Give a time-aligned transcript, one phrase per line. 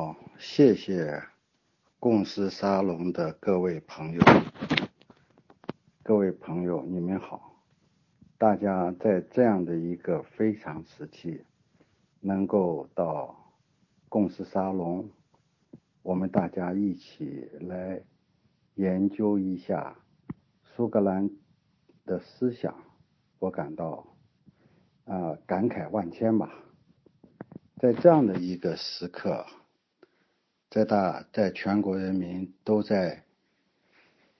[0.00, 1.24] 好，谢谢
[1.98, 4.20] 共识沙龙的各位朋友，
[6.04, 7.64] 各位朋友，你们好！
[8.38, 11.42] 大家在这样的一个非常时期，
[12.20, 13.52] 能够到
[14.08, 15.10] 共识沙龙，
[16.02, 18.00] 我们大家一起来
[18.76, 19.96] 研究一下
[20.62, 21.28] 苏格兰
[22.04, 22.72] 的思想，
[23.40, 24.06] 我感到
[25.06, 26.54] 啊感慨万千吧。
[27.78, 29.44] 在这样的一个时刻。
[30.70, 33.24] 在大，在全国人民都在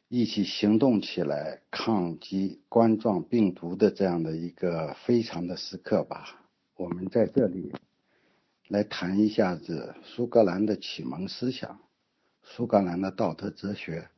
[0.08, 6.44] 一起行动起来抗击冠状病毒的这样的一个非常的时刻吧，
[6.76, 7.72] 我们在这里
[8.68, 11.80] 来谈一下子苏格兰的启蒙思想，
[12.42, 14.08] 苏格兰的道德哲学，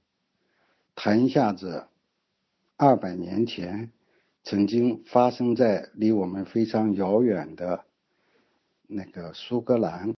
[0.97, 1.87] 谈一下子
[2.77, 3.93] 二百年前
[4.43, 7.85] 曾经发生在离我们非常遥远的
[8.89, 10.13] 那个苏格兰。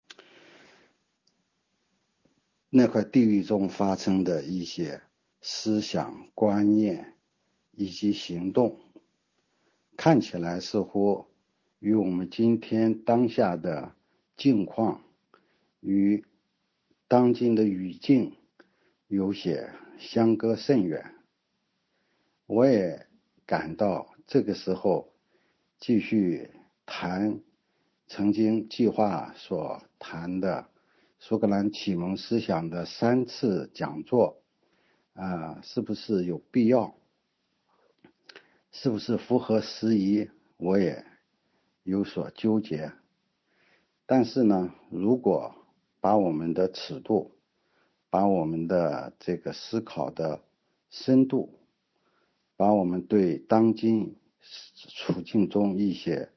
[2.73, 5.01] 那块地域中发生的一些
[5.41, 7.15] 思想观念
[7.71, 8.79] 以及行动，
[9.97, 11.25] 看起来似乎
[11.79, 13.93] 与我们今天当下的
[14.37, 15.03] 境况
[15.81, 16.23] 与
[17.09, 18.37] 当今的语境
[19.07, 21.13] 有些相隔甚远。
[22.45, 23.05] 我也
[23.45, 25.11] 感到这个时候
[25.77, 26.49] 继续
[26.85, 27.41] 谈
[28.07, 30.70] 曾经计划所谈的。
[31.23, 34.41] 苏格兰启蒙思想的三次讲座，
[35.13, 36.95] 啊，是不是有必要？
[38.71, 40.31] 是不是符合时宜？
[40.57, 41.05] 我也
[41.83, 42.93] 有所纠结。
[44.07, 45.53] 但是呢，如果
[45.99, 47.35] 把我们的尺度，
[48.09, 50.41] 把我们的这个思考的
[50.89, 51.53] 深度，
[52.57, 54.15] 把我们对当今
[54.95, 56.31] 处境中一些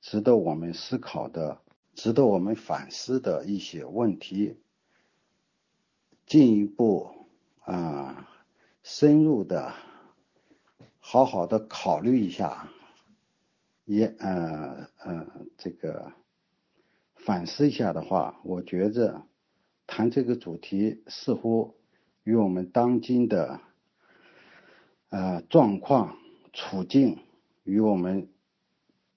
[0.00, 1.60] 值得我们思考的。
[1.94, 4.56] 值得我们反思的一些问题，
[6.26, 7.28] 进一步
[7.60, 8.28] 啊
[8.82, 9.74] 深入的、
[10.98, 12.70] 好好的考虑一下，
[13.84, 15.26] 也呃呃
[15.58, 16.12] 这个
[17.14, 19.26] 反思一下的话，我觉着
[19.86, 21.76] 谈这个主题似乎
[22.24, 23.60] 与我们当今的
[25.10, 26.16] 呃状况
[26.54, 27.18] 处境，
[27.64, 28.28] 与我们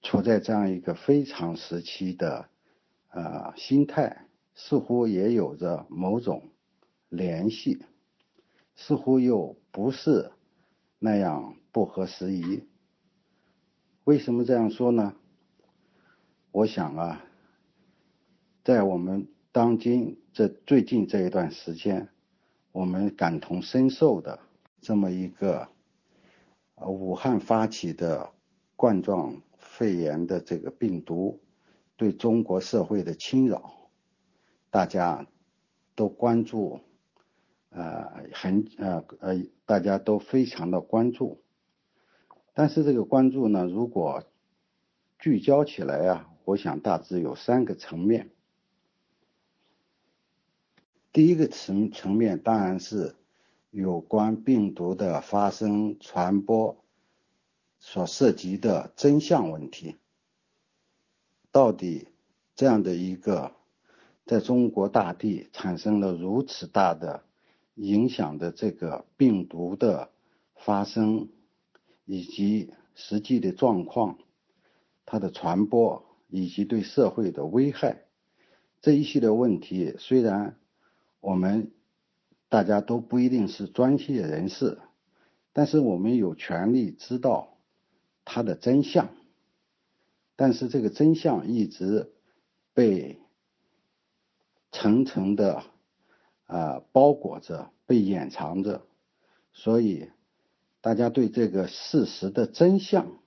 [0.02, 2.50] 处在这样一个非常时期的。
[3.08, 6.50] 啊，心态似乎也有着某种
[7.08, 7.84] 联系，
[8.74, 10.32] 似乎又不是
[10.98, 12.64] 那样不合时宜。
[14.04, 15.14] 为什么这样说呢？
[16.52, 17.24] 我想啊，
[18.64, 22.08] 在我们当今这最近这一段时间，
[22.72, 24.38] 我们感同身受的
[24.80, 25.68] 这么一个
[26.86, 28.32] 武汉发起的
[28.74, 31.40] 冠状肺炎的这个病毒。
[31.96, 33.90] 对中国社会的侵扰，
[34.70, 35.26] 大家
[35.94, 36.80] 都关注，
[37.70, 41.42] 呃，很呃呃，大家都非常的关注。
[42.52, 44.24] 但是这个关注呢，如果
[45.18, 48.30] 聚焦起来啊，我想大致有三个层面。
[51.12, 53.16] 第一个层层面当然是
[53.70, 56.84] 有关病毒的发生传播
[57.78, 59.96] 所涉及的真相问题。
[61.56, 62.08] 到底
[62.54, 63.52] 这样的一个
[64.26, 67.22] 在中国大地产生了如此大的
[67.76, 70.10] 影响的这个病毒的
[70.54, 71.30] 发生，
[72.04, 74.18] 以及实际的状况，
[75.06, 78.02] 它的传播以及对社会的危害，
[78.82, 80.58] 这一系列问题，虽然
[81.20, 81.72] 我们
[82.50, 84.76] 大家都不一定是专业人士，
[85.54, 87.56] 但是我们有权利知道
[88.26, 89.08] 它的真相。
[90.36, 92.12] 但是这个真相一直
[92.74, 93.18] 被
[94.70, 95.64] 层层的
[96.44, 98.86] 啊包裹着，被掩藏着，
[99.52, 100.10] 所以
[100.82, 103.18] 大家对这个事实的真相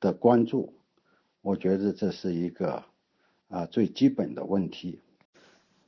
[0.00, 0.74] 的关注，
[1.40, 2.84] 我觉得这是一个
[3.48, 5.00] 啊最基本的问题。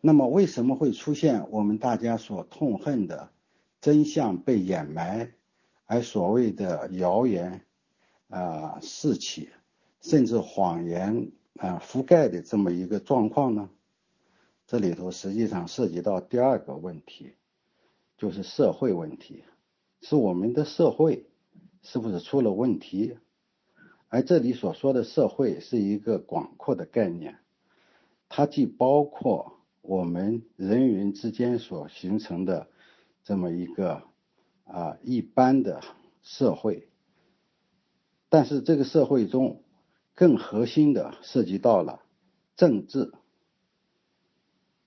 [0.00, 3.30] 那么为什么会出现我们大家所痛恨的
[3.80, 5.34] 真相被掩埋，
[5.84, 7.66] 而所谓的谣言
[8.28, 9.50] 啊四起？
[10.08, 13.68] 甚至谎言啊覆盖的这么一个状况呢？
[14.68, 17.32] 这里头实际上涉及到第二个问题，
[18.16, 19.42] 就是社会问题，
[20.00, 21.26] 是我们的社会
[21.82, 23.18] 是不是出了问题？
[24.06, 27.38] 而这里所说的社会是一个广阔的概念，
[28.28, 32.68] 它既包括我们人与人之间所形成的
[33.24, 34.04] 这么一个
[34.62, 35.80] 啊一般的
[36.22, 36.88] 社会，
[38.28, 39.62] 但是这个社会中。
[40.16, 42.00] 更核心的涉及到了
[42.56, 43.12] 政治，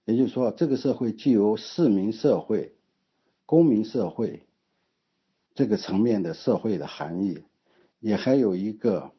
[0.06, 2.76] 也就是说，这个社会既有市民社会、
[3.46, 4.48] 公民社会
[5.54, 7.44] 这个层面的社会的含义，
[8.00, 9.12] 也还有一个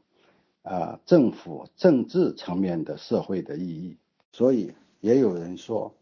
[0.62, 3.96] 啊政府政治层面的社会的意义。
[4.32, 5.94] 所以，也有人说，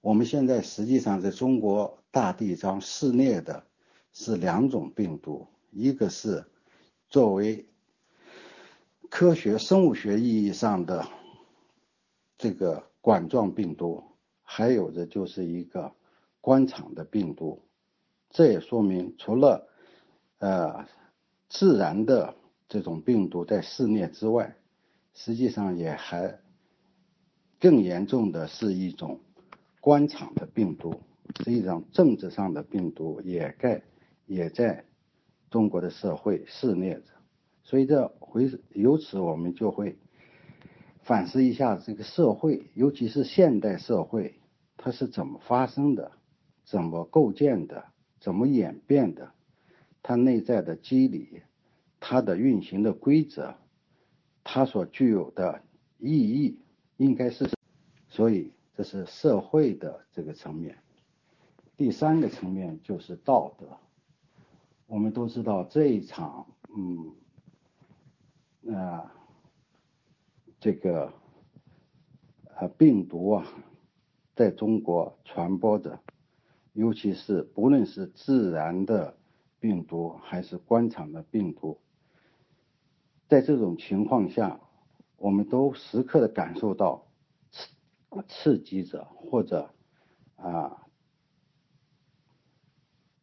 [0.00, 3.64] 我们现在实际上在中国大地上肆虐的
[4.12, 6.44] 是两种病毒，一个是
[7.08, 7.66] 作为
[9.10, 11.06] 科学生物学意义上的
[12.36, 14.04] 这个管状病毒，
[14.42, 15.92] 还有的就是一个
[16.40, 17.62] 官场的病毒。
[18.30, 19.68] 这也说明，除了
[20.38, 20.86] 呃
[21.48, 22.34] 自然的
[22.68, 24.56] 这种病毒在肆虐之外，
[25.14, 26.40] 实际上也还。
[27.60, 29.18] 更严重的是一种
[29.80, 30.94] 官场的病毒，
[31.42, 33.82] 是一种政治上的病毒，也在
[34.26, 34.84] 也在
[35.50, 37.17] 中国的社会肆虐着。
[37.68, 39.98] 所以这回由此我们就会
[41.02, 44.40] 反思一下这个社会，尤其是现代社会，
[44.78, 46.12] 它是怎么发生的，
[46.64, 47.84] 怎么构建的，
[48.20, 49.32] 怎么演变的，
[50.02, 51.42] 它内在的机理，
[52.00, 53.54] 它的运行的规则，
[54.44, 55.60] 它所具有的
[55.98, 56.58] 意义。
[56.96, 57.50] 应该是，
[58.08, 60.78] 所以这是社会的这个层面。
[61.76, 63.76] 第三个层面就是道德。
[64.86, 67.12] 我们都知道这一场，嗯，
[68.66, 69.12] 啊，
[70.60, 71.12] 这个
[72.56, 73.46] 啊病毒啊，
[74.34, 76.00] 在中国传播着，
[76.72, 79.16] 尤其是不论是自然的
[79.60, 81.80] 病毒还是官场的病毒，
[83.28, 84.60] 在这种情况下。
[85.20, 87.08] 我们都时刻的感受到
[87.50, 89.68] 刺刺激着，或者
[90.36, 90.86] 啊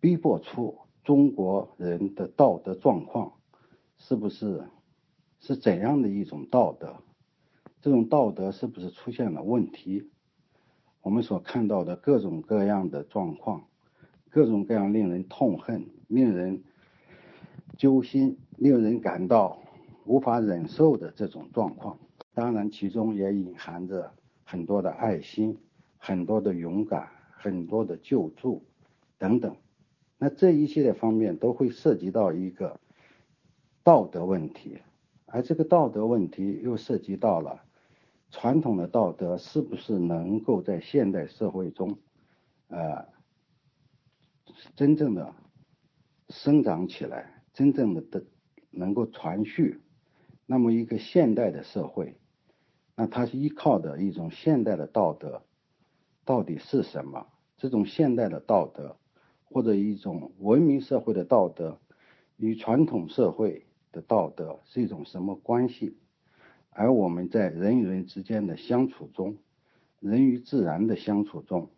[0.01, 3.39] 逼迫出中国人的道德状况，
[3.97, 4.67] 是不是
[5.45, 6.95] 是怎样的一种道德？
[7.81, 10.09] 这种道德是不是出现了问题？
[11.01, 13.67] 我们所看到的各种各样的状况，
[14.29, 16.63] 各种各样令人痛恨、令人
[17.77, 19.61] 揪心、令人感到。
[20.07, 21.97] 无法忍受的这种状况，
[22.35, 24.11] 当然其中也隐含着
[24.43, 25.57] 很多的爱心、
[25.97, 28.63] 很多的勇敢、很多的救助
[29.17, 29.55] 等等。
[30.19, 32.79] 那这一系列方面都会涉及到一个
[33.81, 34.77] 道德问题，
[35.25, 37.63] 而这个道德问题又涉及到了
[38.31, 41.97] 传统的道德是不是能够在现代社会中，
[42.67, 43.07] 呃，
[44.75, 45.33] 真正的
[46.29, 48.25] 生长起来，真正的的
[48.71, 49.81] 能够传续。
[50.45, 52.17] 那么，一个现代的社会，
[52.95, 55.43] 那它是依靠的一种现代的道德，
[56.23, 57.27] 到底是什么？
[57.57, 58.97] 这种现代的道德，
[59.45, 61.79] 或者一种文明社会的道德，
[62.35, 63.65] 与传统社会
[63.95, 65.95] 的道德是一种什么关系？
[66.69, 69.37] 而我们在人与人之间的相处中，
[70.01, 71.69] 人与自然的相处中，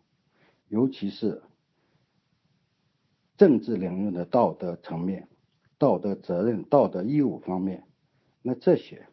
[0.66, 1.40] 尤其是
[3.36, 5.28] 政治领域的道德层面、
[5.78, 7.84] 道德责任、道德义务方面。
[8.42, 9.06] 那这些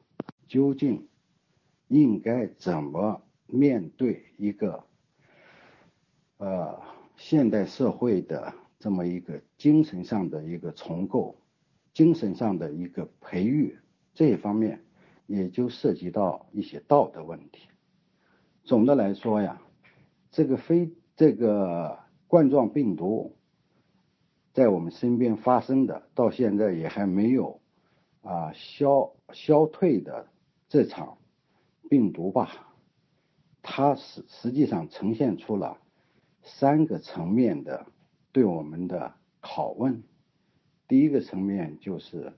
[0.48, 1.08] 究竟
[1.88, 4.84] 应该怎么面对一个
[6.38, 6.82] 呃
[7.16, 11.36] 现代社会的这么一个精神上的一个重构、
[11.96, 13.80] 精神上的一个培育
[14.14, 14.84] 这一方面，
[15.26, 17.70] 也就涉及到一些道德问题。
[18.64, 19.60] 总的来说呀，
[20.30, 21.98] 这个非这个
[22.28, 23.36] 冠状病毒
[24.54, 27.60] 在我们身边发生的，到现在也还没有。
[28.22, 30.28] 啊，消消退的
[30.68, 31.20] 这场
[31.90, 32.74] 病毒吧，
[33.62, 35.78] 它实实际上呈现出了
[36.42, 37.86] 三个层面的
[38.32, 40.04] 对我们的拷问。
[40.88, 42.34] 第一个层面就是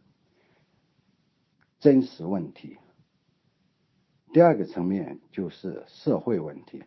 [1.80, 2.78] 真实问题，
[4.34, 6.84] 第二个层面就是社会问题，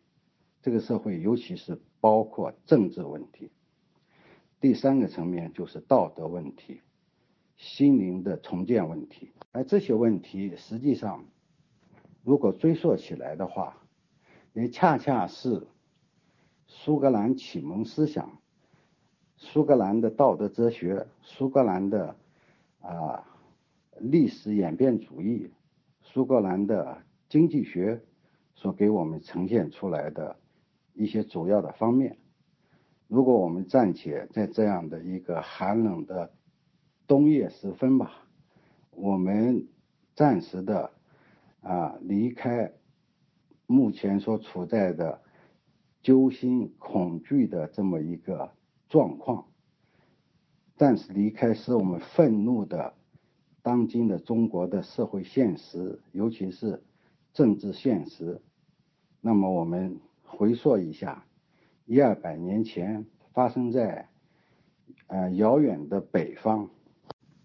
[0.62, 3.50] 这个社会尤其是包括政治问题，
[4.60, 6.80] 第三个层面就是道德问题。
[7.56, 11.26] 心灵的重建问题，而这些问题实际上，
[12.24, 13.82] 如果追溯起来的话，
[14.54, 15.66] 也恰恰是
[16.66, 18.40] 苏格兰启蒙思想、
[19.40, 22.14] 苏格兰的道德哲学、苏格兰的
[22.80, 23.26] 啊
[23.98, 25.50] 历史演变主义、
[26.00, 28.00] 苏格兰的经济学
[28.54, 30.36] 所给我们呈现出来的
[30.94, 32.16] 一些主要的方面。
[33.08, 36.32] 如果我们暂且在这样的一个寒冷的。
[37.06, 38.12] 冬夜时分吧，
[38.92, 39.66] 我们
[40.14, 40.92] 暂时的
[41.60, 42.70] 啊离开
[43.66, 45.20] 目前所处在的
[46.02, 48.52] 揪心恐惧的这么一个
[48.90, 49.46] 状况，
[50.76, 52.92] 暂时离开使我们愤怒的
[53.62, 56.82] 当今的中国的社会现实，尤其是
[57.32, 58.42] 政治现实。
[59.20, 61.24] 那么我们回溯一下，
[61.86, 64.08] 一二百年前发生在
[65.06, 66.68] 呃遥远的北方，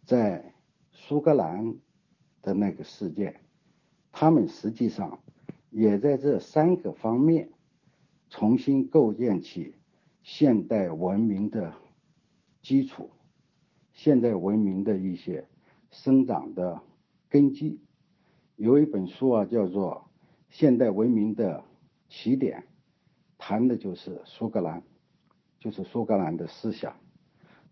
[0.03, 0.55] 在
[0.91, 1.75] 苏格兰
[2.41, 3.41] 的那个事件，
[4.11, 5.19] 他们实际上
[5.69, 7.51] 也在这三个方面
[8.29, 9.75] 重新构建起
[10.25, 11.71] 现代文明的
[12.63, 13.11] 基础，
[13.93, 15.47] 现代文明的一些
[15.91, 16.81] 生长的
[17.29, 17.79] 根基。
[18.55, 20.09] 有一本书啊，叫做
[20.49, 21.63] 《现代文明的
[22.09, 22.61] 起点》，
[23.37, 24.81] 谈的就是苏格兰，
[25.59, 26.99] 就是苏格兰的思想，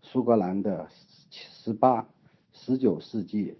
[0.00, 0.88] 苏格兰的
[1.30, 2.08] 十八。
[2.52, 3.58] 十九世纪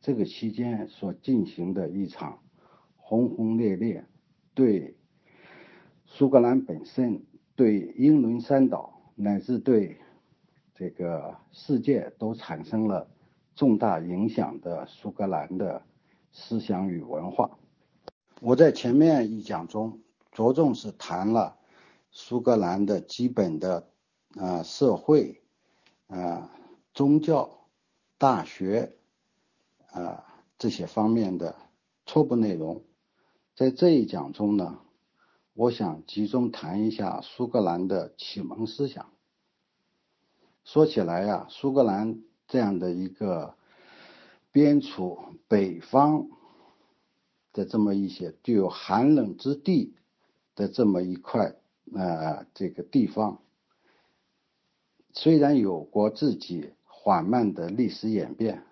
[0.00, 2.38] 这个期间所进行的一场
[2.96, 4.04] 轰轰烈烈，
[4.54, 4.94] 对
[6.04, 7.24] 苏格兰本身、
[7.56, 9.98] 对英伦三岛乃至对
[10.74, 13.08] 这个世界都产生了
[13.54, 15.82] 重大影响的苏格兰的
[16.30, 17.58] 思想与文化。
[18.40, 21.56] 我在前面一讲中着重是谈了
[22.10, 23.88] 苏格兰的基本的
[24.36, 25.42] 啊社会
[26.06, 26.50] 啊
[26.94, 27.54] 宗教。
[28.18, 28.96] 大学
[29.90, 30.24] 啊，
[30.56, 31.54] 这些方面的
[32.06, 32.82] 初步内容，
[33.54, 34.78] 在这一讲中呢，
[35.56, 39.10] 我想集中谈一下苏格兰的启蒙思想。
[40.64, 43.54] 说起来呀，苏格兰这样的一个
[44.52, 46.28] 边处北方
[47.54, 49.94] 的这么一些具有寒冷之地
[50.54, 51.54] 的这么一块
[51.94, 53.40] 啊这个地方，
[55.14, 56.72] 虽然有过自己。
[56.88, 58.64] 缓慢的历史演变，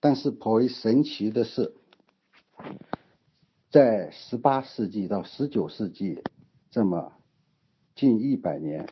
[0.00, 1.74] 但是颇为神奇的是，
[3.70, 6.22] 在十八世纪到十九世纪
[6.70, 7.12] 这么
[7.94, 8.88] 近一百年，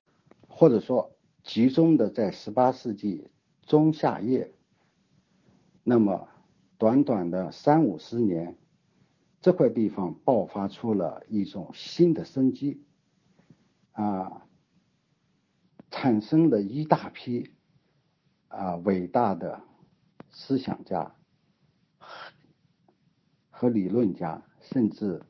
[0.49, 3.31] 或者说集中的在十八世纪
[3.63, 4.53] 中下叶，
[5.83, 6.29] 那么
[6.79, 8.59] 短短的三五十年，
[9.41, 12.85] 这块地方爆发出了一种新的生机，
[13.93, 14.47] 啊，
[15.91, 17.53] 产生了一大批。
[18.49, 19.61] 啊，伟大的
[20.31, 21.15] 思想家
[23.51, 25.23] 和理论家，甚至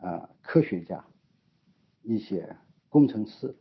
[0.00, 1.04] 啊科学家，
[2.02, 2.56] 一些
[2.88, 3.56] 工程师，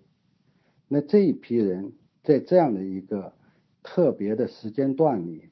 [0.87, 1.93] 那这一批人
[2.23, 3.33] 在这样的一个
[3.83, 5.49] 特别的时间段里，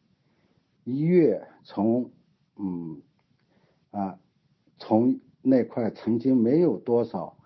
[0.83, 2.11] 一跃从
[2.55, 3.01] 嗯
[3.91, 4.19] 啊
[4.77, 7.37] 从那块曾经没有多少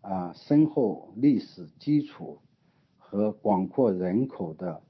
[0.00, 2.40] 啊深厚历史基础
[2.98, 4.82] 和广阔人口的。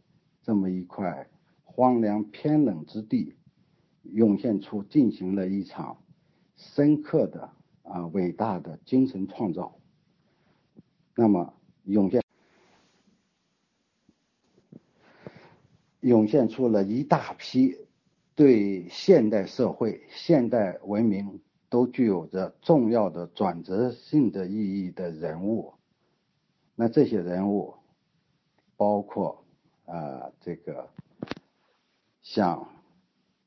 [0.47, 1.31] 这么一块
[1.63, 3.35] 荒凉偏冷之地，
[4.03, 6.04] 涌现出进行了一场
[6.57, 7.51] 深刻的
[7.83, 9.79] 啊伟大的精神创造。
[11.15, 12.23] 那么涌现
[16.01, 17.77] 涌现出了一大批
[18.35, 25.75] 对现代社会、现代文明都具有着重要的转折性的意义的人物。
[26.75, 27.75] 那这些人物
[28.77, 29.41] 包括。
[29.87, 30.89] 啊，这个
[32.23, 32.71] 像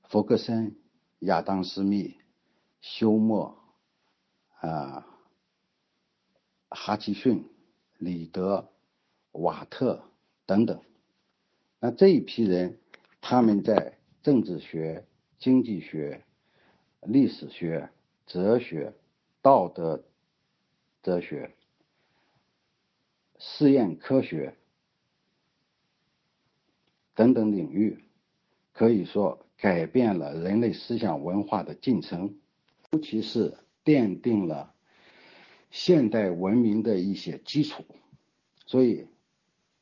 [0.04, 0.76] 弗格森、
[1.22, 2.16] 亚当·斯密、
[2.82, 3.56] 休谟、
[4.60, 5.06] 啊
[6.70, 7.50] 哈奇逊、
[7.98, 8.70] 里德、
[9.32, 10.04] 瓦特
[10.46, 10.82] 等等，
[11.80, 12.78] 那这一批人，
[13.22, 15.06] 他们在政治学、
[15.38, 16.24] 经济学、
[17.02, 17.90] 历史学、
[18.26, 18.94] 哲学、
[19.42, 20.04] 道德
[21.02, 21.56] 哲学、
[23.38, 24.56] 实验科学。
[27.16, 28.04] 等等领域，
[28.74, 32.38] 可以说改变了人类思想文化的进程，
[32.98, 33.54] 尤其是
[33.86, 34.74] 奠定了
[35.70, 37.86] 现代文明的一些基础。
[38.66, 39.06] 所以，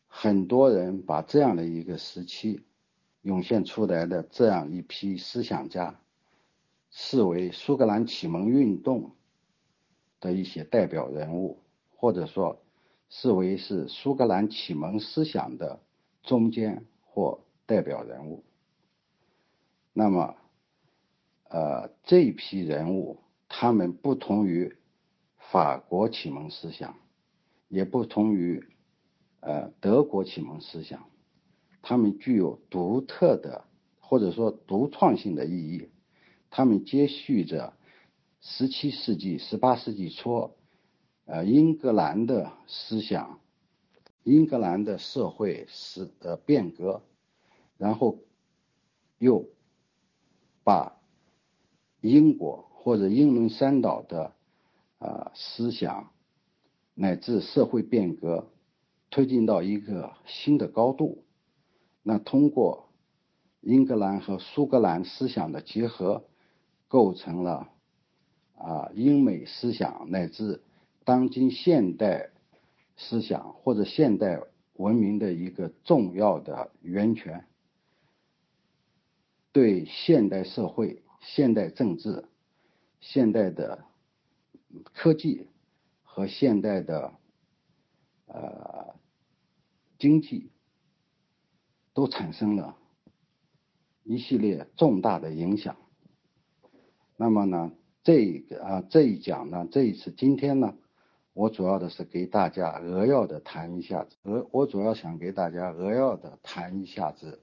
[0.08, 2.66] 很多人把这样的一个时期
[3.22, 5.98] 涌现出来的这样一批思想家，
[6.92, 9.16] 视为苏格兰启蒙运动
[10.20, 11.60] 的一些代表人物，
[11.96, 12.62] 或者说
[13.08, 15.80] 视为是苏格兰启蒙思想的
[16.22, 16.86] 中间。
[17.00, 18.44] 或代表人物，
[19.94, 20.36] 那么，
[21.50, 24.76] 呃，这批人物，他们不同于
[25.38, 26.98] 法国启蒙思想，
[27.68, 28.68] 也不同于
[29.40, 31.10] 呃德国启蒙思想，
[31.82, 33.64] 他们具有独特的
[34.00, 35.90] 或者说独创性的意义，
[36.50, 37.74] 他们接续着
[38.42, 40.52] 十七世纪、十八世纪初，
[41.26, 43.40] 呃，英格兰的思想。
[44.24, 47.04] 英格兰的社会是呃变革，
[47.78, 48.18] 然后
[49.20, 49.48] 又
[50.64, 50.95] 把
[52.06, 54.34] 英国或者英伦三岛的
[55.00, 56.12] 啊思想
[56.94, 58.52] 乃至社会变革
[59.10, 61.24] 推进到一个新的高度。
[62.04, 62.90] 那通过
[63.62, 66.26] 英格兰和苏格兰思想的结合，
[66.88, 67.70] 构成了
[68.56, 70.62] 啊英美思想乃至
[71.04, 72.30] 当今现代
[72.96, 74.40] 思想或者现代
[74.74, 77.46] 文明的一个重要的源泉，
[79.52, 82.26] 对现代社会、现代政治、
[83.00, 83.84] 现代的
[84.94, 85.48] 科技
[86.04, 87.14] 和现代的
[88.28, 88.96] 呃
[89.98, 90.52] 经济
[91.94, 92.78] 都产生了
[94.04, 95.76] 一系列重大的影响。
[97.18, 97.72] 那么呢，
[98.04, 100.78] 这个啊这一讲呢，这一次今天呢，
[101.34, 107.42] 我主要的是给大家扼要的谈一下，额我主要想给大家扼要的谈一下子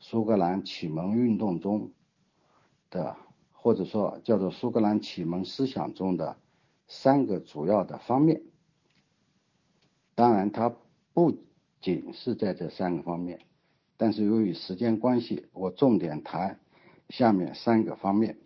[0.00, 1.92] 苏格兰启蒙运动中
[2.90, 3.16] 的，
[3.52, 6.36] 或者说叫做苏格兰启蒙思想中的
[6.86, 8.42] 三个主要的方面。
[10.14, 10.74] 当然，它
[11.12, 11.36] 不
[11.80, 13.40] 仅是在这三个方面，
[13.96, 16.58] 但是由于时间关系，我重点谈
[17.08, 18.38] 下面三个方面。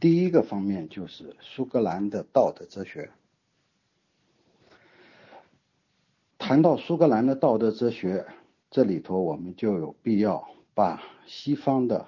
[0.00, 3.10] 第一个方面就是苏格兰的道德哲学。
[6.38, 8.26] 谈到苏格兰的道德哲学，
[8.70, 12.06] 这里头我们就有必要把西方的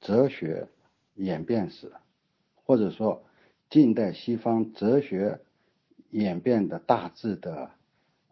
[0.00, 0.68] 哲学
[1.14, 1.92] 演变史，
[2.64, 3.22] 或者说
[3.68, 5.40] 近代西方哲学
[6.10, 7.70] 演变的大致的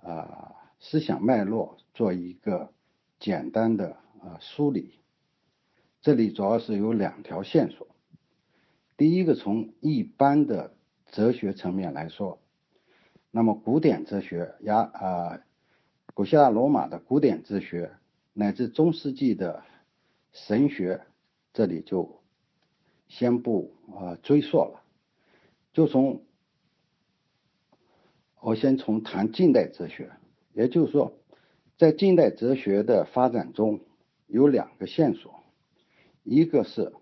[0.03, 2.73] 啊思想脉络做一个
[3.19, 4.95] 简单的啊梳理。
[6.01, 7.89] 这里主要是有两条线索。
[8.97, 10.75] 第一个，从一般的
[11.11, 12.41] 哲学层面来说，
[13.31, 15.41] 那么古典哲学呀啊，
[16.15, 17.93] 古希腊罗马的古典哲学
[18.33, 19.63] 乃至中世纪的
[20.33, 21.03] 神学，
[21.53, 22.21] 这里就
[23.09, 24.83] 先不啊追溯了。
[25.73, 26.23] 就从
[28.41, 30.11] 我先从谈近代哲学，
[30.53, 31.13] 也就是说，
[31.77, 33.81] 在近代哲学的发展中
[34.27, 35.43] 有两个线索，
[36.23, 36.93] 一个是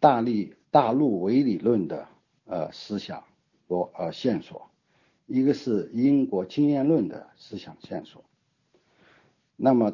[0.00, 0.54] 大力。
[0.72, 2.08] 大陆唯理论的
[2.46, 3.24] 呃思想
[3.68, 4.70] 和呃线索，
[5.26, 8.24] 一个是英国经验论的思想线索。
[9.54, 9.92] 那么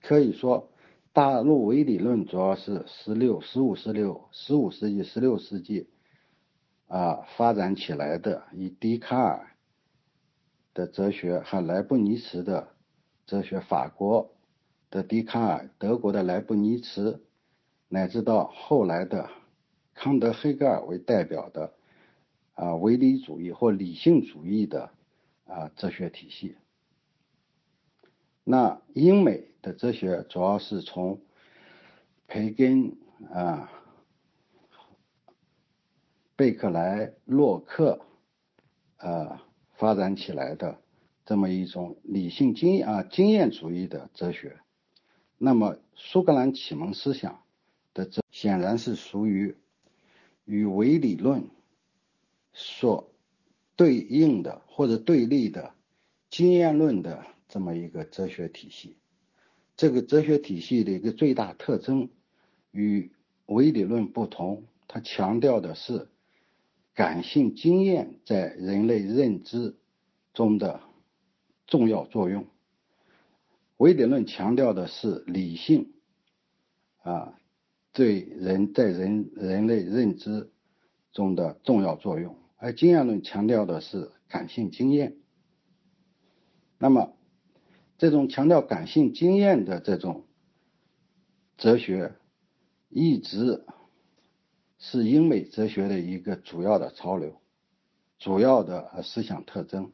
[0.00, 0.72] 可以说，
[1.12, 5.88] 大陆唯理论主要是十六、十五、十六、十五世纪、十六世纪
[6.86, 9.50] 啊发展起来的，以笛卡尔
[10.72, 12.68] 的哲学和莱布尼茨的
[13.26, 14.32] 哲学，法国
[14.90, 17.22] 的笛卡尔、德国的莱布尼茨，
[17.88, 19.30] 乃至到后来的。
[19.92, 21.74] 康德、黑格尔为代表的
[22.54, 24.88] 啊唯理主义或理性主义的
[25.44, 26.56] 啊哲学体系。
[28.42, 31.20] 那英美的哲学主要是从
[32.26, 32.96] 培根
[33.32, 33.70] 啊、
[36.36, 38.00] 贝克莱、洛克
[38.96, 40.80] 啊发展起来的
[41.24, 44.60] 这么一种理性经啊经验主义的哲学。
[45.38, 47.42] 那么苏格兰启蒙思想
[47.94, 49.56] 的这显然是属于。
[50.50, 51.48] 与唯理论
[52.52, 53.14] 所
[53.76, 55.74] 对应的或者对立的
[56.28, 58.96] 经验论的这么一个哲学体系，
[59.80, 62.10] 这个哲学体系的一个最大特征
[62.70, 63.12] 与
[63.46, 66.06] 唯理论不同，它强调的是
[66.92, 69.74] 感性经验在人类认知
[70.34, 70.82] 中的
[71.66, 72.44] 重要作用，
[73.78, 75.94] 唯理论强调的是理性
[77.00, 77.40] 啊。
[77.92, 80.50] 对人在人人类认知
[81.10, 85.16] 中的重要作用，而经验论强调的是感性经验。
[86.76, 87.14] 那么，
[88.00, 90.24] 这种强调感性经验的这种
[91.58, 92.14] 哲学，
[92.88, 93.66] 一直
[94.78, 97.38] 是英美哲学的一个主要的潮流、
[98.18, 99.92] 主要的思想特征。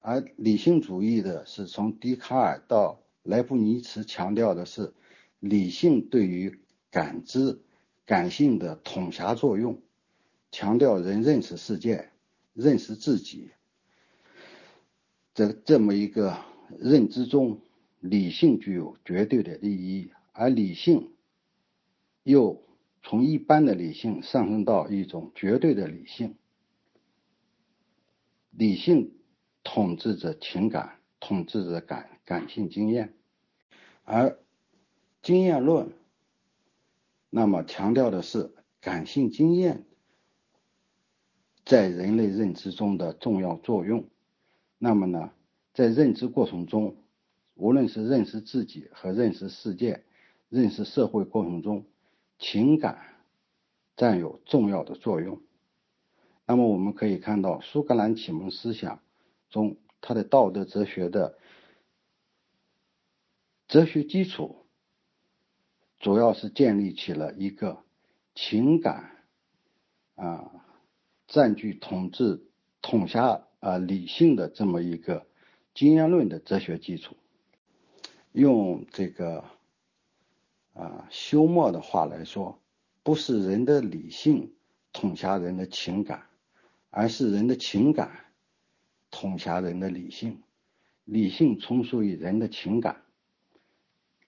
[0.00, 4.94] 而理性主义的是从笛卡尔到莱布尼茨强调的是
[5.40, 6.58] 理性对于
[6.90, 7.60] 感知、
[8.06, 9.82] 感性的统辖作用，
[10.50, 12.08] 强调人认识世界、
[12.54, 13.50] 认识自己，
[15.34, 16.38] 这这么一个
[16.78, 17.60] 认知中，
[18.00, 21.12] 理性具有绝对的利益，而理性
[22.22, 22.62] 又
[23.02, 26.36] 从一般的理性上升到一种绝对的理性，
[28.50, 29.12] 理性
[29.62, 33.14] 统治着情感，统治着感感性经验，
[34.04, 34.38] 而
[35.22, 35.92] 经验论。
[37.30, 39.84] 那么强调的是感性经验
[41.64, 44.08] 在人类认知中的重要作用。
[44.78, 45.30] 那么呢，
[45.78, 46.96] 在认知过程中，
[47.54, 50.02] 无论是认识自己和认识世界、
[50.48, 51.86] 认识社会过程中，
[52.36, 52.98] 情感
[53.94, 55.40] 占有重要的作用。
[56.46, 59.00] 那么我们可以看到，苏格兰启蒙思想
[59.50, 61.38] 中，它的道德哲学的
[63.68, 64.66] 哲学基础。
[66.00, 67.84] 主要是建立起了一个
[68.34, 69.12] 情感
[70.16, 70.50] 啊
[71.28, 72.42] 占据统治
[72.82, 75.27] 统辖啊理性的这么一个
[75.78, 77.16] 经验论的哲学基础。
[78.32, 79.44] 用这个
[80.74, 82.60] 啊休谟的话来说，
[83.04, 84.56] 不是人的理性
[84.92, 86.26] 统辖人的情感，
[86.90, 88.24] 而是人的情感
[89.12, 90.42] 统辖人的理性，
[91.04, 93.04] 理性从属于人的情感，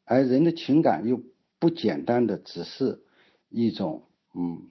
[0.05, 1.21] 而人的情感又
[1.59, 3.03] 不简单的只是
[3.49, 4.71] 一种嗯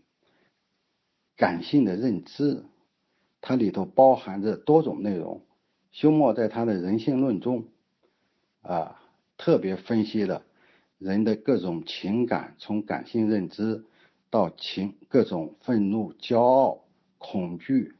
[1.36, 2.63] 感性的认知，
[3.42, 5.46] 它里头包含着多种内容。
[5.91, 7.65] 休谟在他的人性论中
[8.62, 8.95] 啊。
[9.41, 10.43] 特别分析了
[10.97, 13.86] 人的各种情感，从感性认知
[14.30, 16.84] 到情各种愤怒、骄傲、
[17.17, 17.95] 恐惧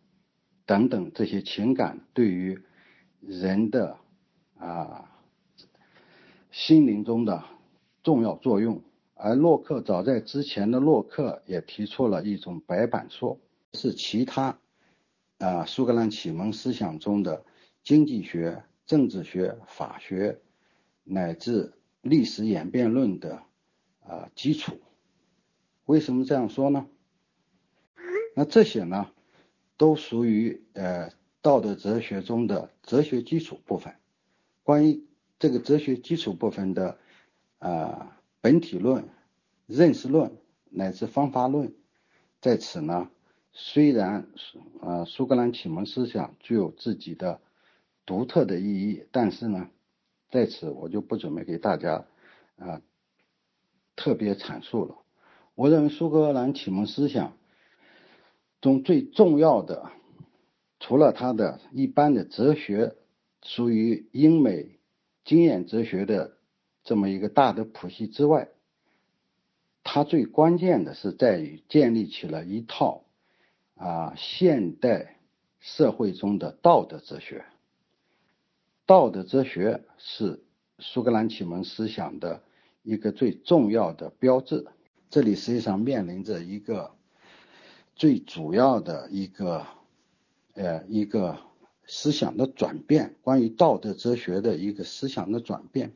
[0.65, 2.60] 等等这些情感对于
[3.21, 3.95] 人的
[4.58, 5.10] 啊
[6.52, 7.45] 心灵中的
[8.04, 8.84] 重要作用。
[9.13, 13.39] 而洛克早在之前的洛克也提出了一种白板说，
[13.75, 14.60] 是其他
[15.38, 17.45] 啊苏格兰启蒙思想中的
[17.89, 20.39] 经济学、政治学、法学。
[21.12, 23.41] 乃至历史演变论的
[24.02, 24.80] 啊基础，
[25.86, 26.86] 为什么这样说呢？
[28.36, 29.10] 那这些呢，
[29.75, 31.10] 都属于呃
[31.41, 33.95] 道德哲学中的哲学基础部分。
[34.62, 35.04] 关于
[35.39, 36.99] 这个哲学基础部分的
[37.58, 39.10] 啊本体论、
[39.65, 40.38] 认识论
[40.69, 41.73] 乃至方法论，
[42.39, 43.10] 在此呢，
[43.52, 44.28] 虽然
[44.80, 47.41] 啊苏格兰启蒙思想具有自己的
[48.10, 49.69] 独特的意义，但是呢。
[50.32, 52.06] 在此，我就不准备给大家
[52.58, 52.82] 啊
[53.95, 54.95] 特别阐述了。
[55.56, 57.34] 我认为苏格兰启蒙思想
[58.62, 59.91] 中最重要的，
[60.80, 62.95] 除了它的一般的哲学，
[63.43, 64.80] 属于英美
[65.26, 66.38] 经验哲学的
[66.84, 68.50] 这么一个大的谱系之外，
[69.84, 73.04] 它最关键的是在于建立起了一套
[73.74, 75.17] 啊现代
[75.60, 77.45] 社会中的道德哲学。
[78.89, 80.43] 道德哲学是
[80.80, 82.41] 苏格兰启蒙思想的
[82.82, 84.65] 一个最重要的标志。
[85.12, 86.95] 这里实际上面临着一个
[87.95, 89.63] 最主要的一个
[90.56, 91.38] 呃一个
[91.86, 95.93] 思想的转变，关于道德哲学的一个思想的转变。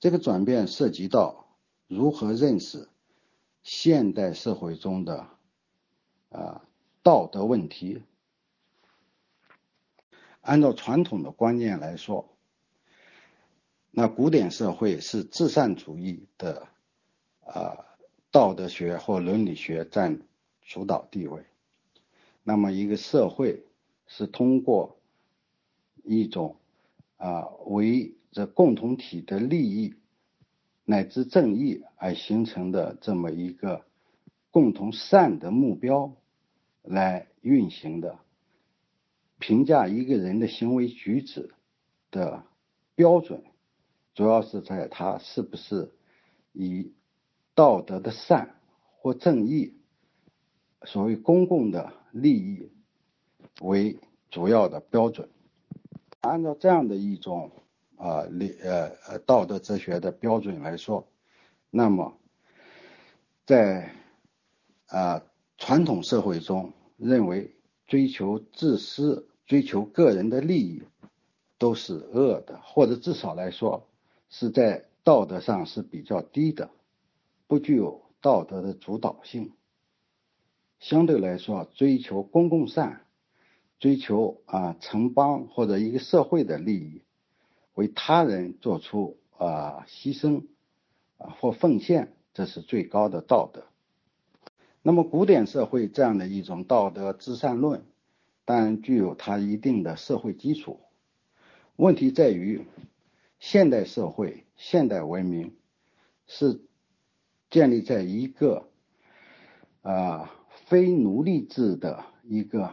[0.00, 1.46] 这个转变涉及到
[1.86, 2.88] 如何认识
[3.62, 5.28] 现代社会中的
[6.30, 6.60] 啊
[7.04, 8.02] 道德问题。
[10.48, 12.26] 按照传统的观念来说，
[13.90, 16.68] 那古典社会是至善主义的
[17.44, 17.84] 啊
[18.30, 20.22] 道德学或伦理学占
[20.62, 21.44] 主导地位。
[22.42, 23.66] 那么一个社会
[24.06, 24.98] 是通过
[26.02, 26.56] 一种
[27.18, 29.96] 啊为这共同体的利益
[30.86, 33.84] 乃至正义而形成的这么一个
[34.50, 36.16] 共同善的目标
[36.80, 38.18] 来运行的。
[39.38, 41.54] 评价一个人的行为举止
[42.10, 42.42] 的
[42.96, 43.44] 标准，
[44.14, 45.94] 主要是在他是不是
[46.52, 46.92] 以
[47.54, 48.56] 道德的善
[48.98, 49.74] 或正义，
[50.82, 52.72] 所谓公共的利益
[53.60, 53.98] 为
[54.28, 55.28] 主要的标准。
[56.20, 57.52] 按照这样的一种
[57.96, 61.06] 啊理呃呃道德哲学的标准来说，
[61.70, 62.18] 那么
[63.46, 63.94] 在
[64.86, 65.22] 啊
[65.56, 67.54] 传统社会中认为。
[67.88, 70.82] 追求自私、追求个人的利益，
[71.58, 73.88] 都是恶的，或者至少来说
[74.28, 76.70] 是在道德上是比较低的，
[77.46, 79.52] 不具有道德的主导性。
[80.78, 83.06] 相对来说，追求公共善、
[83.80, 87.00] 追求啊城邦或者一个社会的利益，
[87.72, 90.44] 为他人做出啊牺牲
[91.16, 93.67] 啊或奉献，这是最高的道德。
[94.88, 97.82] 那么，古典社会这样的一种道德至善论，
[98.46, 100.80] 当然具有它一定的社会基础。
[101.76, 102.64] 问题在于，
[103.38, 105.52] 现代社会、现代文明
[106.26, 106.62] 是
[107.50, 108.70] 建立在一个
[109.82, 112.70] 啊非奴隶制的一个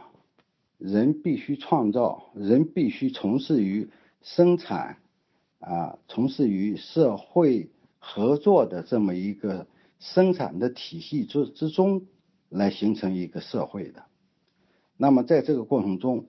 [0.77, 3.89] 人必须创造、人必须从事于
[4.21, 4.99] 生产
[5.59, 9.67] 啊、从事于社会合作的这么一个。
[9.99, 12.05] 生产的体系之之中
[12.49, 14.05] 来形成一个社会的，
[14.97, 16.27] 那么在这个过程中，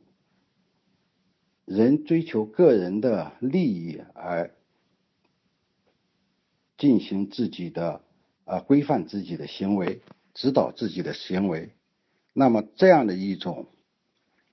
[1.65, 4.55] 人追求个人的利益而
[6.79, 8.03] 进行自己的
[8.45, 10.01] 啊规范自己的行为，
[10.33, 11.71] 指导自己的行为，
[12.33, 13.67] 那么这样的一种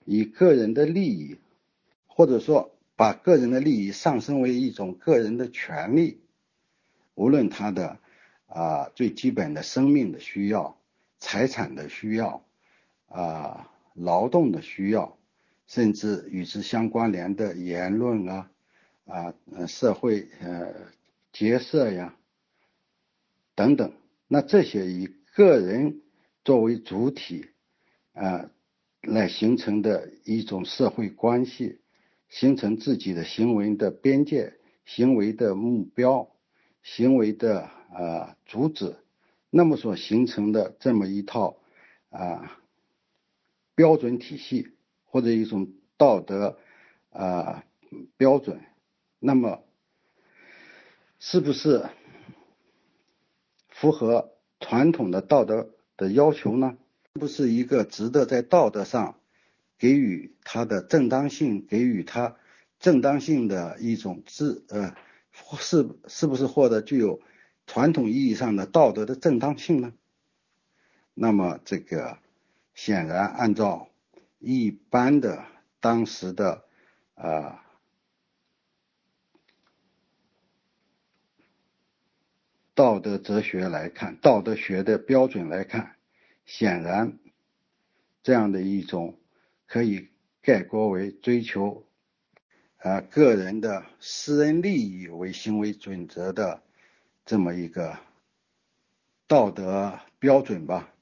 [0.05, 1.37] 以个人的利益，
[2.07, 6.19] 或者说把个人的利益上升为一种个人的权利，
[7.13, 7.99] 无论他的。
[8.53, 10.77] 啊，最基本的生命的需要、
[11.17, 12.45] 财产的需要，
[13.07, 15.17] 啊劳动的需要，
[15.65, 18.51] 甚至与之相关联的言论啊
[19.05, 19.33] 啊
[19.67, 20.71] 社会呃
[21.31, 22.15] 结社呀
[23.55, 23.91] 等等，
[24.27, 26.01] 那这些以个人
[26.43, 27.47] 作为主体
[28.13, 28.51] 啊
[29.01, 31.79] 来形成的一种社会关系，
[32.29, 34.53] 形成自己的行为的边界、
[34.85, 36.29] 行为的目标、
[36.83, 38.95] 行为的啊主旨。
[39.55, 41.57] 那么所形成的这么一套
[42.09, 42.59] 啊
[43.75, 44.69] 标准体系
[45.05, 46.57] 或者一种道德
[47.11, 47.63] 啊
[48.17, 48.61] 标准，
[49.19, 49.63] 那么
[51.19, 51.87] 是不是
[53.69, 56.75] 符合传统的道德的要求呢？
[57.13, 59.19] 是不是一个值得在道德上
[59.77, 62.37] 给予它的正当性，给予它
[62.79, 64.95] 正当性的一种自呃
[65.59, 67.21] 是是不是获得具有？
[67.65, 69.93] 传统意义上的道德的正当性呢？
[71.13, 72.17] 那么这个
[72.73, 73.89] 显然按照
[74.39, 75.45] 一般的
[75.79, 76.65] 当时的
[77.15, 77.63] 啊
[82.73, 85.95] 道德哲学来看，道德学的标准来看，
[86.45, 87.19] 显然
[88.23, 89.19] 这样的一种
[89.67, 90.09] 可以
[90.41, 91.87] 概括为追求
[92.77, 96.63] 啊个人的私人利益为行为准则的。
[97.25, 97.97] 这么一个
[99.27, 100.93] 道德标准吧，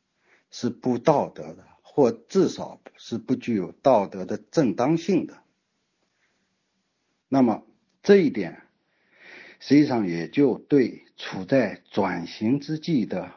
[0.52, 5.42] 是不道德的，或至少是不具有道德的正当性的。
[7.28, 7.66] 那么
[8.04, 8.62] 这一点，
[9.60, 13.32] 实际上也就对处在转型之际的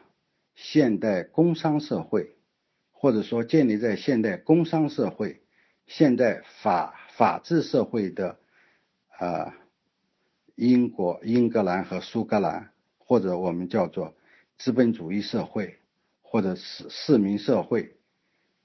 [0.53, 2.35] 现代工商社会，
[2.91, 5.41] 或者说建立在现代工商社会、
[5.87, 8.39] 现代法法治社会的
[9.17, 9.55] 啊
[10.55, 12.71] 英国、英格兰和苏格兰。
[13.07, 14.15] 或者我们叫做
[14.57, 15.77] 资本主义社会，
[16.23, 17.97] 或者是市民社会，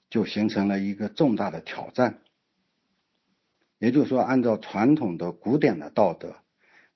[0.09, 2.21] 就形成了一个重大的挑战。
[3.79, 6.37] 也就是说，按照传统的古典的道德，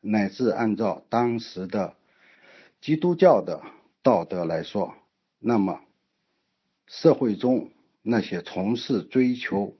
[0.00, 1.96] 乃至按照当时的
[2.80, 3.62] 基督教的
[4.02, 4.94] 道德来说，
[5.38, 5.82] 那么
[6.86, 9.76] 社会中那些从事追求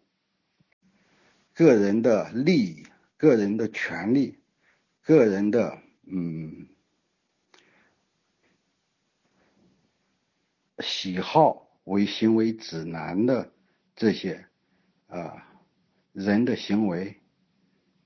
[1.55, 4.39] 个人的利益、个人的权利、
[5.01, 6.69] 个人的嗯。
[10.79, 13.53] 喜好为行为指南的
[13.95, 14.47] 这些
[15.07, 15.47] 啊
[16.13, 17.21] 人的行为，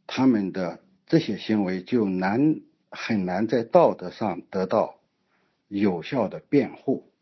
[0.06, 5.00] 他们的这些行为就难很难在道德上得到
[5.68, 7.12] 有效的辩护。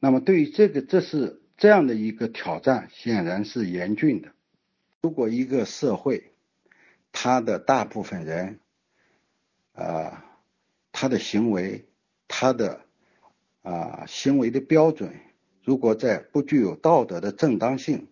[0.00, 4.32] 那么对于这个，这是这样的一个挑战，显然是严峻的。
[5.02, 6.32] 如果一个社会，
[7.10, 8.60] 他的大部分人
[9.72, 10.24] 啊，
[10.92, 11.88] 他的行为，
[12.28, 12.86] 他的
[13.68, 15.12] 啊，行为的标准
[15.62, 18.08] 如果在不具有道德的正当性，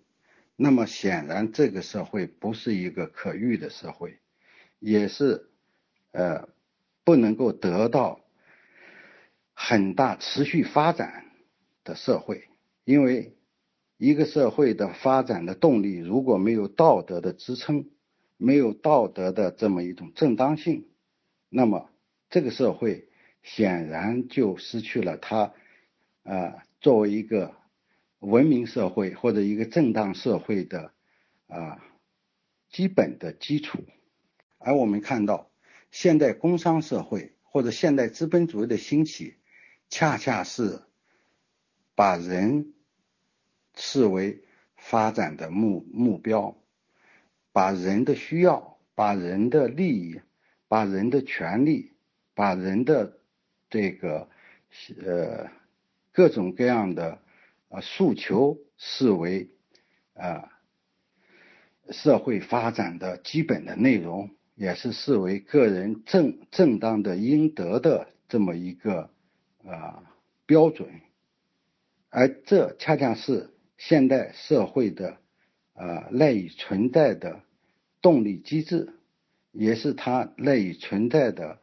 [0.54, 4.18] 那么显然这个社会不是一个可遇的社会，
[4.80, 5.48] 也是
[6.12, 6.46] 呃
[7.04, 8.20] 不能够得到
[9.54, 11.24] 很大持续发展
[11.84, 12.44] 的社会。
[12.84, 13.34] 因为
[13.96, 17.88] 一个社会的发展的动力如果没有道德的支撑，
[18.36, 20.86] 没有道德的这么一种正当性，
[21.48, 21.88] 那么
[22.28, 23.08] 这个社会。
[23.46, 25.54] 显然就失去了它，
[26.24, 27.54] 呃，作为一个
[28.18, 30.92] 文明社会或者一个正当社会的
[31.46, 31.80] 啊
[32.68, 33.84] 基本的基础。
[34.58, 35.48] 而我们看到，
[35.92, 39.36] 现代工商社会或者现代资本主义的兴起，
[39.88, 40.82] 恰恰是
[41.94, 42.74] 把人
[43.76, 44.42] 视为
[44.76, 46.60] 发展的目目标，
[47.52, 50.20] 把人的需要、把人的利益、
[50.66, 51.92] 把人的权利、
[52.34, 53.20] 把人的
[53.68, 54.28] 这个
[55.04, 55.50] 呃
[56.12, 57.18] 各种各样的
[57.68, 59.50] 啊诉求视为
[60.14, 60.52] 啊
[61.90, 69.10] 社会发展的基本的内容，也是视为个人正正当的应得的这么一个
[69.64, 70.02] 啊
[70.46, 70.88] 标准，
[72.08, 75.18] 而这恰恰是现代社会的
[75.74, 77.42] 啊赖以存在的
[78.00, 78.94] 动力机制，
[79.52, 81.60] 也是它赖以存在的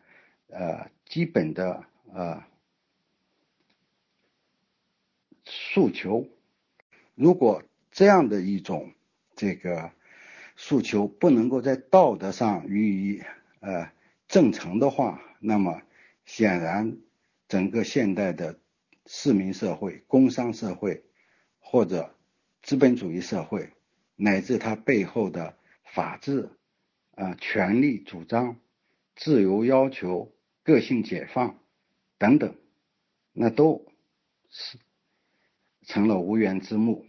[0.49, 1.85] 呃基本的。
[2.13, 2.47] 啊，
[5.45, 6.27] 诉求，
[7.15, 8.93] 如果这样的一种
[9.35, 9.91] 这个
[10.55, 13.23] 诉求不能够在道德上予以
[13.59, 13.91] 呃
[14.27, 15.81] 正常的话，那么
[16.25, 16.97] 显然
[17.47, 18.59] 整个现代的
[19.07, 21.03] 市民社会、工商社会
[21.59, 22.15] 或者
[22.61, 23.71] 资本主义社会，
[24.15, 26.51] 乃至它背后的法治
[27.15, 28.59] 啊、权利主张、
[29.15, 30.31] 自由要求、
[30.63, 31.59] 个性解放。
[32.23, 32.55] 等等，
[33.33, 33.85] 那都
[34.49, 34.77] 是
[35.81, 37.05] 成了无源之木。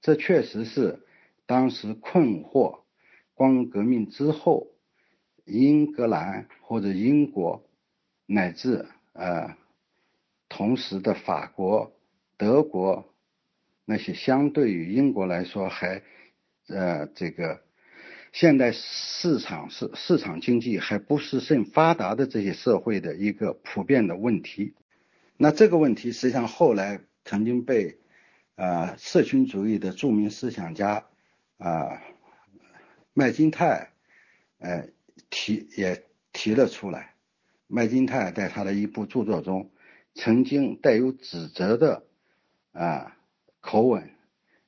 [0.00, 1.04] 这确实是
[1.44, 2.80] 当时困惑
[3.34, 4.68] 光荣革命之后，
[5.44, 7.68] 英格兰或者英国
[8.24, 9.58] 乃至呃
[10.48, 11.92] 同时的法国、
[12.38, 13.14] 德国
[13.84, 16.02] 那些相对于英国来说还
[16.68, 17.62] 呃这个
[18.34, 24.74] 现代市场是市场经济还不是甚发达的这些社会的一个普遍的问题。
[25.36, 27.96] 那这个问题实际上后来曾经被
[28.56, 31.06] 呃社群主义的著名思想家
[31.58, 32.02] 啊
[33.12, 33.92] 麦金泰
[34.58, 34.88] 呃
[35.30, 37.14] 提也提了出来。
[37.68, 39.70] 麦金泰在他的一部著作中
[40.12, 42.04] 曾经带有指责的
[42.72, 43.16] 啊
[43.60, 44.10] 口吻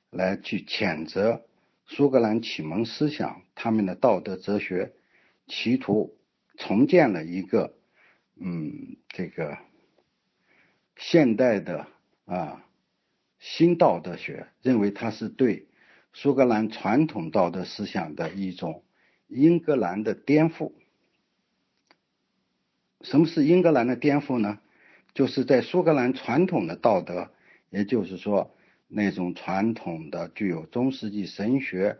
[0.09, 1.46] 来去谴责
[1.87, 4.93] 苏格兰启蒙思想他们的道德哲学，
[5.47, 6.17] 企图
[6.57, 7.73] 重建了一个
[8.35, 9.57] 嗯这个。
[10.99, 11.87] 现代的
[12.25, 12.65] 啊
[13.37, 15.67] 新道德学认为它是对
[16.11, 18.83] 苏格兰传统道德思想的一种
[19.27, 20.73] 英格兰的颠覆。
[23.01, 24.59] 什么是英格兰的颠覆呢？
[25.13, 27.31] 就是在苏格兰传统的道德，
[27.69, 28.56] 也就是说
[28.87, 31.97] 那种传统的具有中世纪神学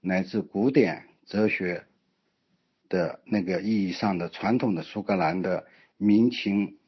[0.00, 1.86] 乃至古典哲学
[2.88, 5.66] 的那个意义上的传统的苏格兰的
[5.96, 6.78] 民情，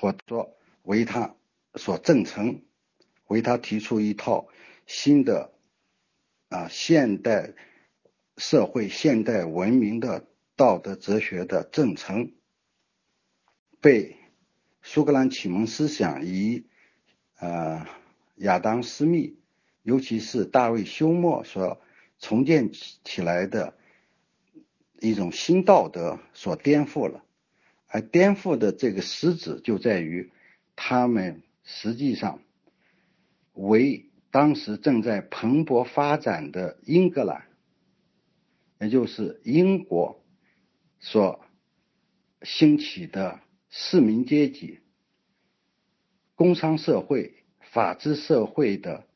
[0.00, 0.56] 或者说。
[0.82, 1.36] 为他
[1.74, 2.62] 所证成，
[3.26, 4.48] 为他提出一套
[4.86, 5.52] 新的
[6.48, 7.52] 啊现代
[8.38, 10.26] 社会、现代文明的
[10.56, 12.32] 道德哲学的证成，
[13.82, 14.16] 被
[14.82, 16.64] 苏格兰启蒙思想以
[17.38, 17.86] 呃
[18.40, 19.38] 亚当·斯密，
[19.82, 21.80] 尤其是大卫·休谟所
[22.18, 22.70] 重建
[23.04, 23.74] 起来的
[25.00, 27.24] 一种新道德所颠覆了，
[27.86, 30.30] 而颠覆的这个实质就在于。
[30.82, 32.40] 他们实际上
[33.52, 37.48] 为当时正在蓬勃发展的英格兰，
[38.80, 40.24] 也就是英国
[40.98, 41.44] 所
[42.40, 44.80] 兴起的市民阶级、
[46.34, 47.39] 工商社会、
[47.72, 49.06] 法治社会的，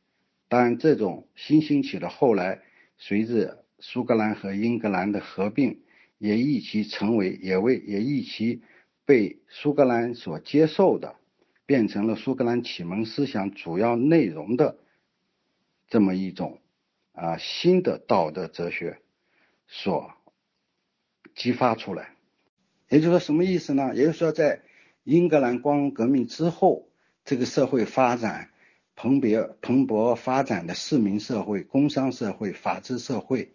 [0.48, 2.62] 当然这种新兴起的后来
[2.96, 5.82] 随着苏格兰和英格兰的合并，
[6.18, 8.62] 也一起成为，也为也一起
[9.04, 11.16] 被苏格兰所接受的。
[11.66, 14.76] 变成了苏格兰启蒙思想主要内容的
[15.88, 16.60] 这么一种
[17.12, 18.98] 啊新的道德哲学
[19.66, 20.12] 所
[21.34, 22.10] 激发出来，
[22.90, 23.94] 也就是说什么意思呢？
[23.94, 24.60] 也就是说，在
[25.04, 26.86] 英格兰光荣革命之后，
[27.24, 28.50] 这个社会发展
[28.96, 33.52] 蓬勃蓬勃发展的市民社会、工商社会、法治社会，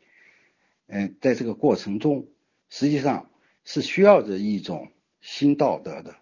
[0.87, 2.27] 嗯，在这个过程中，
[2.69, 3.29] 实际上
[3.63, 6.15] 是需要着一种新道德的。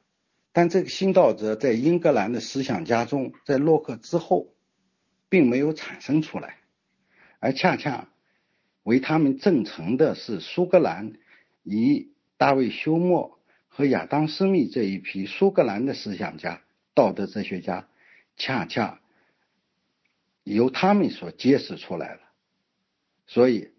[0.51, 4.53] 但这个新道德在英格兰的思想家中，在洛克之后，
[5.29, 6.57] 并没有产生出来，
[7.39, 8.09] 而恰恰
[8.83, 11.13] 为他们证成的是苏格兰
[11.63, 16.61] 以大卫休谟和亚当斯密这一批苏格兰的思想家、
[16.97, 17.87] 道德哲学家，
[18.37, 18.99] 恰恰
[20.43, 22.21] 由他们所揭示出来了。
[23.27, 23.69] 所以，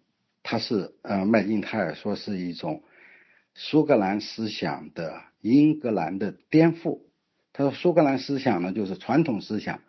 [0.45, 2.85] 他是呃麦金泰尔说是一种
[3.55, 5.23] 苏格兰思想的。
[5.41, 7.01] 英格兰的颠覆，
[7.53, 9.81] 他说苏格兰思想呢，就是传统思想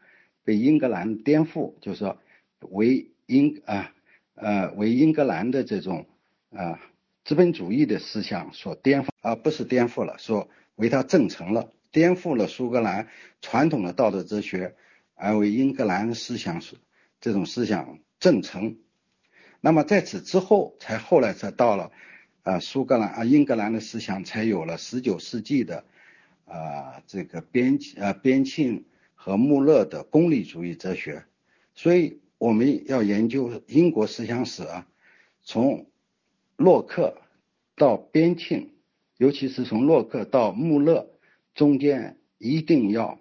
[0.44, 2.20] 被英格兰颠覆，就是说
[2.60, 3.92] 为英啊
[4.36, 6.06] 呃为英格兰的这种
[6.52, 6.80] 啊
[7.26, 13.08] 资本主义的思想所颠覆，而不是颠覆了，说为他证成了，颠覆了苏格兰
[13.42, 14.76] 传统的道德哲学，
[15.16, 16.62] 而为英格兰思想
[17.22, 18.78] 这种思想正成。
[19.62, 21.92] 那么在此之后，才后来才到了。
[22.44, 25.84] 啊，苏格兰啊，英格兰的思想才有了十九世纪的
[26.46, 31.26] 啊这个边啊边沁和穆勒的功利主义哲学。
[31.76, 34.88] 所以我们要研究英国思想史啊，
[35.44, 35.88] 从
[36.56, 37.22] 洛克
[37.76, 38.70] 到边沁，
[39.18, 41.10] 尤其是从洛克到穆勒
[41.60, 43.20] 中间，一定要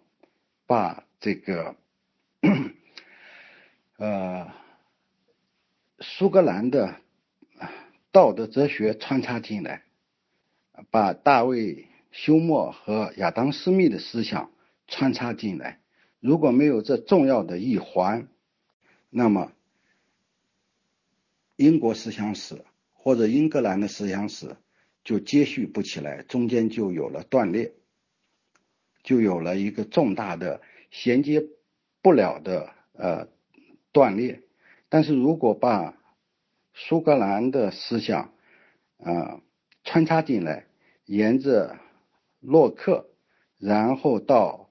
[0.65, 1.75] 把这个
[3.97, 4.53] 呃
[5.99, 7.01] 苏格兰的。
[8.13, 9.83] 道德哲学穿插进来，
[10.91, 14.53] 把大卫休谟和亚当斯密的思想
[14.87, 15.81] 穿插进来。
[16.21, 18.29] 如果没有这重要的一环，
[19.11, 19.53] 那么
[21.57, 24.57] 英国思想史或者英格兰的思想史
[25.03, 27.75] 就接续不起来，中间就有了断裂，
[29.09, 31.43] 就有了一个重大的衔接
[32.03, 33.27] 不了的呃
[33.91, 34.43] 断裂。
[34.91, 35.97] 但是如果把
[36.75, 38.35] 苏格兰的思想，
[38.99, 39.41] 啊，
[39.83, 40.67] 穿插进来，
[41.07, 41.79] 沿着
[42.41, 43.09] 洛克，
[43.59, 44.69] 然后到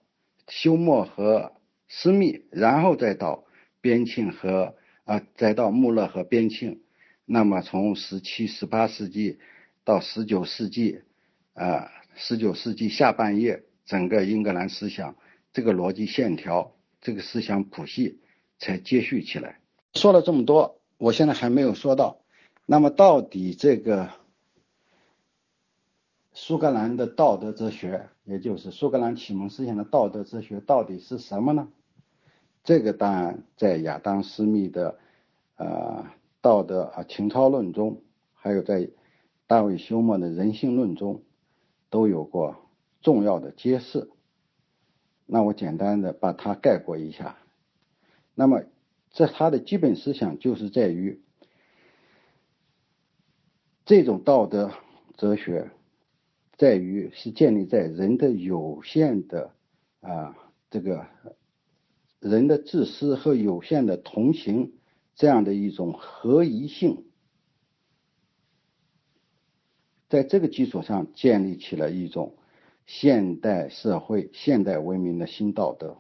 [0.47, 1.53] 休谟和
[1.87, 3.43] 斯密，然后再到
[3.81, 4.75] 边沁和
[5.05, 6.77] 啊，再到穆勒和边沁。
[7.25, 9.39] 那么从十七、十八世纪
[9.83, 11.01] 到十九世纪，
[11.55, 15.15] 啊，十九世纪下半叶，整个英格兰思想
[15.51, 18.19] 这个逻辑线条，这个思想谱系
[18.59, 19.59] 才接续起来。
[19.93, 22.19] 说了这么多，我现在还没有说到，
[22.67, 24.11] 那么到底这个
[26.33, 31.69] 苏格兰的道德哲学，也就是苏格兰启蒙思想的道德哲学，到底是什么呢？
[32.63, 34.99] 这个当然在亚当·斯密的
[35.55, 36.05] 呃
[36.41, 38.01] 道德啊情操论中，
[38.33, 38.89] 还有在
[39.47, 41.23] 大卫·休谟的人性论中，
[41.89, 42.66] 都有过
[43.01, 44.09] 重要的揭示。
[45.25, 47.37] 那我简单的把它概括一下。
[48.35, 48.63] 那么，
[49.11, 51.21] 这它的基本思想就是在于
[53.85, 54.71] 这种道德
[55.17, 55.71] 哲学，
[56.57, 59.53] 在于是建立在人的有限的
[60.01, 60.35] 啊
[60.69, 61.07] 这个。
[62.19, 64.73] 人的自私和有限的同情，
[65.15, 67.05] 这样的一种合一性，
[70.09, 72.35] 在这个基础上建立起了一种
[72.87, 75.95] 现代社会、现代文明的新道德。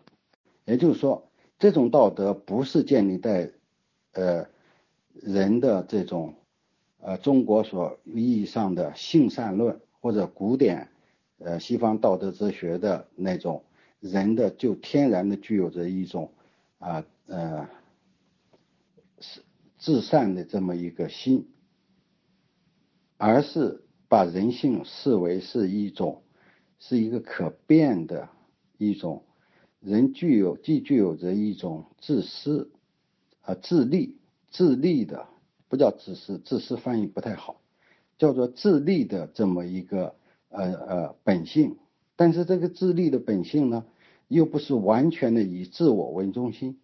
[0.65, 1.29] 也就是说，
[1.59, 3.53] 这种道德不是建立在
[4.13, 4.47] 呃
[5.13, 6.33] 人的这种
[6.99, 10.89] 呃中国所意义上的性善论，或者古典
[11.37, 13.63] 呃西方道德哲学的那种。
[13.99, 16.31] 人的就天然的具有着一种
[16.77, 17.67] 啊呃
[19.19, 19.41] 是
[19.79, 21.49] 至善的这么一个心，
[23.17, 26.21] 而是把人性视为是一种
[26.79, 28.29] 是一个可变的
[28.77, 29.23] 一种
[29.79, 32.69] 人具有既具有着一种自私
[33.41, 34.17] 啊自利
[34.49, 35.27] 自利的
[35.67, 37.61] 不叫自私自私翻译不太好
[38.17, 40.15] 叫做自利的这么一个
[40.49, 41.77] 呃呃本性。
[42.15, 43.85] 但是这个自利的本性呢，
[44.27, 46.79] 又不是完全的以自我为中心，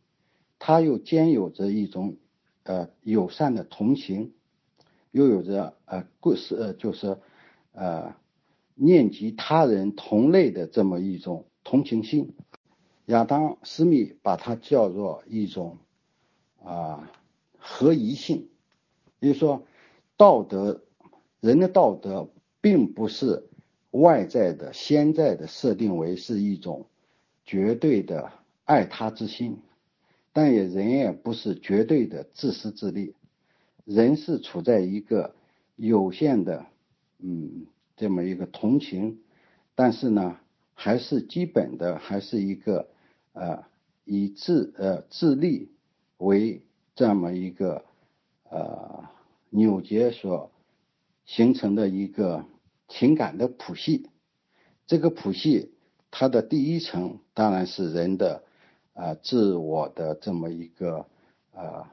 [0.60, 2.18] 它又兼有着一种
[2.62, 4.32] 呃友善的同情，
[5.10, 7.18] 又有着呃故事呃就是
[7.72, 8.16] 呃
[8.84, 12.36] 念及他人同类的这么一种同情心。
[13.06, 15.78] 亚当斯密把它叫做一种
[16.64, 17.12] 啊
[17.58, 18.50] 合一性，
[19.20, 19.64] 也就是说
[20.18, 20.84] 道德
[21.40, 22.30] 人的道德
[22.62, 23.48] 并不是。
[23.94, 26.88] 外在的、现在的设定为是一种
[27.46, 28.32] 绝对的
[28.66, 29.60] 爱他之心，
[30.32, 33.14] 但也人也不是绝对的自私自利，
[33.86, 35.36] 人是处在一个
[35.76, 36.66] 有限的，
[37.20, 39.22] 嗯，这么一个同情，
[39.76, 40.38] 但是呢，
[40.74, 42.90] 还是基本的，还是一个
[43.34, 43.64] 呃
[44.06, 45.72] 以自呃自利
[46.18, 46.62] 为
[46.96, 47.86] 这么一个
[48.50, 49.04] 呃
[49.50, 50.52] 纽结所
[51.26, 52.46] 形成的一个。
[52.90, 54.10] 情感的谱系，
[54.86, 55.74] 这个谱系
[56.12, 58.44] 它的第一层当然是人的
[58.94, 61.08] 啊自我的这么一个
[61.56, 61.92] 啊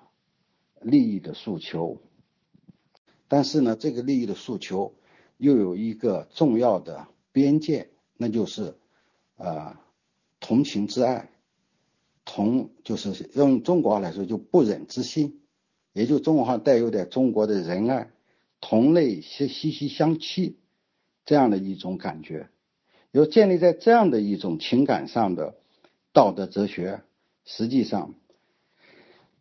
[0.82, 2.02] 利益的诉求，
[3.28, 4.92] 但是呢，这个利益的诉求
[5.40, 8.76] 又有一个重要的边界，那就是
[9.36, 9.76] 呃
[10.38, 11.30] 同情之爱，
[12.24, 15.40] 同就是用中国话来说就不忍之心，
[15.92, 18.10] 也就中国话带有点中国的仁爱，
[18.60, 20.58] 同类息息息相欺。
[21.26, 22.48] 这样的一种感觉，
[23.12, 25.54] 有建立在这样的一种情感上的
[26.12, 27.02] 道德哲学，
[27.44, 28.14] 实际上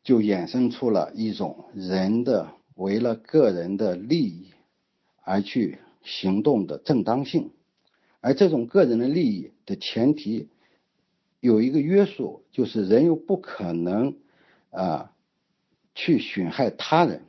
[0.04, 4.52] 就衍生出了一种人的为了个人的利益
[5.24, 7.52] 而去行动的正当性，
[8.22, 10.50] 而这种个人的利益的前提
[11.39, 14.18] 有一个约束，就是人又不可能
[14.70, 15.14] 啊
[15.95, 17.24] 去损害他人，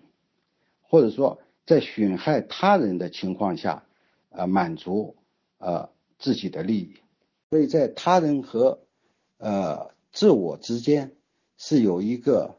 [0.83, 3.85] 或者说在损害他人的情况下。
[4.33, 5.17] 啊，满足
[5.59, 5.91] 呃
[6.21, 6.95] 自己的利益，
[7.51, 8.79] 所以在他人和
[9.39, 11.17] 呃自我之间
[11.59, 12.57] 是有一个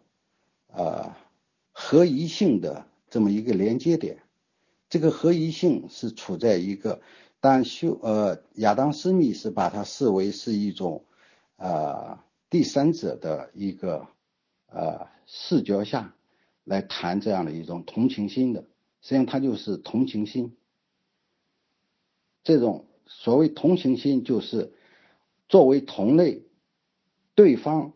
[0.68, 1.16] 呃
[1.72, 4.18] 合一性的这么一个连接点。
[4.92, 7.02] 这个合一性是处在一个，
[7.40, 11.06] 当修呃亚当斯密是把它视为是一种
[11.56, 12.20] 呃
[12.50, 14.06] 第三者的一个
[14.68, 16.14] 呃视角下
[16.66, 18.64] 来谈这样的一种同情心的，
[19.02, 20.58] 实际上它就是同情心。
[22.44, 24.74] 这种所谓同情心，就是
[25.48, 26.44] 作为同类，
[27.34, 27.94] 对方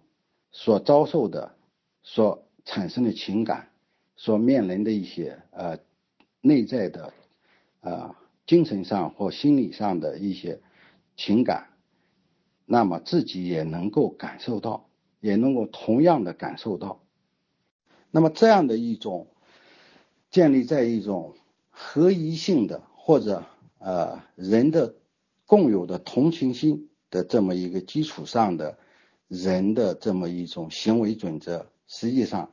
[0.53, 1.57] 所遭受的、
[2.03, 3.69] 所产生的情感，
[4.15, 5.77] 所面临的一些呃
[6.45, 7.13] 内在的
[7.81, 8.15] 啊
[8.45, 10.61] 精神上或心理上的一些
[11.17, 11.69] 情感，
[12.65, 14.87] 那么自己也能够感受到，
[15.19, 17.01] 也能够同样的感受到。
[18.11, 19.27] 那么这样的一种
[20.29, 21.35] 建立在一种
[21.69, 23.43] 合一性的或者。
[23.77, 24.95] 呃，人的
[25.45, 28.79] 共有的同情心的这么一个基础上的
[29.27, 32.51] 人的这么一种行为准则，实际上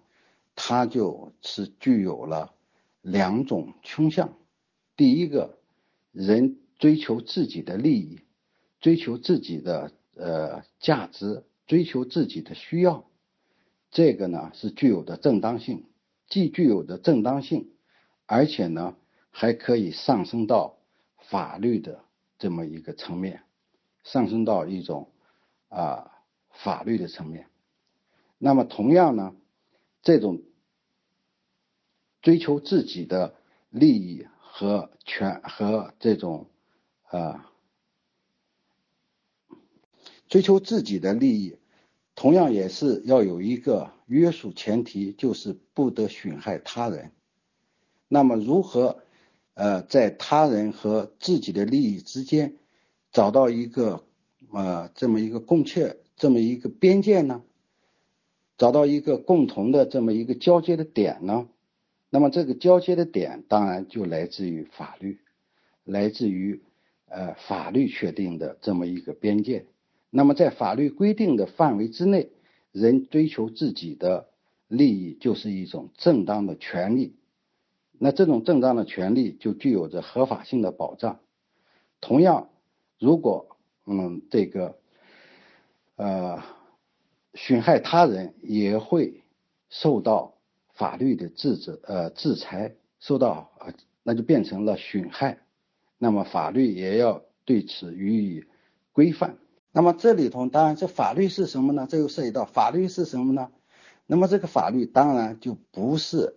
[0.55, 2.53] 它就是具有了
[3.03, 4.33] 两种倾向。
[4.97, 5.59] 第一个，
[6.11, 8.21] 人追求自己的利益，
[8.81, 13.05] 追求自己的呃价值，追求自己的需要，
[13.91, 15.85] 这个呢是具有的正当性，
[16.29, 17.69] 既具有的正当性，
[18.25, 18.97] 而且呢
[19.31, 20.79] 还可以上升到
[21.19, 22.05] 法律的
[22.39, 23.43] 这么一个层面，
[24.03, 25.11] 上升到一种
[25.69, 26.09] 啊。
[26.55, 27.47] 法律的层面，
[28.37, 29.35] 那么同样呢，
[30.03, 30.43] 这种
[32.23, 33.35] 追求自己的
[33.69, 36.47] 利益和权和这种
[37.11, 37.41] 呃
[40.29, 41.57] 追求自己的利益，
[42.15, 47.13] 同样也是要有一个约束前提，就是不得损害他人。
[48.09, 49.03] 那么如何
[49.55, 52.57] 呃在他人和自己的利益之间
[53.11, 54.05] 找到一个
[54.53, 55.99] 呃这么一个共切？
[56.15, 57.43] 这么一个边界呢，
[58.57, 61.49] 找到一个共同的这么一个交接的点呢，
[62.13, 65.19] 那么这个交接的点当然就来自于法律，
[65.83, 66.63] 来自于
[67.09, 69.65] 呃法律确定的这么一个边界。
[70.11, 72.31] 那么在法律规定的范围之内，
[72.71, 74.29] 人追求自己的
[74.69, 77.17] 利益就是一种正当的权利。
[77.99, 81.21] 那这种正当的权利就具有着合法性的保障。
[82.03, 82.51] 同样，
[82.99, 83.57] 如果
[83.87, 84.79] 嗯这个。
[85.97, 86.43] 呃，
[87.35, 89.23] 损害他人也会
[89.69, 90.32] 受到
[90.83, 93.73] 法律的制止呃制裁，受到呃
[94.03, 95.39] 那就变成了损害，
[95.97, 98.45] 那么法律也要对此予以
[98.91, 99.39] 规范。
[99.71, 101.87] 那么这里头当然这法律是什么呢？
[101.89, 103.53] 这又涉及到法律是什么呢？
[104.09, 106.35] 那么这个法律当然就不是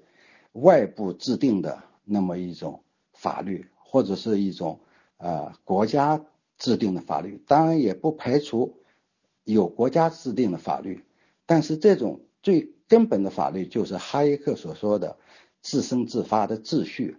[0.52, 2.84] 外部制定的那么一种
[3.14, 4.80] 法律，或者是一种
[5.18, 6.24] 呃国家
[6.60, 8.78] 制定的法律，当然也不排除。
[9.44, 11.04] 有国家制定的法律，
[11.48, 15.18] 但是这种最根本的法律就是哈耶克所说的
[15.62, 17.18] 自生自发的秩序。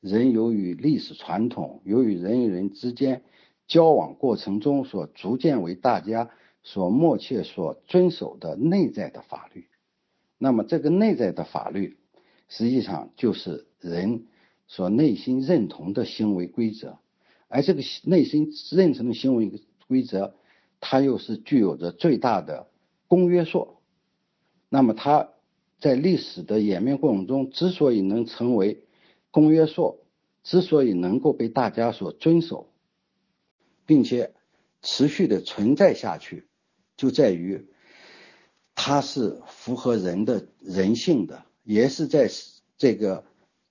[0.00, 3.22] 人由于历史传统，由于人与人之间
[3.66, 6.30] 交往过程中所逐渐为大家
[6.62, 9.66] 所默契所遵守的内在的法律。
[10.36, 11.96] 那么这个内在的法律，
[12.48, 14.26] 实际上就是人
[14.66, 16.98] 所内心认同的行为规则，
[17.48, 19.50] 而这个内心认同的行为
[19.88, 20.34] 规则。
[20.86, 22.66] 它又是具有着最大的
[23.08, 23.73] 公约数，
[24.74, 25.28] 那么它
[25.78, 28.82] 在历史的演变过程中，之所以能成为
[29.30, 30.00] 公约数，
[30.42, 32.72] 之所以能够被大家所遵守，
[33.86, 34.34] 并且
[34.82, 36.48] 持续的存在下去，
[36.96, 37.68] 就在于
[38.74, 42.28] 它是符合人的人性的，也是在
[42.76, 43.22] 这个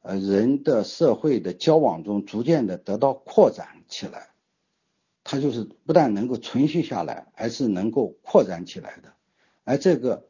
[0.04, 4.30] 呃人的社会的交往中逐渐的得到扩展起来。
[5.26, 9.12] 它就是不但能够存续下来，而是能够扩展起来的。
[9.66, 10.30] 而这个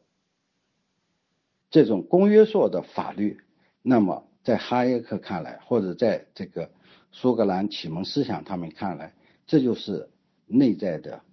[1.74, 3.42] 这种公约数的法律，
[3.82, 6.70] 那么在哈耶克看来，或者在这个
[7.12, 9.16] 苏格兰启蒙思想他们看来，
[9.48, 10.08] 这就是
[10.46, 11.24] 内在的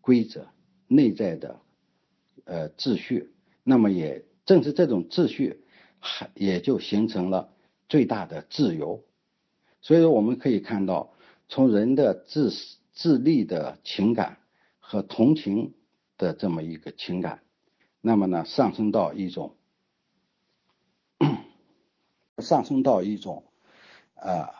[0.00, 0.46] 规则、
[0.86, 1.60] 内在的
[2.44, 3.32] 呃秩序。
[3.64, 5.64] 那么也正是这种秩序，
[5.98, 7.52] 还也就形成了
[7.88, 9.02] 最大的自由。
[9.80, 11.12] 所以说，我们可以看到。
[11.48, 12.52] 从人的自
[12.92, 14.38] 自立的情感
[14.80, 15.74] 和同情
[16.18, 17.40] 的这么一个情感，
[18.06, 19.56] 那么呢，上升到一种
[22.38, 23.42] 上升到一种
[24.14, 24.50] 呃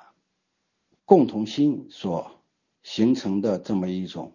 [1.05, 2.43] 共同心所
[2.83, 4.33] 形成的这么一种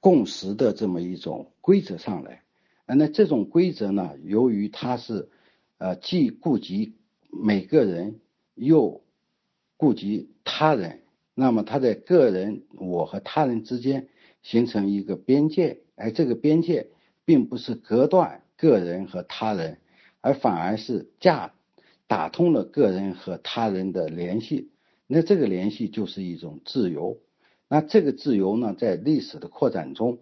[0.00, 2.42] 共识的这么一种规则上来。
[2.84, 5.30] 那这种规则呢，由于它是
[5.78, 6.98] 呃既顾及
[7.30, 8.20] 每个人
[8.54, 9.02] 又
[9.78, 14.10] 顾及他人，那么他在个人我和他人之间
[14.42, 16.90] 形成一个边界，而这个边界
[17.24, 19.78] 并不是隔断个人和他人，
[20.20, 21.52] 而反而是架
[22.06, 24.70] 打通了个人和他人的联系。
[25.08, 27.18] 那这个联系就是一种自由。
[27.66, 30.20] 那这个自由呢，在历史的扩展中，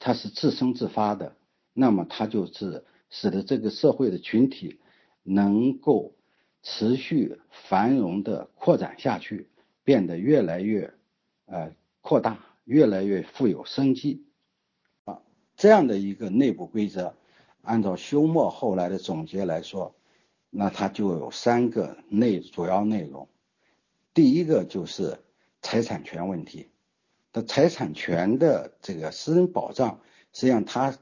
[0.00, 1.36] 它是自生自发的。
[1.72, 4.80] 那么它就是使得这个社会的群体
[5.22, 6.16] 能够。
[6.62, 9.48] 持续繁荣的扩展下去，
[9.82, 10.92] 变得越来越
[11.46, 14.26] 呃扩大，越来越富有生机，
[15.60, 17.14] 这样的一个内部规则，
[17.60, 19.94] 按照休谟后来的总结来说，
[20.48, 23.28] 那它就有三个内主要内容。
[24.14, 25.18] 第一个就是
[25.60, 26.70] 财产权问题，
[27.34, 30.00] 那财产权的这个私人保障，
[30.32, 30.96] 实际上它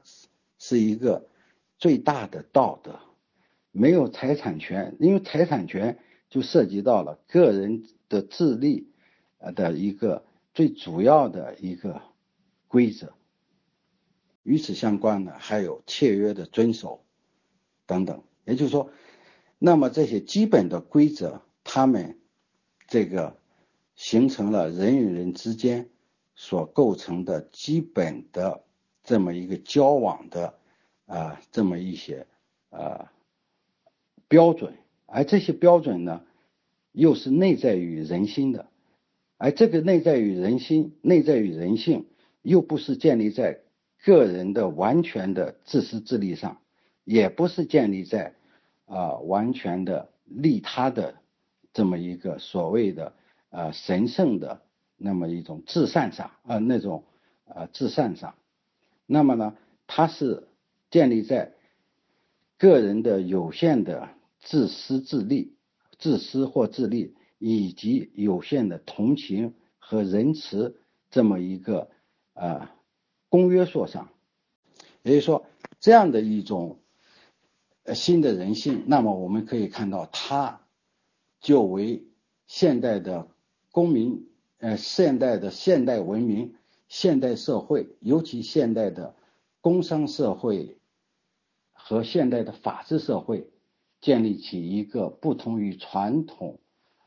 [0.57, 1.29] 是一个
[1.77, 2.99] 最大的道德。
[3.71, 5.97] 没有财产权，因为财产权
[6.29, 8.91] 就涉及到了个人的自立
[9.37, 12.01] 呃的一个最主要的一个
[12.67, 13.13] 规则。
[14.49, 17.03] 与此相关的还有契约的遵守
[17.85, 18.23] 等等。
[18.45, 18.89] 也就是说，
[19.59, 22.17] 那么这些基本的规则，他们
[22.87, 23.37] 这个
[23.95, 25.87] 形成了人与人之间
[26.33, 28.63] 所构成的基本的
[29.03, 30.55] 这么一个交往的
[31.05, 32.25] 啊这么一些
[32.71, 33.11] 啊
[34.27, 34.73] 标准，
[35.05, 36.23] 而这些标准呢，
[36.91, 38.67] 又是内在于人心的，
[39.37, 42.07] 而这个内在于人心、内在于人性，
[42.41, 43.61] 又不是建立在
[44.03, 46.61] 个人的完全的自私自利上，
[47.03, 48.35] 也不是建立在。
[48.91, 51.13] 啊，完全的利他的
[51.73, 53.13] 这么一个所谓的
[53.51, 54.63] 呃神圣的
[54.97, 57.03] 那么一种至善上啊，那种
[57.45, 58.33] 呃至善上，
[59.05, 60.47] 那么呢，它是
[60.89, 61.53] 建立在
[62.57, 65.55] 个人的有限的自私自利、
[65.99, 70.81] 自私或自利，以及有限的同情和仁慈
[71.11, 71.91] 这么一个
[72.33, 72.75] 啊
[73.29, 74.09] 公约数上，
[75.03, 75.45] 也就是说
[75.79, 76.79] 这样的一种。
[77.95, 80.61] 新的人性，那么我们可以看到，它
[81.41, 82.03] 就为
[82.45, 83.27] 现代的
[83.71, 84.27] 公民，
[84.59, 86.53] 呃，现代的现代文明、
[86.87, 89.15] 现代社会，尤其现代的
[89.59, 90.77] 工商社会
[91.73, 93.49] 和现代的法治社会，
[94.01, 96.59] 建立起一个不同于传统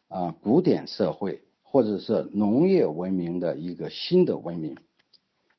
[0.09, 4.77] 啊古典社会或者是农业文明的一个新的文明。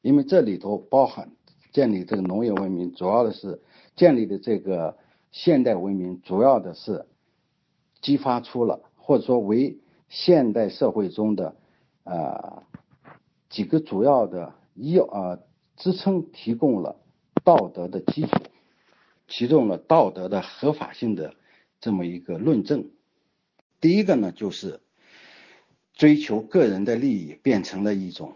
[0.04, 1.32] 因为这里头包含
[1.72, 3.64] 建立这个农业文明，主要的是
[3.96, 5.00] 建立的这个。
[5.36, 7.08] 现代文明主要的是
[8.02, 11.56] 激发出了，或者说为现代社会中的
[12.04, 12.62] 呃
[13.50, 15.40] 几个主要的要啊
[15.76, 16.98] 支撑提供了
[17.44, 18.30] 道德的基础，
[19.26, 21.34] 提供了道德的合法性的
[21.82, 22.92] 这么一个论证。
[23.82, 24.82] 第一个呢，就是
[25.94, 28.34] 追求个人的利益变成了一种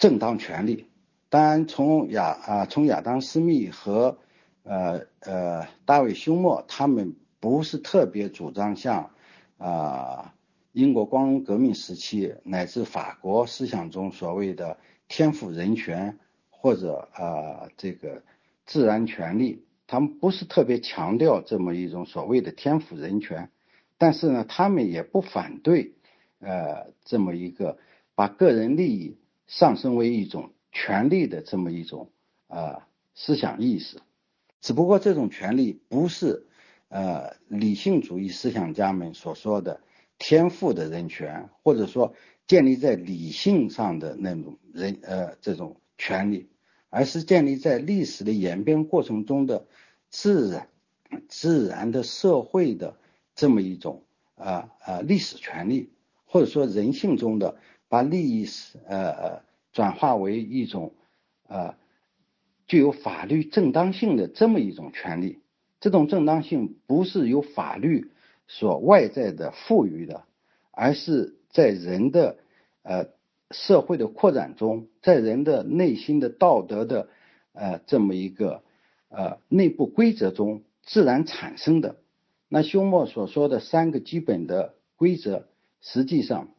[0.00, 0.86] 正当权利。
[1.28, 4.18] 当然，从亚啊从亚当斯密和
[4.64, 9.10] 呃呃，大卫休谟他们不是特别主张像
[9.58, 10.34] 啊
[10.72, 18.22] 英国光荣革命时期乃至法国思想中所谓的天赋人权或者啊这个
[18.64, 23.50] 自然权利，他们不是特别强调这么一种所谓的天赋人权，
[23.98, 25.92] 但是呢，他们也不反对
[26.40, 27.78] 呃这么一个
[28.14, 29.16] 把个人利益
[29.50, 32.12] 上升为一种权利的这么一种
[32.46, 33.98] 啊思想意识。
[34.60, 36.46] 只不过这种权利不是
[36.88, 39.80] 呃理性主义思想家们所说的
[40.18, 42.14] 天赋的人权，或者说
[42.46, 46.48] 建立在理性上的那种人呃这种权利，
[46.88, 49.66] 而是建立在历史的演变过程中的
[50.10, 50.68] 自然
[51.28, 52.96] 自然的社会的
[53.34, 54.04] 这么一种
[54.36, 55.90] 啊啊历史权利，
[56.24, 57.56] 或者说人性中的
[57.90, 59.42] 把利益是呃
[59.74, 60.94] 转化为一种
[61.46, 61.74] 呃。
[62.66, 65.40] 具有法律正当性的这么一种权利，
[65.80, 68.12] 这种正当性不是由法律
[68.46, 70.22] 所外在的赋予的，
[70.70, 72.38] 而是在人的
[72.84, 73.08] 呃
[73.50, 77.08] 社会的扩展中，在人的内心的道德的
[77.54, 78.62] 呃这么一个
[79.08, 81.96] 呃内部规则中自然产生的。
[82.48, 85.48] 那休谟所说的三个基本的规则，
[85.80, 86.50] 实际上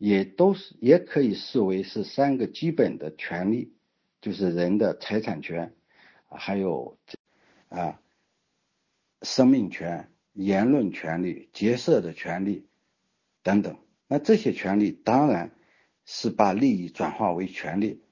[0.00, 3.76] 也都是也可以视为是三个基本的权利。
[4.22, 5.74] 就是人的财产权，
[6.28, 6.98] 还有
[7.70, 7.98] 啊
[9.22, 12.66] 生命权、言论权利、结社的权利
[13.42, 13.78] 等等。
[14.08, 15.52] 那这些权利当然
[16.04, 18.02] 是把利益转化为权利。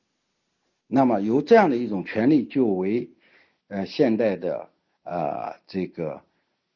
[0.86, 3.10] 那么由这样的一种权利，就为
[3.66, 4.70] 呃现代的
[5.02, 6.24] 呃这个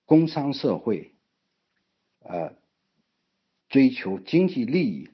[0.04, 1.14] 工商社会
[2.18, 2.54] 呃
[3.72, 5.10] 追求经济利益，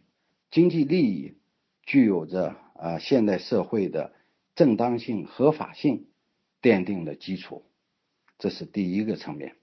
[0.50, 1.38] 经济利益
[1.82, 2.54] 具有着。
[2.80, 4.12] 啊，现代社会的
[4.54, 6.06] 正当性、合法性
[6.62, 7.64] 奠定了基础，
[8.38, 9.56] 这是第一个层面。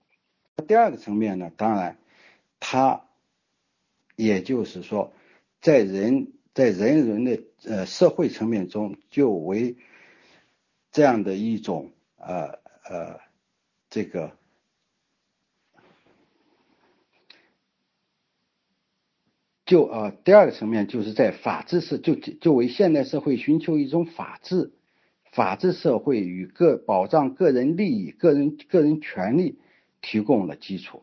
[0.68, 1.98] 第二个层面呢，当然，
[2.60, 3.06] 它
[4.18, 5.14] 也就是说，
[5.62, 9.78] 在人在人人的呃社会层面中，就为
[10.92, 13.22] 这样的一种呃呃
[13.90, 14.38] 这个。
[19.66, 24.74] 就啊，第二个层面就是在法治社，就就为现代社会寻求一种法治，
[25.32, 29.58] 法治社会与个保障个人利益、个人个人权利
[30.02, 31.02] 提供了基础。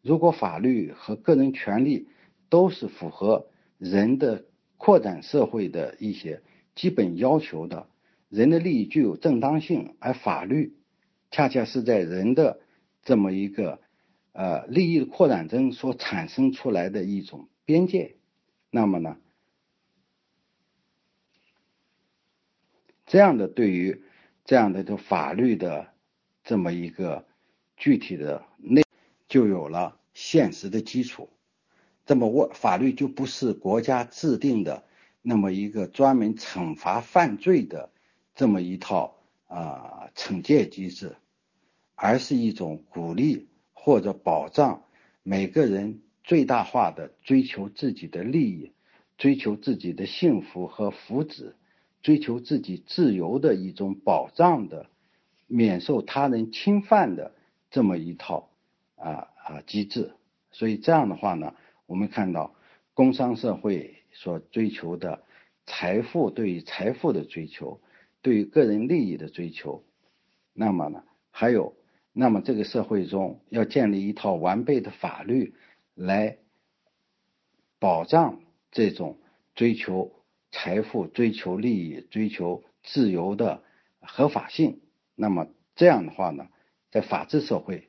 [0.00, 2.08] 如果法律和个人权利
[2.48, 4.46] 都是符合人的
[4.78, 6.40] 扩展社会的一些
[6.74, 7.86] 基本要求的，
[8.30, 10.72] 人的利益具有正当性，而法律
[11.30, 12.60] 恰恰是在人的
[13.02, 13.78] 这么一个
[14.32, 17.49] 呃利益的扩展中所产生出来的一种。
[17.70, 18.16] 边界，
[18.68, 19.16] 那么呢？
[23.06, 24.02] 这样的对于
[24.44, 25.94] 这样的一个法律的
[26.42, 27.28] 这么一个
[27.76, 28.82] 具体的内，
[29.28, 31.30] 就有了现实的基础。
[32.06, 34.84] 这么我法律就不是国家制定的
[35.22, 37.92] 那么一个专门惩罚犯罪的
[38.34, 39.16] 这么一套
[39.46, 41.14] 啊惩戒机制，
[41.94, 44.82] 而是一种鼓励或者保障
[45.22, 48.72] 每个人最大化的追求自己的利益，
[49.18, 51.54] 追求自己的幸福和福祉，
[52.02, 54.86] 追求自己自由的一种保障的
[55.46, 57.34] 免受他人侵犯的
[57.70, 58.50] 这么一套
[58.96, 60.12] 啊啊机制。
[60.52, 61.54] 所以这样的话呢。
[61.86, 62.54] 我们看到，
[62.94, 65.24] 工商社会所追求的
[65.66, 67.80] 财富，对于财富的追求，
[68.22, 69.82] 对于个人利益的追求，
[70.52, 71.02] 那么呢，
[71.32, 71.74] 还有，
[72.12, 75.54] 那么这个社会中要建立一套完备的法律
[75.94, 76.38] 来
[77.78, 79.18] 保障这种
[79.54, 80.12] 追求
[80.50, 83.62] 财富、追求利益、追求自由的
[84.00, 84.80] 合法性。
[85.14, 86.48] 那么这样的话呢，
[86.90, 87.88] 在法治社会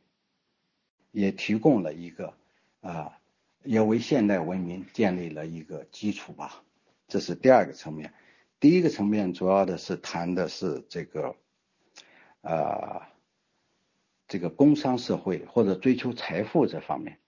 [1.12, 2.34] 也提供了一个
[2.82, 3.18] 啊。
[3.64, 6.64] 也为现代文明建立了一个基础吧，
[7.08, 8.12] 这是第二个层面。
[8.60, 11.36] 第一个层面主要的是谈的是这个，
[12.42, 13.04] 呃，
[14.28, 17.20] 这个工商社会或者追求财富这方面。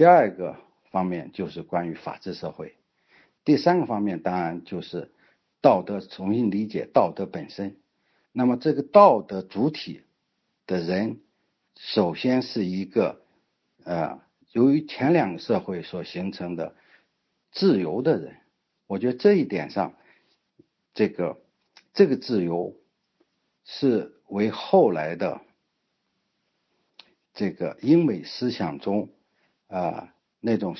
[0.00, 0.56] 第二个
[0.90, 2.74] 方面就是关于法治社会。
[3.44, 5.12] 第三个方面当然就是
[5.60, 7.76] 道德，重新理解道德本身。
[8.32, 10.00] 那么这个道德主体
[10.66, 11.20] 的人，
[11.76, 13.20] 首先是一个，
[13.84, 14.22] 呃。
[14.52, 16.74] 由于前两个社会所形成的
[17.52, 18.38] 自由的人，
[18.86, 19.94] 我觉得这一点上，
[20.94, 21.38] 这个
[21.92, 22.74] 这个自由
[23.66, 25.42] 是为后来的
[27.34, 29.10] 这个英美思想中
[29.70, 30.76] 啊那种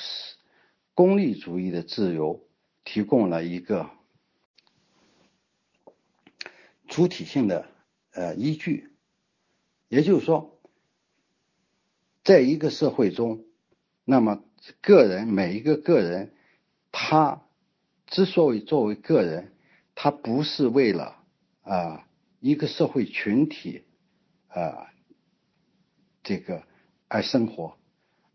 [0.95, 2.47] 功利主义的自由
[2.85, 3.89] 提供了一个
[6.89, 7.67] 主体性的
[8.13, 8.91] 呃依据。
[9.89, 10.61] 也就是说，
[12.23, 13.47] 在一个社会中。
[14.05, 14.43] 那么，
[14.81, 16.35] 个人每一个个人，
[16.91, 17.43] 他
[18.07, 19.55] 之所以作为个人，
[19.95, 21.23] 他不是为了
[21.63, 22.09] 啊
[22.41, 23.85] 一个社会群体
[24.49, 24.91] 啊
[26.25, 26.65] 这个
[27.07, 27.79] 而生活，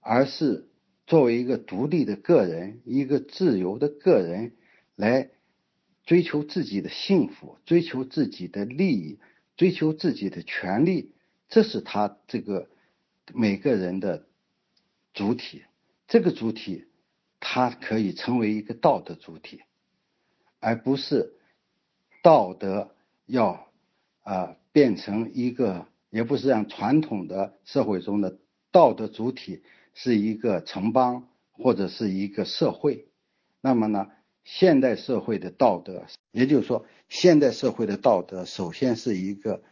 [0.06, 0.70] 而是
[1.08, 4.54] 作为一个独立的个人，一个自由的个人
[4.96, 5.32] 来
[6.04, 9.20] 追求自己的幸福，追求自己的利益，
[9.58, 11.14] 追求自己的权利，
[11.50, 12.70] 这是他这个
[13.34, 14.28] 每个人的。
[15.18, 15.64] 主体，
[16.10, 16.88] 这个主体，
[17.40, 19.62] 它可以成为一个道德主体，
[20.60, 21.36] 而不是
[22.22, 22.94] 道德
[23.26, 23.72] 要
[24.24, 28.40] 啊变成一个，也不是让传统的社会中的
[28.74, 29.64] 道德主体
[29.96, 33.08] 是一个城邦或者是一个社会。
[33.62, 34.12] 那么呢，
[34.44, 39.64] 现代社会的道德，也就是说，现代社会的道德首先是一个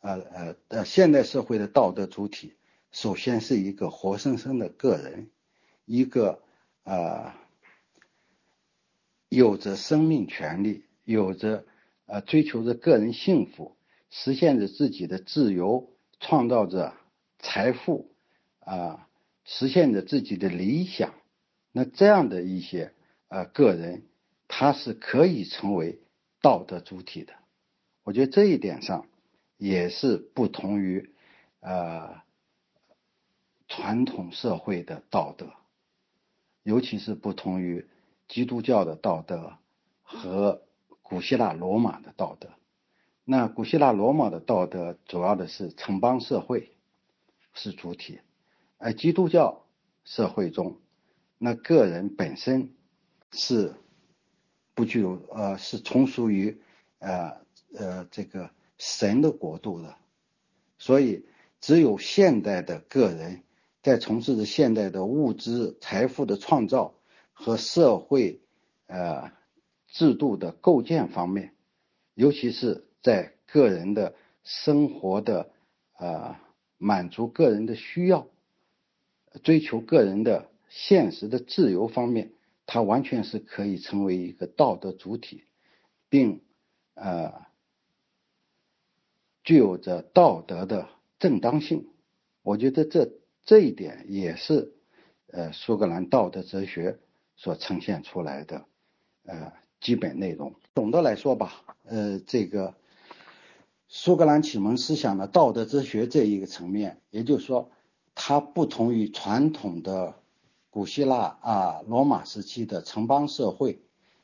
[0.00, 2.56] 呃呃呃，现代社会的道德主体。
[2.90, 5.30] 首先是一个活生生的个人，
[5.84, 6.42] 一个
[6.84, 7.32] 呃
[9.28, 11.64] 有着生命权利，有着
[12.06, 13.76] 呃追求着个人幸福，
[14.10, 16.94] 实现着自己的自由，创造着
[17.38, 18.10] 财富
[18.60, 19.07] 啊，
[19.48, 21.14] 实现着自己的理想。
[21.72, 22.92] 那这样的一些
[23.28, 24.04] 呃个人，
[24.46, 25.98] 他是可以成为
[26.42, 27.32] 道德主体的。
[28.04, 29.06] 我觉得这一点上
[29.56, 31.10] 也是不同于
[31.60, 32.20] 呃。
[33.70, 35.52] 传统社会的道德，
[36.62, 37.86] 尤其是不同于
[38.26, 39.58] 基督教的道德
[40.02, 40.62] 和
[41.02, 42.48] 古希腊罗马的道德。
[43.24, 46.72] 那古希腊罗马的道德主要的是城邦社会
[47.52, 48.20] 是主体，
[48.78, 49.66] 而基督教
[50.04, 50.78] 社会中，
[51.36, 52.72] 那个人本身
[53.30, 53.74] 是
[54.74, 56.60] 不具有呃是从属于
[56.98, 57.36] 呃
[57.74, 59.96] 呃这个神的国度的，
[60.78, 61.26] 所以
[61.60, 63.42] 只有现代的个人。
[63.80, 66.94] 在从事着现代的物质财富的创造
[67.32, 68.42] 和社会
[68.86, 69.30] 呃
[69.86, 71.54] 制度的构建方面，
[72.14, 75.52] 尤其是在个人的生活的
[75.96, 76.36] 呃
[76.76, 78.26] 满足个人的需要、
[79.38, 82.32] 追求个人的现实的自由方面，
[82.66, 85.44] 他完全是可以成为一个道德主体，
[86.08, 86.42] 并
[86.94, 87.46] 呃
[89.42, 91.88] 具有着道德的正当性。
[92.42, 93.10] 我觉得这。
[93.44, 94.74] 这一点也是，
[95.28, 96.98] 呃，苏格兰道德哲学
[97.34, 98.66] 所呈现出来的，
[99.24, 100.54] 呃，基本内容。
[100.74, 102.74] 总的来说吧，呃，这个
[103.88, 107.70] 苏格兰启蒙思想的道德哲学这一个层面，也就是说，
[108.20, 110.16] 它不同于传统的
[110.70, 113.80] 古希腊啊、罗马时期的城邦社会，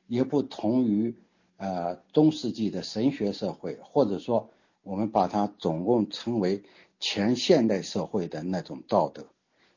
[0.08, 1.14] 也不同于
[1.58, 4.50] 呃中世纪的神学社会，或者说
[4.82, 6.64] 我们把它总共称为
[6.98, 9.28] 前现代社会的那种道德，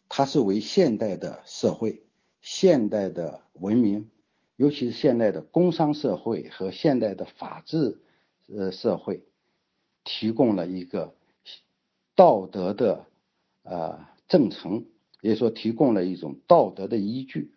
[0.09, 2.01] 它是为现代的社会、
[2.41, 4.09] 现代的文明，
[4.55, 8.01] 尤其是现代的工商社会和现代的法治
[8.47, 9.23] 呃社会，
[10.03, 11.13] 提供了一个
[12.15, 13.05] 道德的
[13.69, 14.85] 呃正程，
[15.21, 17.53] 也说提供了一种道德的依据。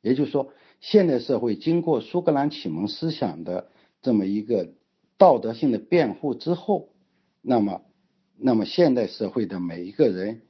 [0.00, 4.72] 也就是说，现代社会经过苏格兰启蒙思想的这么一个
[5.16, 6.90] 道德性的辩护之后，
[7.42, 7.82] 那么，
[8.36, 10.42] 那么现代社会的每一个人，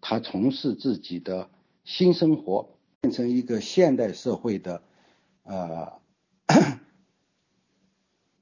[0.00, 1.50] 他从事自己的
[1.84, 4.82] 新生活，变成一个现代社会的
[5.42, 6.00] 呃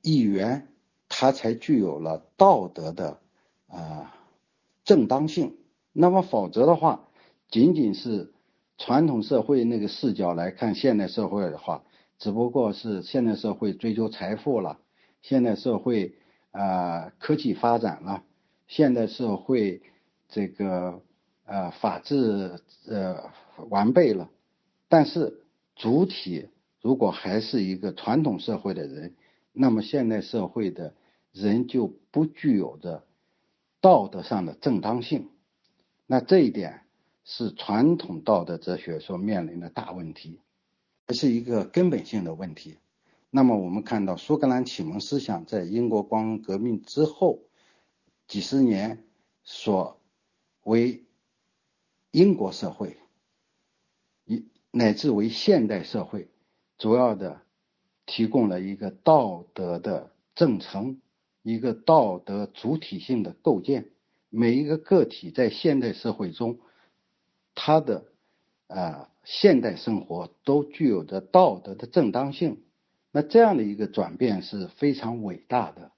[0.02, 0.68] 一员，
[1.08, 3.18] 他才具有了道德的
[3.66, 4.14] 啊
[4.84, 5.56] 正当性。
[6.00, 7.08] 那么，否则的话，
[7.48, 8.32] 仅仅是。
[8.82, 11.84] 传统社会那个视角来看现代社会的话，
[12.18, 14.78] 只不过是现代社会追求财富了，
[15.20, 16.14] 现代社会
[16.50, 18.24] 啊科技发展了，
[18.66, 19.82] 现代社会
[20.30, 21.02] 这个
[21.44, 23.22] 呃法治呃
[23.68, 24.30] 完备了，
[24.88, 25.42] 但是
[25.76, 26.48] 主体
[26.80, 29.14] 如果还是一个传统社会的人，
[29.52, 30.94] 那么现代社会的
[31.32, 33.04] 人就不具有着
[33.82, 35.28] 道德上的正当性，
[36.10, 36.82] 那这一点。
[37.22, 40.40] 是传统道德哲学所面临的大问题，
[41.06, 42.78] 这是一个根本性的问题。
[43.30, 47.44] 那么，我们看到苏格兰启蒙思想在英国光荣革命之后
[48.26, 49.04] 几十年
[49.44, 50.00] 所
[50.64, 51.04] 为
[52.10, 52.96] 英国社会，
[54.24, 56.30] 以乃至为现代社会，
[56.78, 57.42] 主要的
[58.06, 61.00] 提供了一个道德的正程，
[61.42, 63.90] 一个道德主体性的构建。
[64.30, 66.58] 每一个个体在现代社会中。
[67.52, 68.06] 他的
[68.68, 72.62] 啊现代生活都具有着道德的正当性，
[73.10, 75.90] 那这样的一个转变是非常伟大的，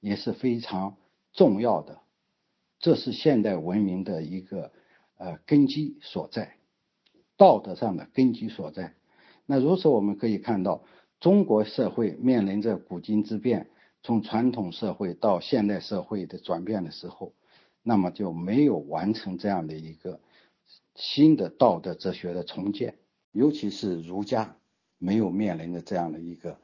[0.00, 0.96] 也是非常
[1.32, 1.98] 重要的，
[2.78, 4.72] 这是现代文明的一个
[5.18, 6.54] 呃根基所在，
[7.36, 8.94] 道德上的根基所在。
[9.44, 10.84] 那如此我们可以看到，
[11.18, 13.68] 中国社会面临着古今之变，
[14.02, 17.34] 从传统社会到现代社会的转变的时候，
[17.82, 20.20] 那么就没有完成这样的一个。
[20.96, 22.98] 新的道德哲学的重建，
[23.32, 24.56] 尤其是儒家
[24.98, 26.58] 没有面临着这样的一个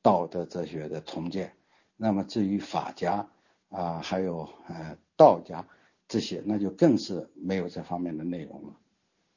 [0.00, 1.52] 道德哲学的重建。
[1.96, 3.28] 那么至于法家
[3.68, 5.66] 啊，还有呃道家
[6.08, 8.76] 这些，那就更是没有这方面的内容了。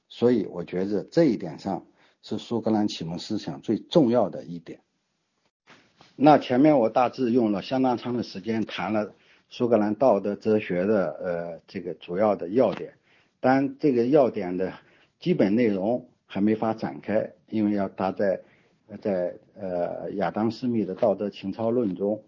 [0.08, 1.86] 所以我觉着这一点上
[2.22, 4.80] 是苏格兰启蒙思想最重要的一点。
[6.16, 9.14] 那前面我大致用了相当长的时间谈了
[9.50, 12.94] 苏格兰道德哲学的呃这个主要的要点。
[13.40, 14.74] 但这个要点的
[15.20, 18.42] 基本内容还没法展开，因为要搭在
[19.00, 22.24] 在呃亚当斯密的道德情操论中，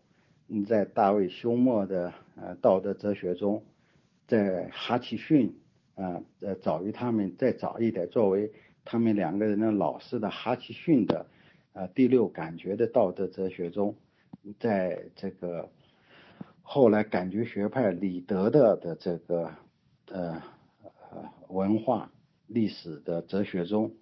[0.68, 3.63] 在大卫休谟的呃道德哲学中，
[4.28, 5.59] 在哈奇逊
[5.95, 8.51] 啊呃早于他们再早一点，作为
[8.86, 11.26] 他们两个人的老师的哈奇逊的
[11.74, 13.95] 呃第六感觉的道德哲学中，
[14.59, 15.68] 在这个
[16.70, 19.51] 后来感觉学派李德的的这个
[20.11, 20.41] 呃。
[21.47, 22.11] 文化
[22.45, 23.93] 历史的哲学中，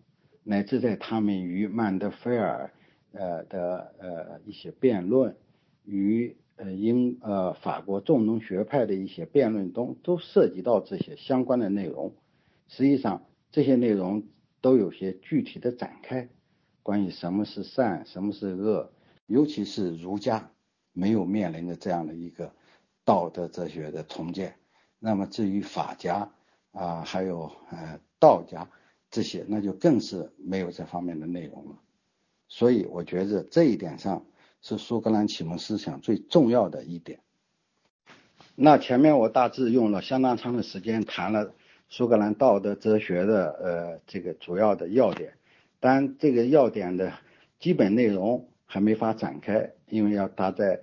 [0.43, 2.71] 乃至在他们与曼德菲尔
[3.11, 5.37] 呃的呃一些辩论，
[5.83, 12.15] 与呃英呃法国重农学派的一些辩论中，都涉及到这些相关的内容。
[12.67, 14.23] 实际上，这些内容
[14.59, 16.27] 都有些具体的展开，
[16.81, 18.91] 关于什么是善，什么是恶，
[19.27, 20.49] 尤其是儒家
[20.95, 22.51] 没有面临着这样的一个
[23.03, 24.55] 道德哲学的重建。
[24.97, 26.31] 那么至于法家，
[26.71, 28.67] 啊，还有呃道家
[29.11, 31.75] 这些，那就更是没有这方面的内容了。
[32.47, 34.25] 所以我觉着这一点上
[34.61, 37.19] 是苏格兰启蒙思想最重要的一点。
[38.55, 41.53] 那前面我大致用了相当长的时间谈了
[41.89, 45.33] 苏格兰道德哲学的呃这个主要的要点，
[45.79, 47.13] 但这个要点的
[47.59, 50.81] 基本内容还没法展开，因为要搭在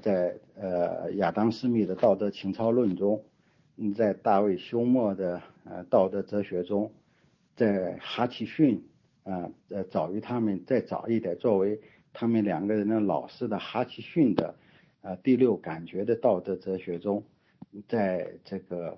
[0.00, 3.24] 在呃亚当斯密的道德情操论中。
[3.94, 6.90] 在大卫休谟的呃道德哲学中，
[7.56, 8.88] 在哈奇逊
[9.22, 11.78] 啊呃早于他们再早一点，作为
[12.14, 14.54] 他们两个人的老师的哈奇逊的
[15.02, 17.22] 呃第六感觉的道德哲学中，
[17.86, 18.96] 在这个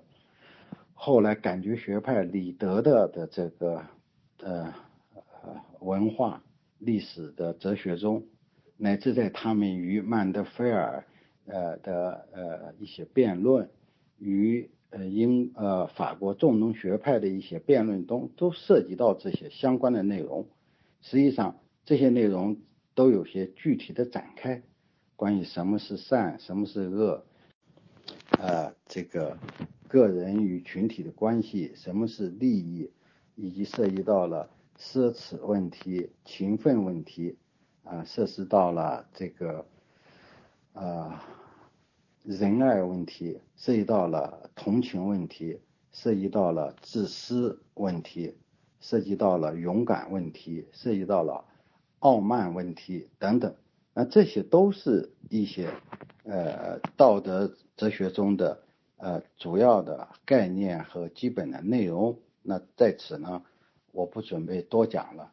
[0.93, 3.83] 后来感觉学派李德的的这个
[4.41, 4.73] 呃
[5.81, 6.41] 文化
[6.79, 8.25] 历史的哲学中，
[8.77, 11.05] 乃至在他们与曼德菲尔
[11.45, 13.69] 呃的呃一些辩论。
[14.21, 20.45] 与呃英呃法国重农学派的一些辩论中，都涉及到这些相关的内容。
[21.01, 22.57] 实际上，这些内容
[22.95, 24.61] 都有些具体的展开，
[25.15, 27.23] 关于什么是善，什么是恶，
[28.37, 29.37] 呃，这个
[29.87, 32.91] 个人与群体的关系，什么是利益，
[33.35, 34.49] 以及涉及到了
[34.79, 37.37] 奢侈问题、勤奋问题，
[37.83, 39.65] 啊，涉及到了这个
[40.73, 41.21] 啊
[42.23, 45.59] 仁爱问题，涉及到了同情问题，
[45.91, 48.37] 涉及到了自私问题，
[48.79, 51.43] 涉及到了勇敢问题，涉及到了
[51.99, 53.53] 傲慢问题等等。
[53.93, 55.69] 那这些都是一些
[56.23, 58.63] 呃道德哲学中的
[58.95, 62.17] 呃主要的概念和基本的内容。
[62.41, 63.43] 那在此呢，
[63.91, 65.31] 我不准备多讲了。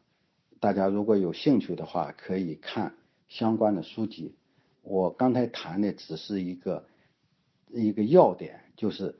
[0.59, 2.95] 大家如果有兴趣的话，可以看
[3.27, 4.35] 相关的书籍。
[4.81, 6.85] 我刚才谈的只是一个
[7.71, 9.19] 一个要点，就是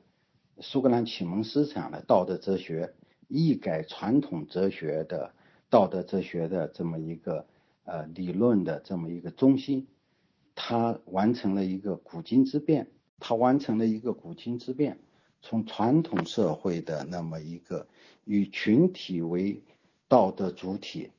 [0.59, 2.93] 苏格兰启蒙思想的道德哲学，
[3.27, 5.33] 一改传统哲学的
[5.69, 7.45] 道德哲学的这么一个。
[7.89, 9.87] 呃，理论的这么一个中心，
[10.55, 14.99] 他完成了一个古今之变，他完成了一个古今之变，
[15.49, 17.87] 从传统社会的那么一个
[18.25, 19.61] 以群体为
[20.09, 21.09] 道德主体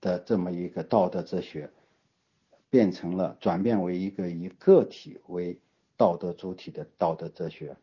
[0.00, 1.68] 的这么一个道德哲学，
[2.70, 5.58] 变成了转变为一个以个体为
[5.96, 7.76] 道德主体的道德哲学，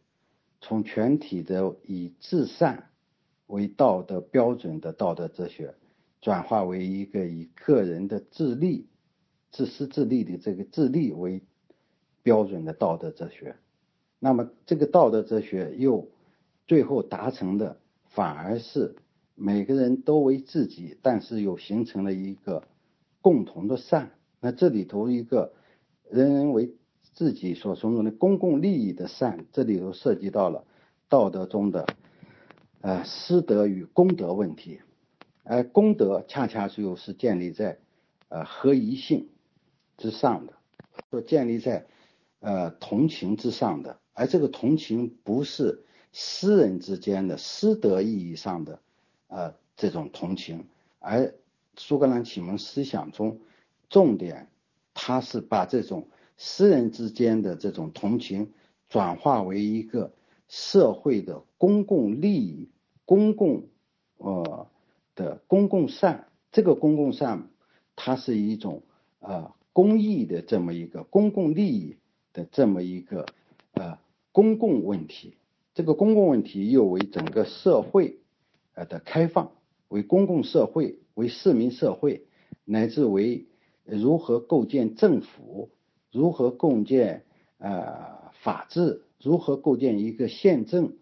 [0.62, 2.90] 从全体的以至善
[3.48, 5.76] 为道德标准的道德哲学。
[6.22, 8.88] 转化为一个以个人的自利、
[9.52, 11.42] 自私自利的这个自利为
[12.24, 13.58] 标准的道德哲学，
[14.20, 16.08] 那么这个道德哲学又
[16.66, 18.96] 最后达成的反而是
[19.36, 22.64] 每个人都为自己，但是又形成了一个
[23.22, 24.12] 共同的善。
[24.40, 25.54] 那这里头一个
[26.10, 26.74] 人人为
[27.14, 30.66] 自己所从中的公共利益的善，这里头涉及到了
[31.10, 31.86] 道德中的
[32.82, 34.80] 呃私德与公德问题。
[35.44, 37.80] 而功德恰恰是又是建立在
[38.30, 39.30] 呃合一性
[39.98, 40.54] 之上的，
[41.10, 41.86] 说建立在
[42.42, 48.80] 呃同情之上的，而这个同情不是私人之间的私德意义上的
[49.28, 50.66] 呃这种同情，
[51.00, 51.36] 而
[51.76, 53.40] 苏格兰启蒙思想中
[53.90, 54.50] 重点，
[54.94, 58.52] 它是把这种私人之间的这种同情
[58.90, 60.14] 转化为一个
[60.48, 62.70] 社会的公共利益、
[63.06, 63.68] 公共
[64.18, 64.68] 呃。
[65.18, 67.50] 的公共善，这个公共善，
[67.96, 68.84] 它是一种
[69.18, 71.98] 呃公益的这么一个公共利益
[72.34, 73.26] 的这么一个
[73.72, 73.98] 呃
[74.38, 75.36] 公共问题。
[75.74, 78.20] 这个公共问题又为整个社会
[78.76, 79.52] 呃的开放，
[79.88, 82.28] 为公共社会，为市民社会，
[82.64, 83.48] 乃至为
[83.84, 85.72] 如何构建政府，
[86.12, 87.26] 如何构建
[87.58, 90.94] 呃法治，如何构建一个宪政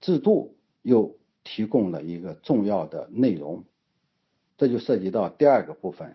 [0.00, 1.18] 制度，又。
[1.44, 3.64] 提供了一个重要的内容，
[4.56, 6.14] 这就涉及到第二个部分，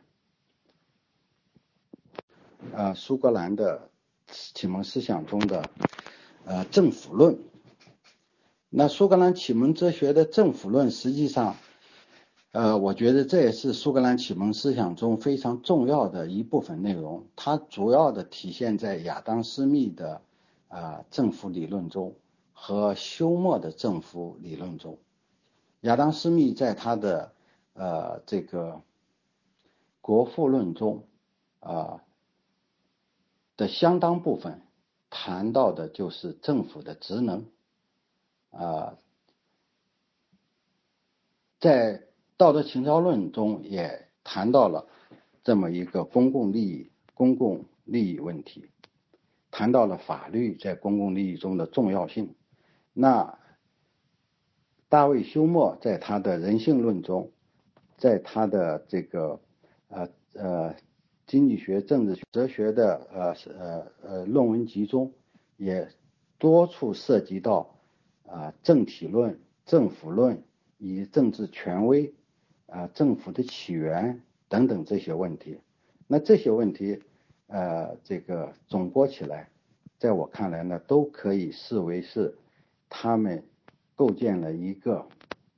[2.74, 3.90] 啊，苏格兰的
[4.28, 5.70] 启蒙思想中的
[6.48, 7.38] 呃政府论。
[8.70, 11.56] 那苏格兰启蒙哲学的政府论，实际上，
[12.52, 17.28] 呃，我觉得这也是苏格兰启蒙思想中非常重要的一部分内容。
[17.36, 20.22] 它主要的体现在亚当·斯密的
[20.68, 22.16] 啊政府理论中
[22.54, 24.98] 和休谟的政府理论中。
[25.82, 27.34] 亚当·斯密在他的
[27.74, 28.72] 呃这个
[30.02, 31.04] 《国富论》中
[31.60, 32.02] 啊
[33.56, 34.62] 的相当部分
[35.20, 37.48] 谈到的就是政府的职能
[38.52, 38.98] 啊，
[41.60, 41.98] 在
[42.38, 44.86] 《道德情操论》中也谈到了
[45.44, 48.70] 这么一个公共利益、公共利益问题，
[49.50, 52.36] 谈到了法律在公共利益中的重要性。
[52.94, 53.40] 那
[54.88, 57.32] 大卫休谟在他的人性论中，
[57.98, 59.42] 在他的这个
[59.88, 60.76] 呃呃
[61.28, 65.14] 经济学、政治学、哲学的呃呃呃论文集中，
[65.58, 65.88] 也
[66.40, 67.76] 多处涉及到
[68.26, 70.42] 啊政体论、政府论
[70.80, 72.12] 以及政治权威
[72.66, 75.60] 啊政府的起源等等这些问题。
[76.08, 77.04] 那这些问题
[77.46, 79.50] 呃这个总括起来，
[80.00, 82.36] 在我看来呢，都可以视为是
[82.90, 83.44] 他们。
[83.98, 85.08] 构建了一个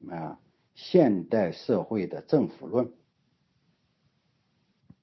[0.09, 0.39] 啊
[0.73, 2.89] 现代社会的政府论。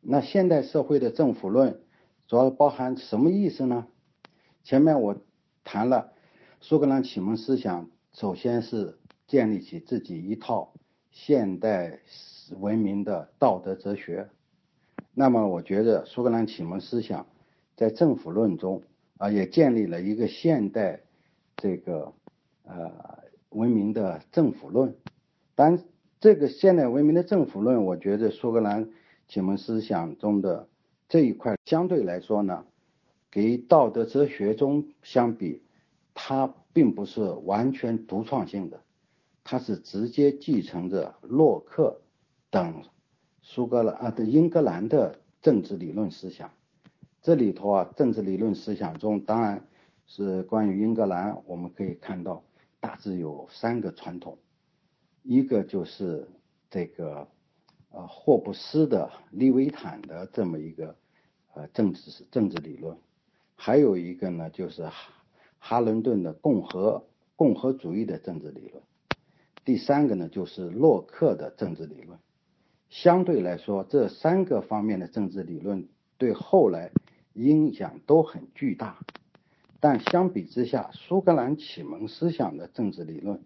[0.09, 1.81] 那现代社会的政府论
[2.27, 3.87] 主要包含什么意思呢？
[4.63, 5.17] 前面我
[5.65, 6.13] 谈了
[6.61, 10.73] 苏格兰启蒙思想，首先是建立起自己一套
[11.11, 12.01] 现代
[12.59, 14.29] 文明的道德哲学。
[15.13, 17.27] 那么，我觉得苏格兰启蒙思想
[17.77, 18.83] 在政府论中
[19.19, 21.01] 啊，也建立了一个现代
[21.57, 22.13] 这个
[22.65, 23.25] 呃。
[23.51, 24.95] 文明的政府论，
[25.55, 25.83] 但
[26.21, 28.91] 这个现代文明的政府论，我觉得苏格兰
[29.29, 30.69] 启蒙思想中的
[31.09, 32.65] 这一块相对来说呢，
[33.31, 35.63] 给道德哲学中相比，
[36.15, 38.81] 它并不是完全独创性的，
[39.45, 42.01] 它是直接继承着洛克
[42.51, 42.83] 等
[43.43, 46.51] 苏格兰啊的英格兰的政治理论思想。
[47.23, 49.67] 这里头啊，政治理论思想中，当然
[50.07, 52.45] 是关于英格兰，我们可以看到
[52.79, 54.39] 大致有三个传统，
[55.23, 56.29] 一个就是
[56.71, 57.27] 这个
[57.97, 60.95] 呃霍布斯的利维坦的这么一个
[61.55, 62.99] 呃政治政治理论，
[63.55, 64.87] 还有一个呢就是
[65.59, 68.83] 哈伦顿的共和共和主义的政治理论，
[69.65, 72.19] 第三个呢就是洛克的政治理论。
[72.91, 75.89] 相对来说，这三个方面的政治理论
[76.19, 76.93] 对后来。
[77.39, 78.97] 影响都很巨大，
[79.79, 83.43] 但相比之下，苏格兰启蒙思想的政治理论，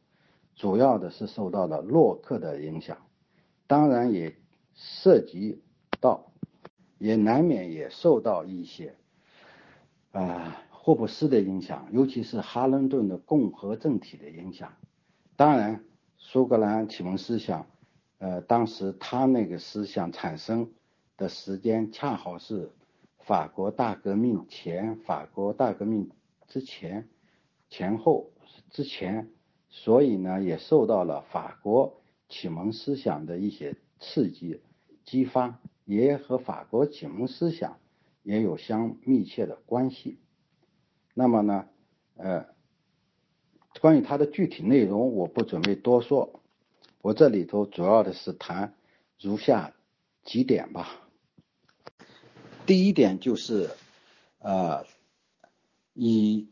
[0.54, 2.98] 主要的是受到了洛克的影响，
[3.66, 4.32] 当然也
[4.82, 5.62] 涉及
[6.00, 6.32] 到，
[6.98, 8.94] 也难免也受到一些
[10.12, 14.72] 啊霍布斯的影响，尤其是哈伦顿的共和政体的影响。
[15.36, 15.84] 当然，
[16.16, 17.66] 苏格兰启蒙思想，
[18.18, 20.70] 呃，当时他那个思想产生
[21.16, 22.70] 的时间恰好是。
[23.22, 26.10] 法国大革命前、法国大革命
[26.48, 27.06] 之前、
[27.68, 28.30] 前后
[28.70, 29.30] 之前，
[29.68, 34.62] 所以呢，也受到了法国启蒙思想的一些刺激、
[35.10, 37.80] 激发，也和法国启蒙思想
[38.22, 40.20] 也有相密切的关系。
[41.14, 41.66] 那么呢，
[42.14, 42.46] 呃，
[43.80, 46.40] 关于它的具体内容，我不准备多说，
[47.02, 48.72] 我这里头主要的是谈
[49.18, 49.74] 如下
[50.22, 50.86] 几点吧。
[52.64, 53.68] 第一点就是，
[54.38, 54.86] 呃，
[55.92, 56.48] 以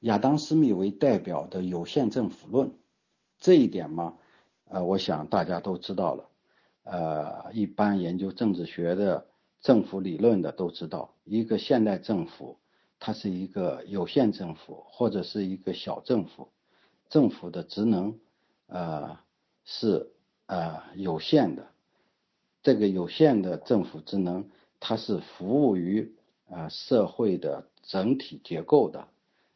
[0.00, 2.74] 亚当·斯密为代表的有限政府论，
[3.38, 4.18] 这一点嘛，
[4.66, 6.28] 呃，我想大家都知道了，
[6.84, 9.26] 呃，一般研究政治学的
[9.60, 12.58] 政府理论的都知道，一个现代政府，
[13.00, 16.48] 它是一个有限政府或者是一个小政府，
[17.08, 18.18] 政府的职能，
[18.66, 19.18] 呃，
[19.64, 20.12] 是
[20.46, 21.66] 呃有限的。
[22.62, 24.48] 这个有限的政府职能，
[24.80, 26.14] 它是服务于
[26.48, 29.08] 呃社会的整体结构的。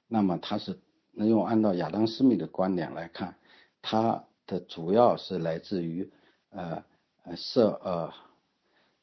[0.08, 0.78] 那么它是
[1.12, 3.36] 能用按照亚当斯密的观点来看，
[3.82, 6.10] 它的主要是来自于
[6.50, 6.84] 呃
[7.28, 8.12] 呃社呃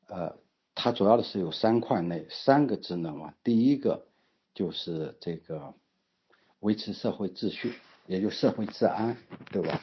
[0.08, 0.38] 呃，
[0.74, 3.34] 它主要的是有三块内三个职能嘛。
[3.44, 4.08] 第一个
[4.54, 5.74] 就是这个
[6.60, 7.74] 维持社会秩序，
[8.08, 9.18] 也就社会治安，
[9.52, 9.82] 对吧？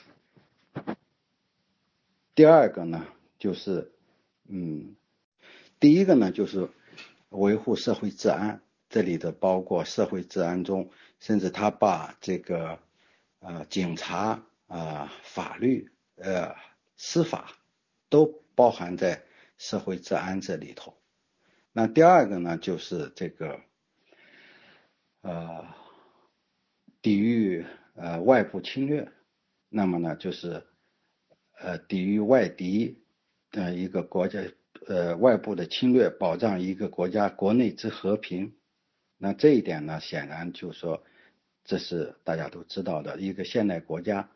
[2.35, 3.07] 第二个呢
[3.39, 3.91] 就是。
[4.55, 4.97] 嗯，
[5.81, 6.69] 第一个呢，就是
[7.31, 10.91] 维护社会治安，这里的包括社会治安中，
[11.21, 12.79] 甚至他把这个
[13.39, 16.55] 呃警察啊、法律呃、
[16.97, 17.53] 司法
[18.13, 19.25] 都包含在
[19.57, 20.95] 社会治安这里头。
[21.73, 23.61] 那第二个呢，就是这个
[25.23, 25.67] 呃
[27.01, 29.11] 抵御呃外部侵略，
[29.71, 30.63] 那么呢，就是
[31.59, 32.99] 呃抵御外敌。
[33.55, 34.41] 呃，一个国家
[34.87, 38.55] 呃外部的侵略，保障一个国家国内之和平，
[39.19, 41.05] 那这一点呢，显然就是说，
[41.63, 43.21] 这是大家都知道的。
[43.21, 44.31] 一个现代国家，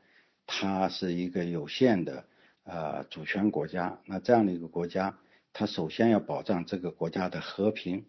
[0.44, 2.26] 它是一个有限的
[2.66, 5.18] 呃主权国家，那这样的一个国家，
[5.54, 8.04] 它首先要保障这个国家的和平。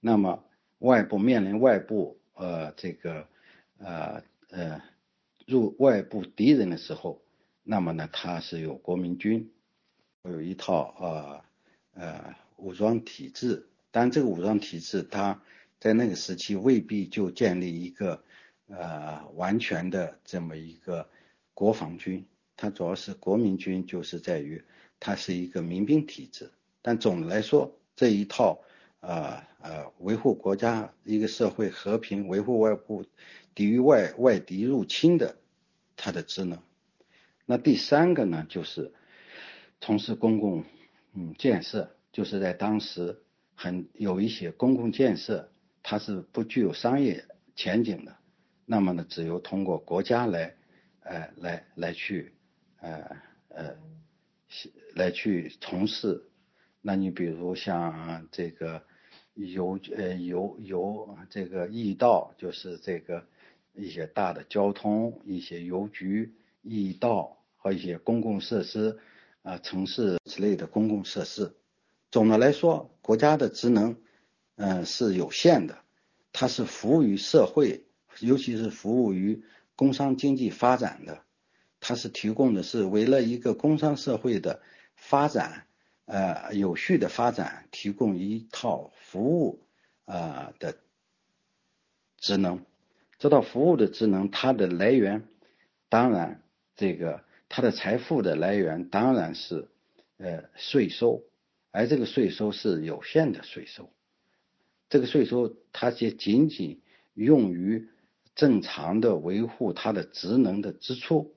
[0.00, 0.42] 那么
[0.78, 3.28] 外部面临外部呃这个
[3.76, 4.82] 呃呃
[5.46, 7.20] 入外部敌人的时候，
[7.62, 9.52] 那么呢，它是有国民军。
[10.24, 15.40] 有一套呃呃武装体制，但这个武装体制它
[15.80, 18.22] 在那个时期未必就建立一个
[18.66, 21.08] 呃完全的这么一个
[21.54, 22.26] 国防军，
[22.58, 24.62] 它主要是国民军，就是在于
[25.00, 26.50] 它是一个民兵体制。
[26.82, 28.62] 但总的来说，这一套
[29.00, 33.06] 呃呃维护国家一个社会和平、维护外部
[33.54, 35.38] 抵御外外敌入侵的
[35.96, 36.58] 它的职能。
[37.46, 38.92] 那第三个呢，就是。
[39.80, 40.64] 从事公共
[41.14, 43.22] 嗯建设，就是在当时
[43.54, 45.52] 很有一些公共建设，
[45.84, 47.24] 它是不具有商业
[47.54, 48.16] 前景的，
[48.66, 50.56] 那么呢，只有通过国家来，
[50.98, 52.32] 呃，来来去，
[52.80, 53.16] 呃
[53.48, 53.76] 呃，
[54.94, 56.24] 来去从事。
[56.80, 58.82] 那你比如像这个
[59.34, 63.26] 邮呃邮邮这个驿道，就是这个
[63.74, 68.98] 一些大的交通，一些邮局、驿道和一些公共设施。
[69.42, 71.54] 啊，城市之类的公共设施，
[72.10, 73.96] 总的来说，国家的职能，
[74.56, 75.78] 嗯，是有限的。
[76.32, 77.86] 它是服务于社会，
[78.20, 79.42] 尤其是服务于
[79.74, 81.24] 工商经济发展的。
[81.80, 84.60] 它是提供的是为了一个工商社会的
[84.96, 85.66] 发展，
[86.06, 89.62] 呃有序的发展提供一套服务
[90.04, 90.76] 啊的
[92.18, 92.64] 职能。
[93.18, 95.24] 这套服务的职能，它的来源
[95.88, 96.42] 当然
[96.76, 99.68] 这个它的财富的来源当然是
[100.18, 101.24] 呃税收，
[101.70, 103.90] 而这个税收是有限的税收。
[104.88, 106.80] 这个税收它也仅仅
[107.14, 107.88] 用于
[108.34, 111.34] 正常的维护它的职能的支出。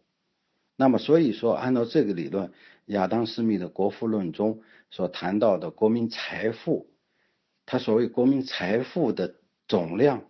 [0.82, 2.52] 那么，所以说，按照这个理论，
[2.88, 6.88] 亚当·斯密的《国富论》中所谈到的国民财富，
[7.68, 9.36] 他所谓国民财富的
[9.68, 10.24] 总量，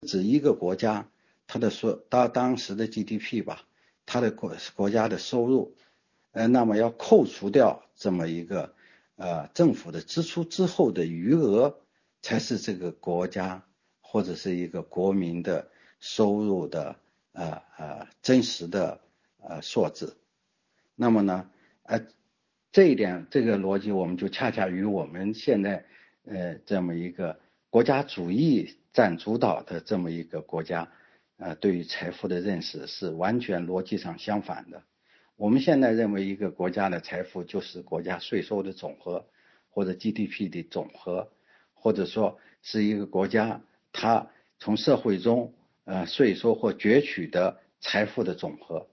[0.00, 1.10] 指一个国家
[1.46, 3.66] 它的说到当时的 GDP 吧，
[4.06, 5.76] 它的国国家的收入，
[6.32, 8.72] 呃，那么要扣除掉这么一个
[9.16, 11.76] 呃政府的支出之后的余额。
[12.22, 13.64] 才是这个国家
[14.02, 15.70] 或者是一个国民的
[16.00, 16.96] 收入的
[17.32, 19.00] 呃呃真实的
[19.42, 20.16] 呃数字。
[20.94, 21.50] 那么呢，
[21.82, 22.06] 呃
[22.72, 25.84] 这一点这个逻辑我们就恰恰与我们现在
[26.24, 30.92] 呃这么一个国家主义占主导的这么一个国家
[31.36, 34.82] 呃对于财富的认识是完全逻辑上相反的。
[35.36, 39.26] 我们现在认为一个国家的财富就是国家税收的总和
[39.70, 41.30] 或者 GDP 的总和。
[41.82, 45.54] 或者说是一个国家，它从社会中
[45.84, 48.89] 呃税收或攫取的财富的总和，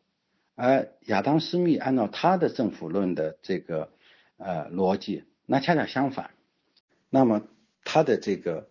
[0.57, 3.91] 而亚当·斯密按照他的政府论的这个
[4.37, 6.31] 呃逻辑，那恰恰相反。
[7.11, 7.47] 那么
[7.83, 8.67] 他的这个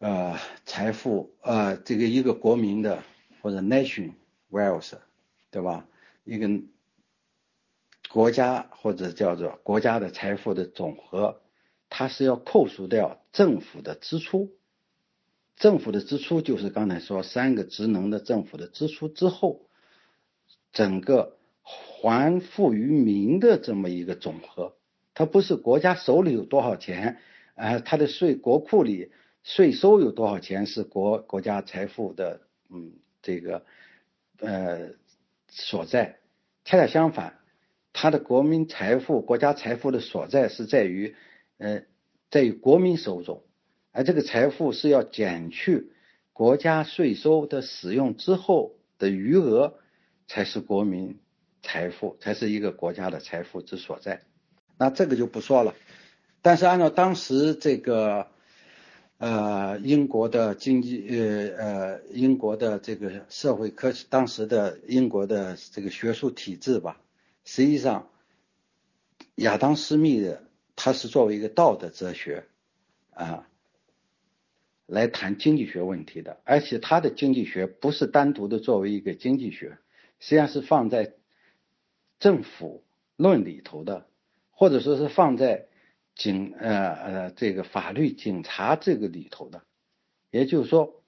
[0.00, 0.36] 呃
[0.66, 3.04] 财富呃这个一个国民的
[3.40, 4.14] 或者 nation
[4.50, 4.94] wealth
[5.52, 5.86] 对吧？
[6.24, 6.48] 一个
[8.10, 11.40] 国家或者叫做国家的财富的总和。
[11.88, 14.50] 它是要扣除掉政府的支出，
[15.56, 19.67] 政府的支出就是刚才说三个职能的政府的支出之后，
[20.72, 24.76] 整个还富于民的这么一个总和。
[25.14, 27.18] 它不是国家手里有多少钱，
[27.54, 29.12] 啊，它的税国库里
[29.42, 32.40] 税收有多少钱是国国家财富的，
[32.70, 32.92] 嗯，
[33.22, 33.64] 这个
[34.38, 34.90] 呃
[35.48, 36.18] 所在。
[36.64, 37.38] 恰恰相反，
[37.92, 41.14] 它的国民财富、国家财富的所在是在于。
[41.60, 41.82] 呃，
[42.30, 43.42] 在于国民手中，
[43.90, 45.90] 而这个财富是要减去
[46.32, 49.74] 国家税收的使用之后的余额，
[50.28, 51.18] 才是国民
[51.62, 54.22] 财富，才是一个国家的财富之所在。
[54.78, 55.74] 那这个就不说了。
[56.40, 58.28] 但是按照当时这个
[59.16, 67.00] 呃英国的经济呃呃英国的这个社会科学当时的英国的这个学术体制吧，
[67.44, 68.08] 实际上
[69.34, 70.44] 亚当斯密的。
[70.80, 72.44] 他是作为一个道德哲学
[73.10, 73.48] 啊
[74.86, 79.76] 来谈经济学问题的，而且他的经济学不是单独的作为一个经济学，
[80.18, 81.14] 实际上是放在
[82.18, 82.84] 政府
[83.16, 84.06] 论里头的，
[84.50, 85.68] 或者说是放在
[86.14, 89.62] 警呃呃这个法律警察这个里头的。
[90.30, 91.02] 也就是说，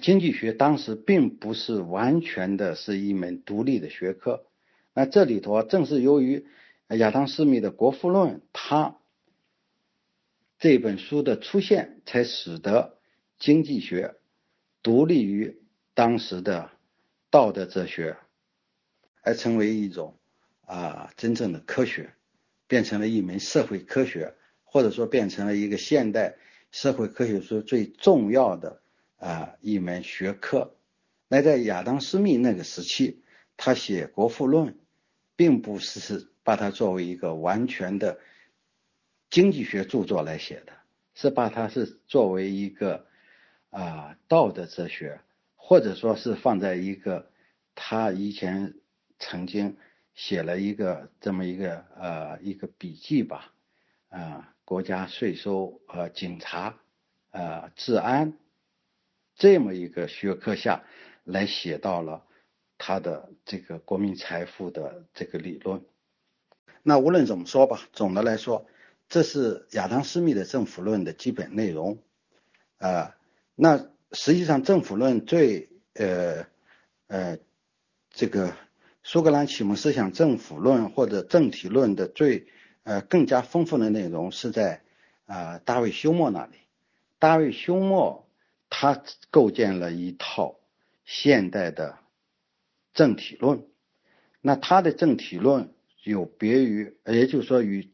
[0.00, 4.46] 经济学当时并不是完全的是一门独立的学科。
[4.94, 6.46] 那这里头啊正是由于。
[6.88, 8.98] 亚当·斯密的《国富论》，他
[10.58, 12.98] 这本书的出现，才使得
[13.38, 14.16] 经济学
[14.82, 15.62] 独立于
[15.94, 16.70] 当时的
[17.32, 18.16] 道德哲学，
[19.22, 20.16] 而成为一种
[20.66, 22.14] 啊真正的科学，
[22.68, 26.36] 变成了一门社会科学，或者说变成了一个现代
[26.70, 28.80] 社会科学中最重要的
[29.16, 30.76] 啊一门学科。
[31.26, 33.24] 那在亚当·斯密那个时期，
[33.56, 34.68] 他写《国富论》，
[35.34, 36.28] 并不是。
[36.44, 38.18] 把它作为一个完全的
[39.30, 40.72] 经济学著作来写的，
[41.14, 43.06] 是把它是作为一个
[43.70, 45.20] 啊道德哲学，
[45.64, 47.30] 或者说是放在一个
[47.76, 48.74] 他以前
[49.20, 49.76] 曾经
[50.12, 53.54] 写了一个这么一个呃一个笔记吧
[54.08, 56.80] 啊国家税收和警察
[57.30, 58.36] 啊治安
[59.36, 60.82] 这么一个学科下
[61.22, 62.26] 来写到了
[62.76, 65.84] 他的这个国民财富的这个理论。
[66.82, 68.66] 那无论怎么说吧，总的来说，
[69.08, 72.02] 这是亚当·斯密的政府论的基本内容。
[72.78, 73.16] 啊，
[73.54, 76.46] 那实际上政府论最呃
[77.06, 77.38] 呃
[78.10, 78.54] 这个
[79.02, 82.46] 苏格兰启蒙思想政府论或者政体论的最
[82.84, 84.82] 呃更加丰富的内容是在
[85.26, 86.56] 啊大卫休谟那里。
[87.18, 88.26] 大卫休谟
[88.70, 90.58] 他构建了一套
[91.04, 91.98] 现代的
[92.94, 93.64] 政体论，
[94.40, 95.72] 那他的政体论。
[96.04, 97.88] 有别于，也就是说，与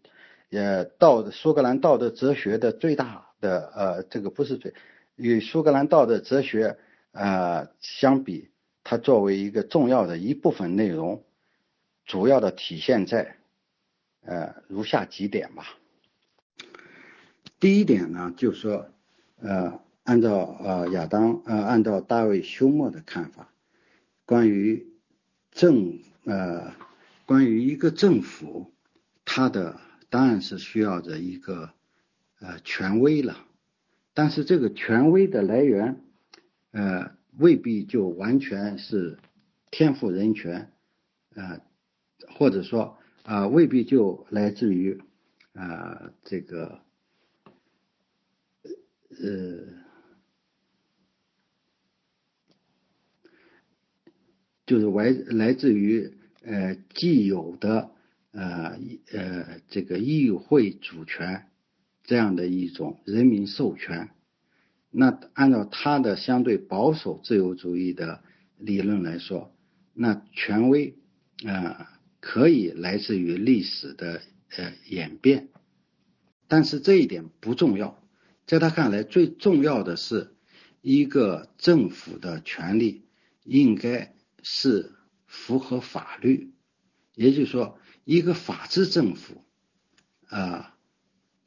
[0.50, 4.72] 呃道苏格兰道德哲学的最大的呃这个不是最，
[5.18, 6.78] 与苏格兰道德哲学
[7.12, 8.48] 呃相比，
[8.84, 11.24] 它作为一个重要的一部分内容，
[12.06, 13.36] 主要的体现在
[14.22, 15.76] 呃如下几点吧。
[17.60, 18.88] 第一点呢，就是说，
[19.40, 23.52] 呃，按照呃亚当呃按照大卫休谟的看法，
[24.24, 24.86] 关于
[25.50, 26.72] 政呃
[27.26, 28.72] 关于一个政府，
[29.24, 31.70] 它的当然是需要着一个
[32.38, 33.44] 呃权威了，
[34.18, 36.02] 但是这个权威的来源，
[36.72, 39.16] 呃未必就完全是
[39.70, 40.72] 天赋人权，
[41.36, 41.60] 呃
[42.36, 45.00] 或者说啊未必就来自于
[45.52, 46.80] 啊这个。
[49.20, 49.64] 呃，
[54.66, 56.12] 就是来来自于
[56.42, 57.92] 呃既有的
[58.32, 58.78] 呃
[59.12, 61.46] 呃这个议会主权
[62.08, 64.08] 这样的一种人民授权，
[64.90, 68.24] 那按照他的相对保守自由主义的
[68.56, 69.54] 理论来说，
[69.92, 70.96] 那权威
[71.44, 74.22] 啊可以来自于历史的
[74.56, 75.48] 呃演变，
[76.46, 78.02] 但是这一点不重要。
[78.46, 80.34] 在他看来，最重要的是
[80.80, 83.04] 一个政府的权利
[83.44, 84.92] 应该是
[85.26, 86.54] 符合法律，
[87.14, 89.44] 也就是说，一个法治政府
[90.28, 90.74] 啊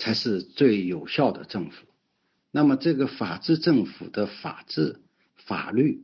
[0.01, 1.85] 才是最有效的政府。
[2.49, 4.99] 那么，这个法治政府的法治
[5.35, 6.03] 法律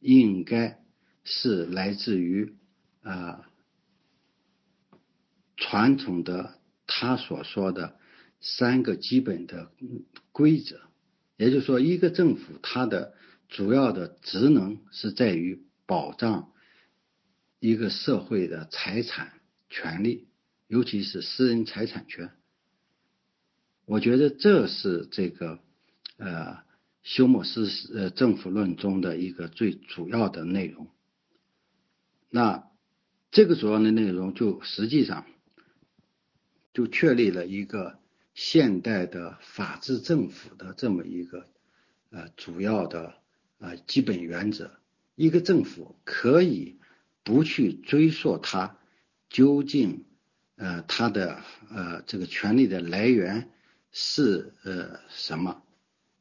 [0.00, 0.82] 应该
[1.22, 2.56] 是来自于
[3.02, 3.48] 啊
[5.56, 6.58] 传统的
[6.88, 7.96] 他所说的。
[8.38, 9.72] 三个基本的
[10.30, 10.78] 规则，
[11.38, 13.14] 也就是说，一个政府它的
[13.48, 16.52] 主要的职能是在于保障
[17.58, 19.32] 一个社会的财产
[19.70, 20.28] 权利，
[20.68, 22.30] 尤其是私人财产权。
[23.86, 25.58] 我觉得这是这个
[26.18, 26.58] 呃
[27.02, 30.88] 休谟斯呃政府论中的一个最主要的内容。
[32.28, 32.68] 那
[33.30, 35.24] 这个主要的内容就实际上
[36.74, 37.98] 就确立了一个。
[38.38, 41.46] 现代的法治政府的这么一个
[42.10, 43.14] 呃主要的
[43.56, 44.72] 呃基本原则，
[45.14, 46.76] 一个政府可以
[47.24, 48.76] 不去追溯它
[49.30, 50.04] 究竟
[50.56, 53.48] 呃它的呃这个权利的来源
[53.98, 55.62] 是呃什么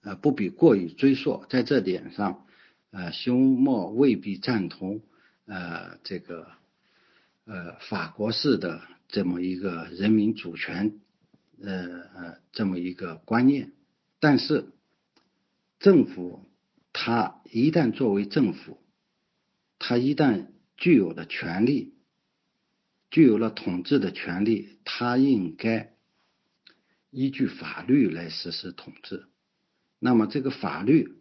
[0.01, 2.47] 呃不必过于追溯，在这点上
[2.91, 5.01] 呃休谟未必赞同
[5.45, 6.47] 呃这个
[7.43, 11.01] 呃法国式的这么一个人民主权。
[11.63, 13.71] 呃呃，这么一个观念，
[14.19, 14.73] 但是
[15.79, 16.49] 政府
[16.91, 18.83] 它一旦作为政府，
[19.79, 21.93] 它一旦具有了权利，
[23.09, 25.94] 具有了统治的权利，它应该
[27.15, 29.25] 依据法律来实施统治。
[29.99, 31.15] 那么这个法律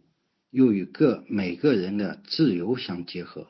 [0.49, 3.47] 又与各每个人的自由相结合，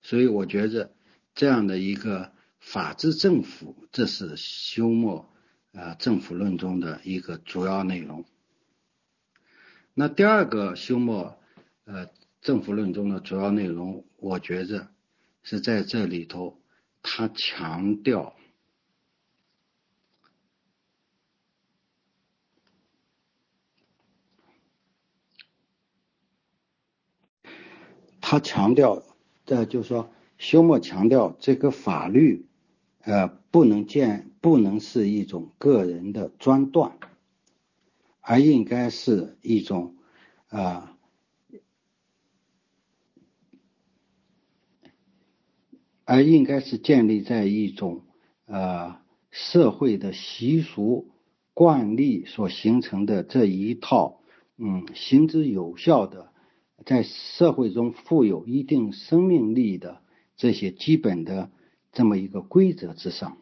[0.00, 0.94] 所以我觉着
[1.34, 5.26] 这样的一个法治政府，这是休谟。
[5.72, 8.24] 啊，政府论中的一个主要内容。
[9.92, 11.36] 那第二个休谟
[11.84, 12.08] 呃
[12.40, 14.88] 政府论中的主要内容，我觉着
[15.42, 16.58] 是在这里头，
[17.02, 18.34] 他强调，
[28.28, 29.04] 他强调
[29.44, 32.44] 的，就是说休谟强调这个法律。
[33.02, 36.98] 呃，不能见，不能是一种个人的专断，
[38.20, 39.94] 而应该是一种
[40.48, 40.98] 啊，
[46.04, 48.02] 而应该是建立在一种
[48.46, 48.98] 呃
[49.30, 51.12] 社会的习俗
[51.54, 54.20] 惯例所形成的这一套
[54.56, 56.32] 嗯行之有效的，
[56.84, 60.00] 在社会中富有一定生命力的
[60.36, 61.50] 这些基本的。
[61.92, 63.38] 这么一个规则之上，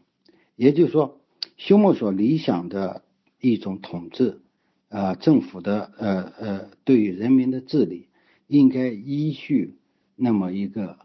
[0.55, 1.19] 也就是说，
[1.56, 3.02] 休谟所理想的
[3.40, 4.43] 一种统治，
[4.90, 8.06] 呃，政府的呃呃，对于人民的治理，
[8.47, 9.74] 应该依序
[10.15, 11.01] 那么一个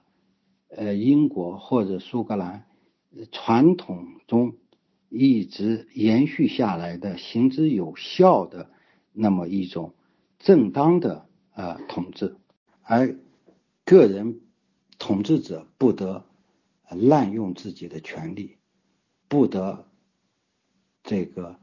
[0.68, 2.66] 呃英国或者苏格兰
[3.32, 4.54] 传统中
[5.10, 8.70] 一直延续下来的行之有效的
[9.12, 9.96] 那么一种
[10.38, 11.26] 正当的
[11.60, 12.38] 呃统治，
[12.84, 13.20] 而
[13.84, 14.40] 个人
[14.98, 16.26] 统治者不得。
[16.92, 18.58] 滥用自己的权利，
[19.28, 19.86] 不得
[21.04, 21.60] 这个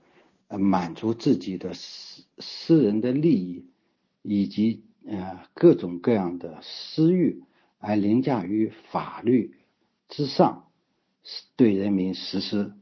[0.49, 3.69] 满足自己的私私人的利益，
[4.23, 7.43] 以及呃各种各样的私欲，
[7.79, 9.57] 而凌驾于法律
[10.09, 10.71] 之上，
[11.57, 12.73] 对人民实施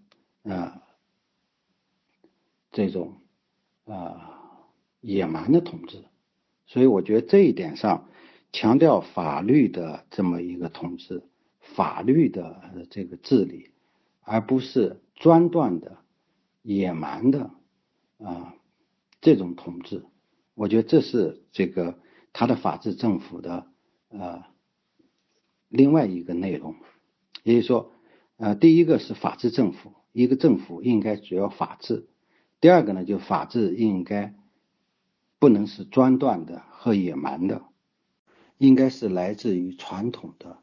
[0.42, 0.82] 啊
[2.72, 3.22] 这种
[3.86, 4.68] 啊
[5.00, 6.04] 野蛮的统治。
[6.66, 8.08] 所以，我觉得这一点上
[8.52, 11.22] 强调法律的这么一个统治。
[11.74, 13.70] 法律的这个治理，
[14.20, 15.96] 而不是专断的、
[16.60, 17.52] 野蛮的
[18.18, 18.54] 啊
[19.22, 20.04] 这种统治。
[20.54, 21.98] 我觉得这是这个
[22.34, 23.66] 他的法治政府的
[24.10, 24.44] 呃
[25.70, 26.76] 另外一个内容，
[27.44, 27.90] 也就是说，
[28.36, 32.04] 呃，第一个是法治政府，一个政府应该主要法治；
[32.60, 34.34] 第二个呢，就法治应该
[35.44, 37.64] 不能是专断的和野蛮的，
[38.56, 40.56] 应该是来自于传统的，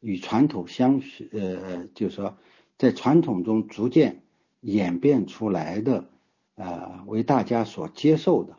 [0.00, 1.00] 与传统相
[1.32, 2.36] 呃，就是说
[2.76, 4.24] 在传统中逐渐
[4.60, 6.10] 演变出来的，
[6.54, 8.58] 呃，为大家所接受的。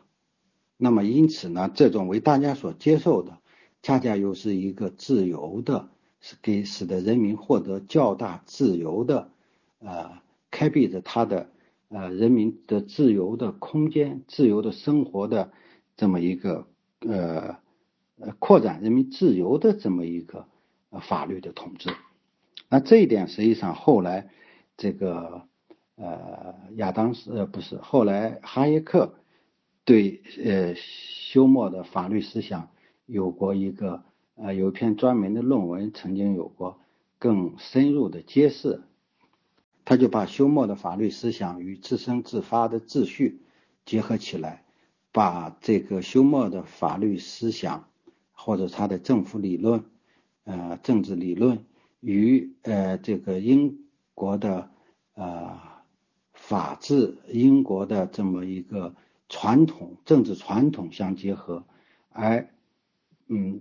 [0.76, 3.38] 那么，因此呢，这种为大家所接受的，
[3.80, 5.90] 恰恰又是一个自由的，
[6.20, 9.30] 是给使得人民获得较大自由的，
[9.78, 11.52] 呃，开辟着他的
[11.88, 15.52] 呃人民的自由的空间、自由的生活的
[15.98, 16.66] 这么一个
[17.00, 17.58] 呃
[18.18, 20.46] 呃扩展人民自由的这么一个
[21.02, 21.90] 法律的统治。
[22.70, 24.30] 那这一点实际上后来
[24.78, 25.42] 这个
[25.96, 29.14] 呃亚当斯呃不是后来哈耶克。
[29.84, 32.68] 对，呃，休谟的法律思想
[33.06, 34.04] 有过一个，
[34.34, 36.78] 呃，有一篇专门的论文，曾经有过
[37.18, 38.82] 更深入的揭示。
[39.86, 43.40] 他就把休谟的法律思想与自生自发的秩序
[43.86, 44.62] 结合起来，
[45.18, 47.88] 把这个休谟的法律思想
[48.30, 49.84] 或者他的政府理论，
[50.44, 51.64] 呃，政治理论
[51.98, 53.80] 与呃这个英
[54.14, 54.70] 国的
[55.14, 55.58] 呃
[56.32, 58.94] 法治，英国的这么一个。
[59.30, 61.66] 传统政治传统相结合，
[62.08, 62.48] 而
[63.26, 63.60] 嗯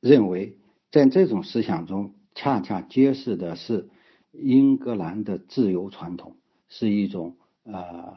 [0.00, 0.58] 认为
[0.90, 3.88] 在这种思想中，恰恰揭示的是
[4.32, 6.34] 英格兰的自由传统，
[6.68, 8.16] 是一种呃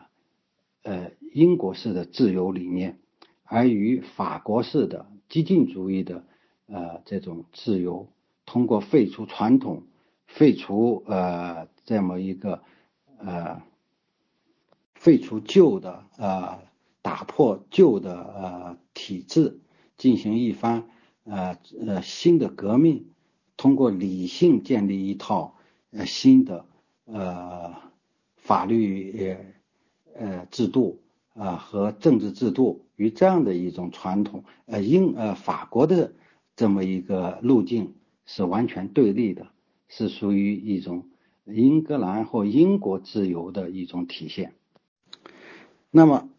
[0.84, 3.00] 呃英国式的自由理念，
[3.44, 6.26] 而与法国式的激进主义的
[6.68, 8.08] 呃这种自由，
[8.46, 9.84] 通过废除传统，
[10.28, 12.62] 废除呃这么一个
[13.18, 13.62] 呃。
[14.96, 16.60] 废除旧的，呃，
[17.02, 19.60] 打破旧的，呃，体制，
[19.98, 20.88] 进行一番，
[21.26, 23.10] 呃，呃，新的革命，
[23.58, 25.58] 通过理性建立一套，
[25.92, 26.66] 呃，新的，
[27.04, 27.76] 呃，
[28.38, 29.53] 法律呃，
[30.16, 31.00] 呃，制度，
[31.34, 36.14] 啊，和政治制度，与这样的一种传统，呃，英，呃，法国的
[36.56, 37.94] 这么一个路径
[38.26, 39.48] 是完全对立的，
[39.88, 41.08] 是属于一种
[41.46, 44.54] 英格兰或英国自由的一种体现。
[45.90, 46.30] 那么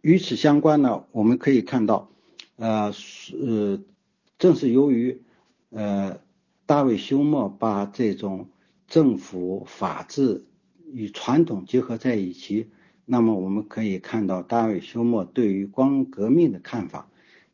[0.00, 2.10] 与此相关呢，我们可以看到，
[2.56, 3.82] 呃，是
[4.38, 5.22] 正是由于
[5.70, 6.18] 呃
[6.66, 8.48] 大卫休谟把这种
[8.86, 10.44] 政府法治
[10.92, 12.68] 与传统结合在一起，
[13.10, 17.08] 那么我们可以看到大卫休谟对于光革命的看法，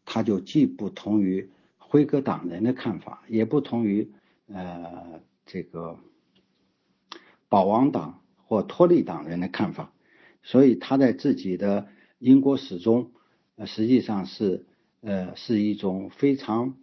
[0.04, 1.48] 他就既不同于
[1.78, 4.10] 辉格党人的看法，也不同于
[4.48, 5.96] 呃这个
[7.48, 9.92] 保王党或托利党人的看法。
[10.42, 11.86] 所以他在自己的
[12.18, 13.12] 英国史中，
[13.54, 14.66] 呃，实际上是，
[15.02, 16.74] 呃，是一种非常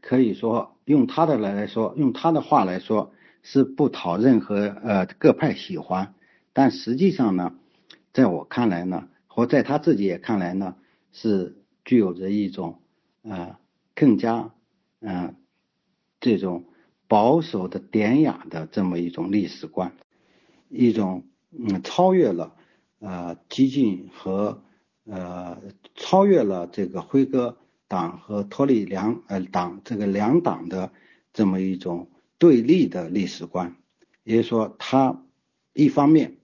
[0.00, 3.12] 可以说用他的来来说，用他的话来说，
[3.42, 6.14] 是不讨任何呃各派喜欢。
[6.54, 7.54] 但实际上呢，
[8.18, 10.74] 在我看来呢，或在他自己也看来呢，
[11.12, 12.80] 是具有着一种
[13.22, 13.56] 呃
[13.94, 14.52] 更加
[14.98, 15.36] 嗯
[16.18, 16.64] 这种
[17.06, 19.92] 保守的典雅的这么一种历史观，
[20.68, 22.56] 一种嗯超越了。
[22.98, 24.64] 呃，激进和
[25.04, 25.62] 呃
[25.94, 30.90] 超越了这个辉哥党和托利两呃党这个两党的
[31.32, 33.76] 这么一种对立的历史观，
[34.24, 35.22] 也就是说，他
[35.74, 36.37] 一方面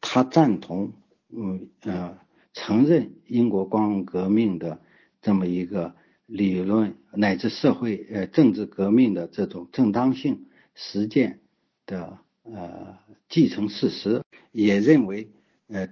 [0.00, 0.92] 他赞同
[1.28, 2.18] 嗯呃
[2.52, 4.80] 承认英国光荣革命的
[5.22, 5.94] 这么一个
[6.26, 11.40] 理论乃至社会呃政治革命的这种正当性实践
[11.86, 12.98] 的呃
[13.28, 14.22] 继承事实，
[14.52, 15.30] 也认为。
[15.72, 15.88] 呃，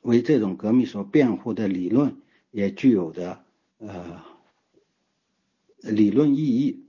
[0.00, 2.16] 为这种革命所辩护的理论
[2.50, 3.44] 也具有着
[3.78, 4.20] 呃
[5.80, 6.88] 理论意义，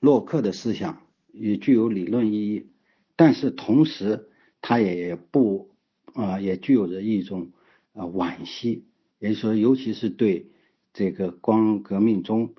[0.00, 1.00] 洛克的思想
[1.32, 2.66] 也具有理论意义，
[3.16, 4.28] 但是同时
[4.64, 5.68] 他也不
[6.14, 7.52] 啊也具有着一种
[7.92, 8.86] 啊惋惜，
[9.18, 10.50] 也就是说，尤其是对
[10.94, 12.54] 这个光革命中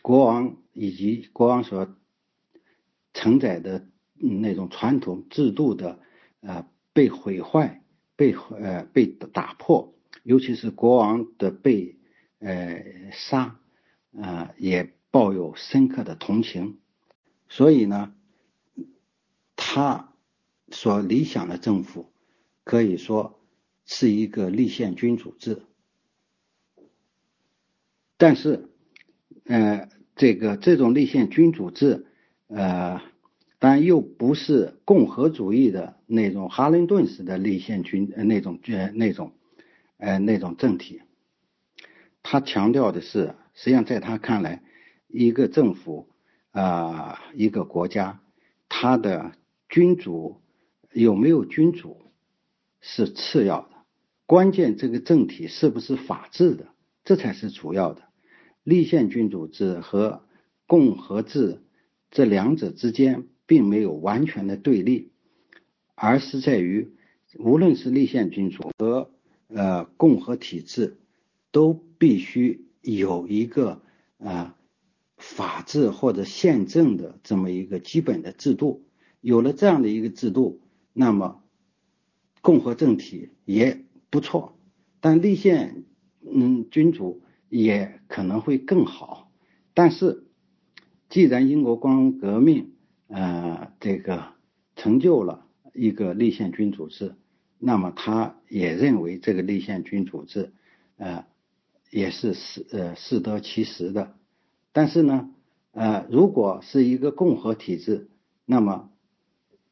[0.00, 1.94] 国王以及国王所
[3.12, 6.00] 承载的那种传统制度的
[6.40, 6.66] 啊。
[6.92, 7.84] 被毁坏、
[8.16, 9.94] 被呃被打破，
[10.24, 11.96] 尤其是国王的被
[12.40, 13.60] 呃杀，
[14.20, 16.78] 啊也抱有深刻的同情，
[17.48, 18.12] 所以呢，
[19.54, 20.09] 他
[20.70, 22.12] 所理想的政府
[22.64, 23.40] 可以说
[23.84, 25.62] 是一个立宪君主制，
[28.16, 28.68] 但是
[29.44, 32.06] 呃这个这种立宪君主制
[32.48, 33.00] 呃
[33.58, 39.32] 但又不是共和主义的那种哈林顿式的立宪军那种呃那种
[39.98, 41.02] 呃那种政体。
[42.22, 44.62] 他强调的是，实际上在他看来，
[45.08, 46.08] 一个政府
[46.52, 48.20] 啊，一个国家，
[48.68, 49.32] 他的
[49.68, 50.40] 君主
[50.92, 51.96] 有没有君主
[52.80, 53.70] 是次要的，
[54.26, 56.68] 关键这个政体是不是法治的，
[57.04, 58.02] 这才是主要的。
[58.62, 60.22] 立宪君主制和
[60.66, 61.62] 共和制
[62.10, 65.12] 这两者之间并没有完全的对立，
[65.94, 66.92] 而是在于，
[67.38, 69.10] 无论是立宪君主和
[69.48, 70.96] 呃共和体制。
[71.52, 73.82] 都必须有一个
[74.18, 74.54] 啊
[75.16, 78.84] 法治或者宪政的这么一个基本的制度，
[79.20, 80.60] 有了这样的一个制度，
[80.92, 81.42] 那么
[82.40, 84.58] 共和政体也不错，
[85.00, 85.84] 但立宪
[86.20, 89.30] 嗯君主也可能会更好。
[89.74, 90.24] 但是，
[91.08, 92.72] 既然英国光荣革命
[93.08, 94.34] 呃这个
[94.76, 97.14] 成就了一个立宪君主制，
[97.58, 100.52] 那么他也认为这个立宪君主制
[100.96, 101.24] 呃。
[101.92, 104.14] 也是适呃适得其时的，
[104.70, 105.28] 但是呢，
[105.72, 108.08] 呃，如果是一个共和体制，
[108.44, 108.92] 那么，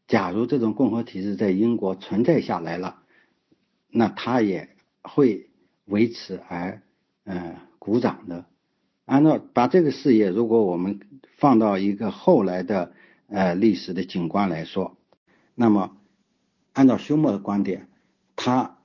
[0.08, 3.02] 假如这种共和体制在英国存在下来了，
[3.88, 4.70] 那他也
[5.02, 5.50] 会
[5.84, 6.82] 为此而
[7.24, 8.46] 呃鼓掌的。
[9.04, 11.00] 按照把这个事业，如果我们
[11.36, 12.92] 放到一个后来的
[13.28, 14.96] 呃历史的景观来说，
[15.54, 15.96] 那么
[16.72, 17.88] 按照休谟的观点，
[18.34, 18.78] 他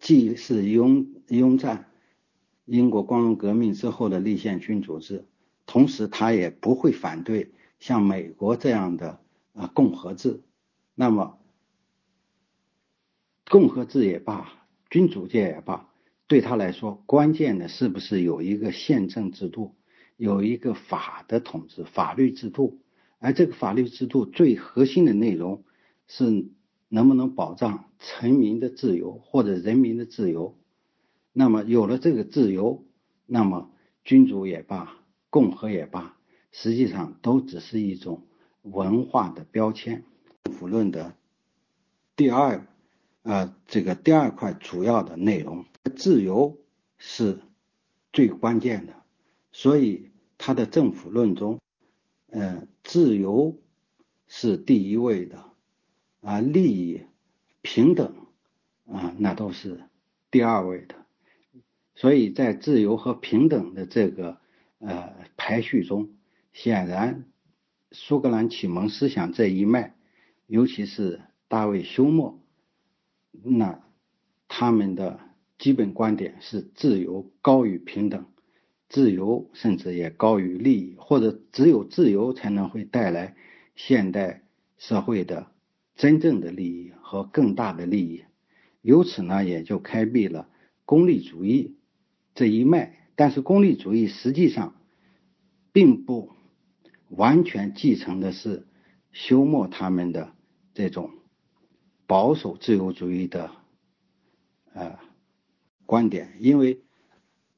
[0.00, 1.86] 既是拥拥占。
[2.64, 5.24] 英国光荣革命之后的立宪君主制，
[5.66, 9.20] 同时他也不会反对像美国这样的
[9.52, 10.40] 啊共和制。
[10.98, 11.38] 那么，
[13.50, 14.50] 共和制也罢，
[14.88, 15.90] 君主制也罢，
[16.26, 19.74] 对他来说，关键的是不是有一个宪政制度，
[20.16, 22.80] 有一个法的统治法律制度？
[23.18, 25.64] 而这个法律制度最核心的内容
[26.08, 26.48] 是
[26.88, 30.56] 能不能保障臣民的自由或者人民的自由？
[31.32, 32.86] 那么有了这个自由，
[33.26, 33.70] 那么
[34.02, 34.96] 君主也罢，
[35.28, 36.16] 共和也罢，
[36.52, 38.26] 实际上都只是一种
[38.62, 40.04] 文化的标签。
[40.46, 41.12] 政府论的
[42.14, 42.64] 第二，
[43.24, 45.64] 呃，这个第二块主要的内容，
[45.96, 46.56] 自由
[46.98, 47.40] 是
[48.12, 48.94] 最关键的，
[49.50, 51.58] 所以他的政府论中，
[52.30, 53.58] 呃，自由
[54.28, 55.50] 是第一位的，
[56.20, 57.02] 啊，利益
[57.60, 58.14] 平等
[58.86, 59.80] 啊，那都是
[60.30, 60.94] 第二位的。
[61.96, 64.38] 所以在自由和平等的这个
[64.78, 66.14] 呃排序中，
[66.52, 67.24] 显然
[67.90, 69.95] 苏格兰启蒙思想这一脉，
[70.46, 72.38] 尤其是大卫休谟，
[73.42, 73.82] 那
[74.48, 75.20] 他们的
[75.58, 78.26] 基本观点是自由高于平等，
[78.88, 83.34] 自由甚至也高于利益，或者只有自由才能会带来
[83.74, 84.44] 现代
[84.78, 85.50] 社会的
[85.96, 88.24] 真正的利益和更大的利益，
[88.82, 90.48] 由此呢也就开辟了
[90.84, 91.76] 功利主义。
[92.34, 94.76] 这一脉，但是功利主义实际上
[95.72, 96.30] 并不
[97.08, 98.66] 完全继承的是
[99.10, 100.34] 休谟他们的
[100.76, 101.10] 这种
[102.06, 103.50] 保守自由主义的
[104.74, 104.98] 呃
[105.86, 106.82] 观点，因为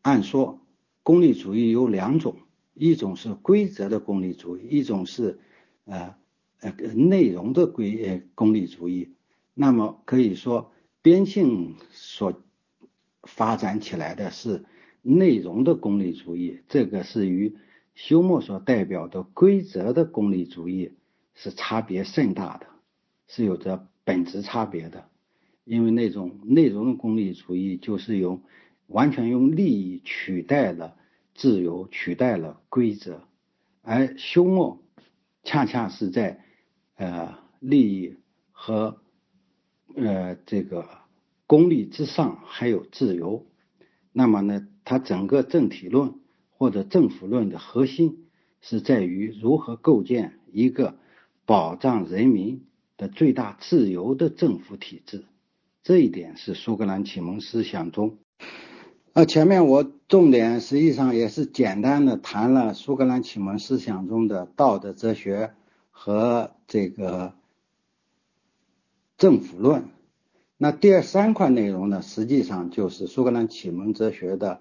[0.03, 0.61] 按说
[1.03, 2.37] 功利主义有两种，
[2.75, 5.41] 一种是规则的功利主义，一种是
[5.85, 6.15] 呃
[6.61, 9.17] 呃内容的规呃功利主义。
[9.53, 10.73] 那么可以说，
[11.03, 12.41] 边沁所。
[13.25, 14.65] 发展起来的是
[15.03, 17.59] 内容的功利主义，这个是与
[17.95, 20.97] 休谟所代表的规则的功利主义
[21.35, 22.69] 是差别甚大的，
[23.29, 25.09] 是有着本质差别的。
[25.65, 28.41] 因为那种内容的功利主义就是由
[28.89, 30.97] 完全用利益取代了
[31.35, 33.23] 自由，取代了规则，
[33.83, 34.81] 而休谟
[35.45, 36.43] 恰恰是在
[36.97, 38.17] 呃利益
[38.51, 39.01] 和
[39.95, 40.89] 呃这个。
[41.47, 43.47] 功利之上还有自由，
[44.13, 44.69] 那么呢？
[44.85, 48.27] 它整个政体论或者政府论的核心
[48.61, 50.99] 是在于如何构建一个
[51.47, 52.67] 保障人民
[52.99, 55.25] 的最大自由的政府体制。
[55.83, 58.19] 这一点是苏格兰启蒙思想中。
[59.15, 65.55] 呃，前面我重点实际上也是简单的谈了苏格兰启蒙思想中的道德哲学
[65.91, 67.33] 和这个
[69.17, 69.85] 政府论。
[70.59, 74.61] 那第二三块内容呢，实际上就是苏格兰启蒙哲学的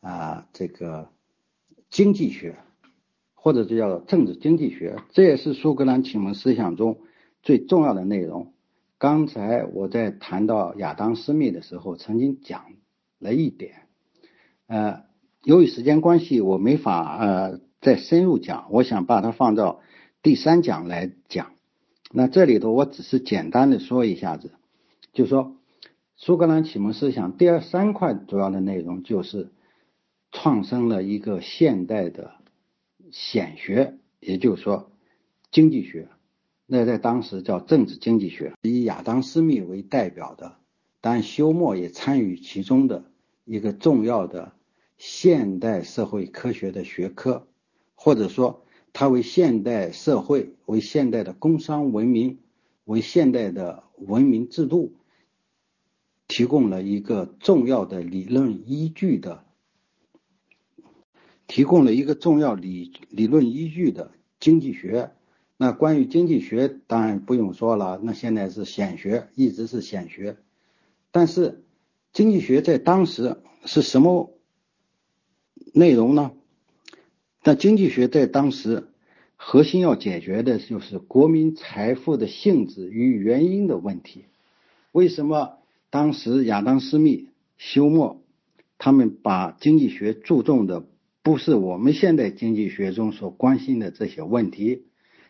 [0.00, 1.10] 啊这个
[1.90, 2.56] 经济学，
[3.34, 6.98] 或者就叫政治经济学，这也是苏格兰启蒙思想中
[7.48, 8.52] 最重要的内容。
[8.98, 12.74] 刚才我在谈到亚当斯密的时候，曾经讲
[13.18, 13.86] 了一点，
[14.66, 15.04] 呃，
[15.44, 19.80] 由于时间关系，我没法呃再深入讲，我想把它放到
[20.20, 21.52] 第三讲来讲。
[22.12, 24.50] 那这里头我只是简单的说一下子，
[25.14, 25.56] 就说
[26.18, 29.52] 苏格兰启蒙思想第二三块主要的内容就是
[30.32, 32.32] 创生了一个现代的
[33.10, 34.90] 显学，也就是说
[35.50, 36.08] 经济学。
[36.70, 40.58] 那在当时叫政治经济学，以亚当·斯密为代表的，
[41.00, 43.10] 但休谟也参与其中的
[43.44, 44.52] 一个重要的
[44.98, 47.48] 现代社会科学的学科，
[47.96, 48.64] 或者说。
[48.90, 52.38] 它为现代社会、为现代的工商文明、
[52.84, 54.96] 为现代的文明制度
[56.26, 59.44] 提供了一个重要的理论依据的，
[61.46, 65.12] 提供了一个重要理理论依据的经济学。
[65.60, 70.36] 那关于经济学，当然不用说了，那现在是显学，一直是显学。
[71.10, 71.64] 但是
[72.12, 74.32] 经济学在当时是什么
[75.74, 76.30] 内容呢？
[77.42, 78.88] 那经济学在当时
[79.34, 84.26] 核心要解决的就是国民财富的性质与原因的问题。
[84.92, 85.58] 为什么
[85.90, 88.22] 当时亚当·斯密、休谟
[88.78, 90.86] 他们把经济学注重的
[91.22, 94.84] 不是我们现代经济学中所关心的这些问题，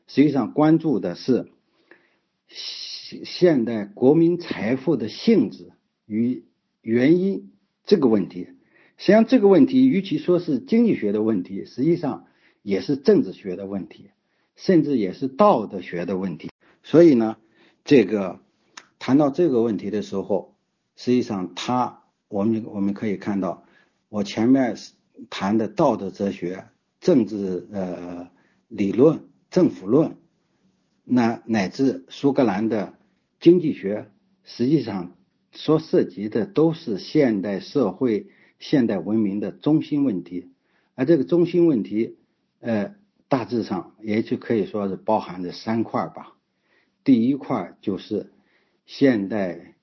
[0.08, 1.52] 实际上关注的是
[2.48, 5.70] 现现代国民财富的性质
[6.06, 6.44] 与
[6.80, 7.52] 原因
[7.84, 8.48] 这个问题。
[8.96, 12.26] 实际上，这个问题与其说是经济学的问题，实际上
[12.62, 14.10] 也是政治学的问题，
[14.56, 16.50] 甚至也是道德学的问题。
[16.82, 17.36] 所以呢，
[17.84, 18.40] 这个
[18.98, 20.56] 谈到这个问题的时候，
[20.96, 23.62] 实际上他我们我们可以看到，
[24.08, 24.74] 我前面
[25.30, 26.64] 谈的道德哲学、
[26.98, 28.30] 政治呃
[28.66, 30.16] 理论、政府论，
[31.04, 32.94] 那乃至苏格兰的
[33.40, 34.10] 经济学，
[34.44, 35.16] 实际上
[35.52, 38.30] 所涉及的都是现代社会。
[38.60, 40.50] 现代文明的中心问题，
[40.96, 42.16] 而这个中心问题，
[42.58, 42.96] 呃，
[43.28, 46.34] 大致上也就可以说是包含着三块吧。
[47.04, 48.32] 第一块就是
[48.84, 49.76] 现代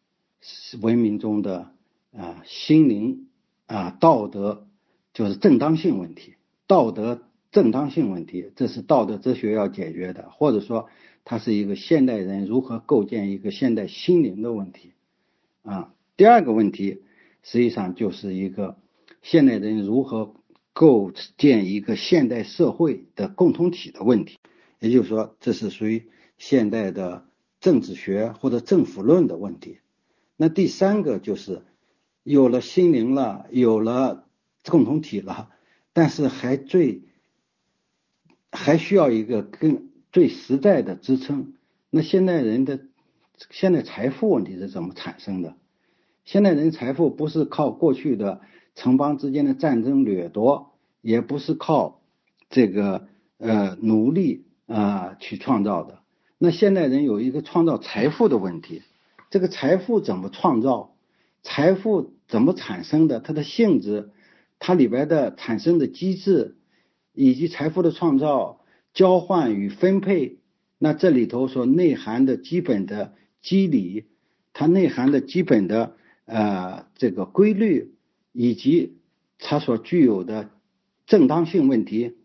[0.82, 1.72] 文明中的
[2.12, 3.30] 啊心灵
[3.66, 4.68] 啊道德，
[5.14, 6.36] 就是正当性问题，
[6.68, 10.90] 道德正当性问题，这是道德哲学要解决的，或者说
[11.24, 14.92] 它是一个现代人如何构建一个现代心灵的问题
[15.64, 15.94] 啊。
[16.18, 17.02] 第二个问题。
[17.48, 18.76] 实际上就是一个
[19.22, 20.34] 现代人如何
[20.74, 24.40] 构建一个现代社会的共同体的问题，
[24.80, 26.08] 也就是说，这是属于
[26.40, 27.28] 现代的
[27.60, 29.78] 政治学或者政府论的问题。
[30.36, 31.62] 那第三个就是
[32.24, 34.26] 有了心灵了，有了
[34.66, 35.52] 共同体了，
[35.94, 37.04] 但是还最
[38.56, 41.54] 还需要一个更最实在的支撑。
[41.90, 42.80] 那现代人的
[43.52, 45.56] 现代财富问题是怎么产生的？
[46.24, 48.42] 现代人财富不是靠过去的
[48.74, 50.72] 城邦之间的战争掠夺，
[51.02, 52.02] 也不是靠
[52.50, 53.08] 这个
[53.38, 56.00] 呃奴隶啊去创造的。
[56.38, 58.82] 那现代人有一个创造财富的问题，
[59.30, 60.96] 这个财富怎么创造？
[61.44, 63.20] 财富怎么产生的？
[63.20, 64.10] 它的性质，
[64.58, 66.56] 它里边的产生的机制，
[67.16, 68.62] 以及财富的创造、
[68.94, 70.38] 交换与分配，
[70.78, 74.06] 那这里头所内涵的基本的机理，
[74.54, 75.98] 它内涵的基本的。
[76.28, 77.94] 呃，这个规律
[78.32, 78.98] 以及
[79.38, 80.50] 它所具有的
[81.06, 82.18] 正当性问题，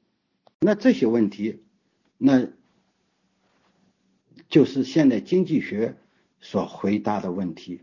[0.60, 1.64] 那这些问题，
[2.16, 2.48] 那
[4.48, 5.98] 就是现代经济学
[6.40, 7.82] 所回答的问题。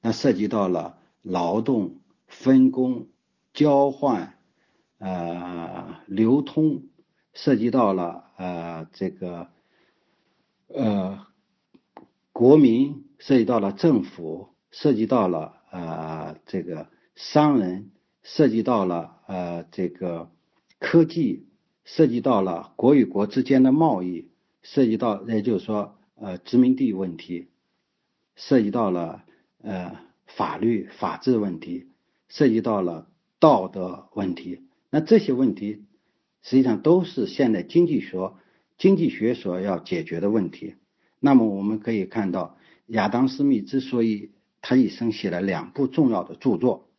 [0.00, 3.06] 那涉及到了劳动分工、
[3.54, 4.36] 交换、
[5.02, 6.84] 呃流通，
[7.34, 9.48] 涉及到了呃这个
[10.68, 11.26] 呃
[12.32, 14.48] 国民，涉及到了政府。
[14.74, 17.90] 涉及到了呃这个商人，
[18.22, 20.30] 涉及到了呃这个
[20.78, 21.46] 科技，
[21.84, 24.30] 涉及到了国与国之间的贸易，
[24.62, 27.48] 涉及到也就是说呃殖民地问题，
[28.34, 29.24] 涉及到了
[29.60, 31.90] 呃法律法治问题，
[32.30, 33.06] 涉及到了
[33.38, 34.62] 道德问题。
[34.94, 35.86] 那这些问题
[36.42, 38.34] 实际上都是现代经济学
[38.76, 40.74] 经济学所要解决的问题。
[41.18, 42.58] 那么我们可以看到，
[42.88, 46.90] 亚当斯密之所以他一生写了两部重要的著作。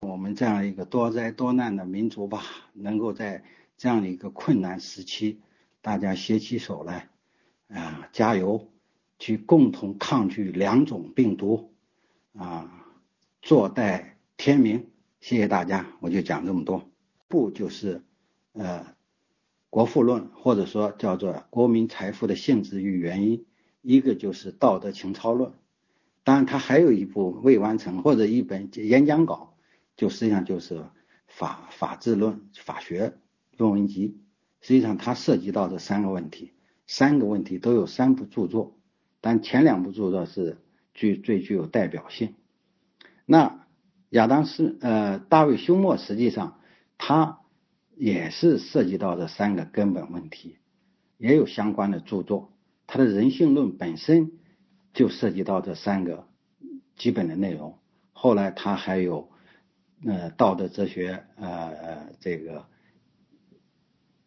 [0.00, 2.42] 我们这样一个多灾多难的民族吧，
[2.74, 3.44] 能够在
[3.78, 5.40] 这样的一个困难时期，
[5.80, 7.08] 大家携起手来，
[7.68, 8.68] 啊，加油，
[9.18, 11.72] 去共同抗拒两种病毒，
[12.36, 12.70] 啊，
[13.40, 14.90] 坐待天明。
[15.20, 16.90] 谢谢大家，我就讲这么多。
[17.28, 18.02] 不就是
[18.52, 18.94] 呃，
[19.70, 23.44] 国富论，或者说叫做国民财富的性质与原因，
[23.82, 25.52] 一个就是道德情操论。
[26.24, 29.54] 当然，他还有一部未完成或者一本演讲稿，
[29.96, 30.82] 就实际上就是
[31.26, 33.14] 法法治论法学
[33.56, 34.18] 论文集。
[34.60, 36.52] 实际上，它涉及到这三个问题，
[36.86, 38.76] 三个问题都有三部著作。
[39.20, 40.58] 但前两部著作是
[40.94, 42.34] 具最具有代表性。
[43.24, 43.66] 那
[44.10, 46.57] 亚当斯呃大卫休谟实际上
[46.98, 47.40] 他
[47.96, 50.58] 也是涉及到这三个根本问题，
[51.16, 52.52] 也有相关的著作。
[52.86, 54.32] 他的人性论本身
[54.92, 56.28] 就涉及到这三个
[56.96, 57.78] 基本的内容。
[58.12, 59.30] 后来他还有
[60.04, 62.66] 呃道德哲学呃这个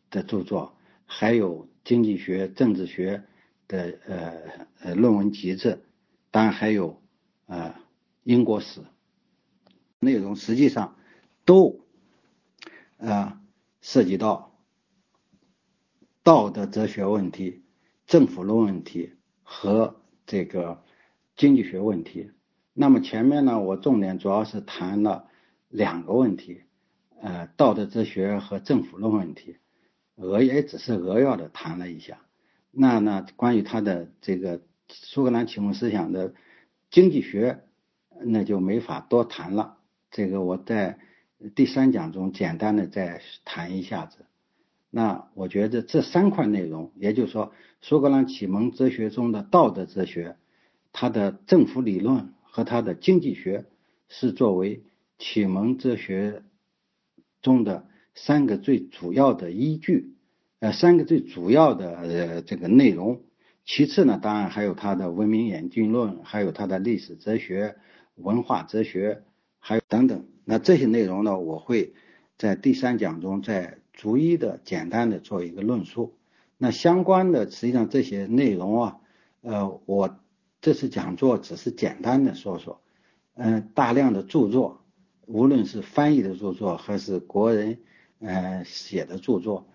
[0.09, 3.23] 的著作，还有经济学、政治学
[3.67, 4.33] 的呃
[4.79, 5.83] 呃论文集子，
[6.29, 7.01] 当然还有
[7.47, 7.75] 呃
[8.23, 8.81] 英国史
[9.99, 10.95] 内容，实际上
[11.45, 11.79] 都
[13.01, 13.41] 啊
[13.81, 14.57] 涉及到
[16.23, 17.63] 道德哲学问题、
[18.05, 19.13] 政府论问题
[19.43, 20.83] 和这个
[21.35, 22.31] 经济学问题。
[22.73, 25.27] 那么前面呢，我重点主要是谈了
[25.67, 26.61] 两个问题，
[27.19, 29.57] 呃，道德哲学和政府论问题，
[30.15, 32.21] 扼也只是扼要的谈了一下。
[32.71, 36.33] 那呢，关于他的这个苏格兰启蒙思想的
[36.89, 37.63] 经济学，
[38.21, 39.77] 那就没法多谈了。
[40.11, 40.99] 这个我在
[41.55, 44.25] 第三讲中简单的再谈一下子。
[44.89, 50.35] 那我觉得这三块内容，也就是说苏格兰启蒙哲学中的道德哲学，
[50.91, 52.33] 它的政府理论。
[52.53, 53.63] 和他的经济学
[54.09, 54.83] 是作为
[55.17, 56.43] 启蒙哲学
[57.41, 60.15] 中的三个最主要的依据，
[60.59, 63.21] 呃，三个最主要的呃这个内容。
[63.63, 67.77] 其次呢，当然还有他的文明演进论，还有他的历史哲学、
[68.15, 69.23] 文化哲学，
[69.59, 70.25] 还有等等。
[70.51, 71.93] 那这些内容呢，我会
[72.37, 76.17] 在第三讲中再逐一的简单的做一个论述。
[76.57, 78.99] 那相关的实际上这些内容啊，
[79.39, 80.17] 呃，我。
[80.59, 82.81] 这次讲座只是简单的说说，
[83.33, 84.83] 嗯，大量的著作，
[85.25, 87.79] 无论是翻译的著作还是国人
[88.19, 89.67] 呃写的著作，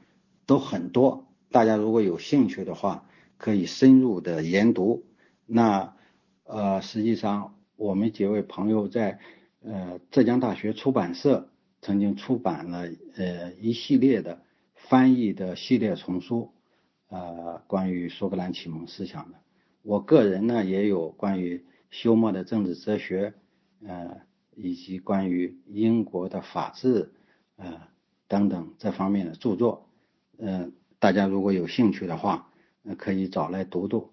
[0.47, 1.27] 都很多。
[1.51, 5.07] 大家如果有兴趣的话，可以深入的研读。
[5.45, 5.97] 那
[6.45, 9.19] 呃，实际上我们几位朋友在
[9.67, 11.51] 呃浙江大学出版社
[11.83, 14.41] 曾经出版了呃一系列的
[14.75, 16.53] 翻译的系列丛书，
[17.09, 19.39] 呃，关于苏格兰启蒙思想的。
[19.83, 23.35] 我个人呢也有关于休谟的政治哲学，
[23.85, 24.21] 呃，
[24.55, 27.13] 以及关于英国的法治，
[27.57, 27.81] 呃
[28.29, 29.89] 等等这方面的著作，
[30.39, 32.51] 嗯，大家如果有兴趣的话，
[32.97, 34.13] 可以找来读读。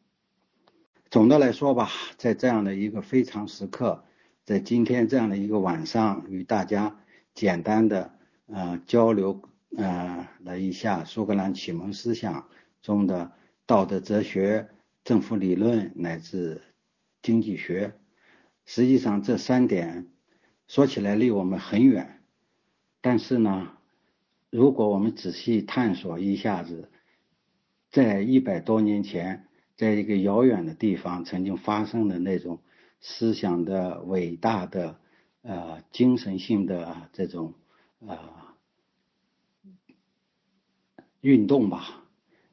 [1.11, 4.03] 总的来说吧，在这样的一个非常时刻，
[4.45, 6.99] 在今天这样的一个晚上，与大家
[7.33, 8.13] 简单的
[8.47, 9.41] 呃交流
[9.77, 12.49] 呃了一下苏格兰启蒙思想
[12.81, 13.31] 中的
[13.65, 14.69] 道德哲学。
[15.03, 16.61] 政府理论乃至
[17.21, 17.93] 经济学，
[18.65, 20.07] 实际上这三点
[20.65, 22.21] 说起来离我们很远，
[23.01, 23.73] 但是呢，
[24.49, 26.89] 如果我们仔细探索一下子，
[27.91, 29.45] 在一百多年前，
[29.75, 32.61] 在一个遥远的地方曾经发生的那种
[33.03, 34.97] 思想的伟大的
[35.43, 37.53] 呃精神性的这种
[37.99, 38.17] 呃
[41.21, 42.03] 运动吧，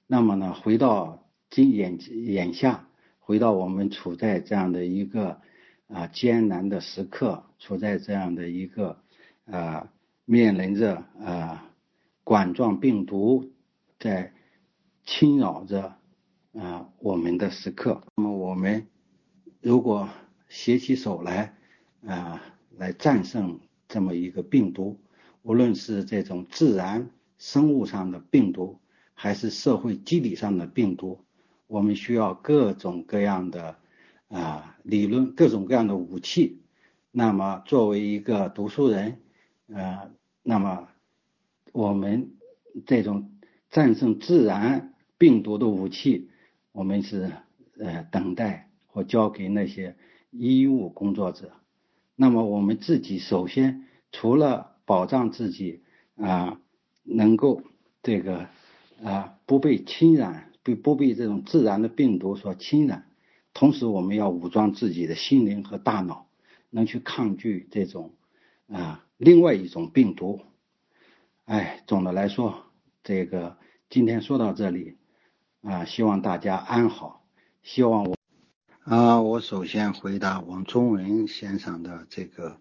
[0.07, 1.17] 那么呢，回到。
[1.53, 2.87] 今眼眼下
[3.19, 5.41] 回到我们处在这样的一个
[5.89, 9.03] 啊艰难的时刻，处在这样的一个
[9.47, 9.93] 啊
[10.25, 11.69] 面临着啊
[12.23, 13.51] 冠状病毒
[13.99, 14.33] 在
[15.05, 15.97] 侵扰着
[16.53, 18.87] 啊我们的时刻，那么我们
[19.61, 20.09] 如果
[20.51, 21.57] 携起手来
[22.07, 22.43] 啊
[22.77, 24.99] 来战胜这么一个病毒，
[25.43, 27.09] 无论是这种自然
[27.39, 28.79] 生物上的病毒，
[29.15, 31.25] 还是社会机理上的病毒。
[31.67, 33.77] 我们需要各种各样的
[34.29, 36.61] 啊理论，各种各样的武器。
[37.13, 39.21] 那么，作为一个读书人，
[39.69, 40.11] 呃，
[40.43, 40.89] 那么
[41.73, 42.33] 我们
[42.87, 43.33] 这种
[43.71, 46.31] 战胜自然病毒的武器，
[46.73, 47.31] 我们是
[47.79, 49.97] 呃等待或交给那些
[50.31, 51.53] 医务工作者。
[52.17, 55.83] 那么，我们自己首先除了保障自己
[56.17, 56.61] 啊，
[57.03, 57.63] 能够
[58.03, 58.49] 这个
[59.03, 60.47] 啊不被侵染。
[60.63, 63.07] 不不被这种自然的病毒所侵染，
[63.55, 66.29] 同时我们要武装自己的心灵和大脑，
[66.69, 68.13] 能去抗拒这种
[68.69, 70.43] 啊另外一种病毒。
[71.47, 72.67] 哎，总的来说，
[73.03, 73.57] 这个
[73.89, 74.99] 今天说到这里
[75.63, 77.25] 啊，希望大家安好。
[77.63, 78.15] 希望我
[78.85, 82.57] 啊，我首先回答王忠文先生的这个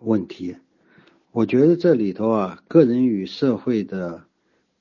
[0.00, 0.56] 问题。
[1.30, 4.24] 我觉得这里头啊，个人与社会的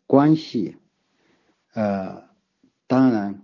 [0.07, 0.77] 关系，
[1.73, 2.29] 呃。
[2.87, 3.41] 当然，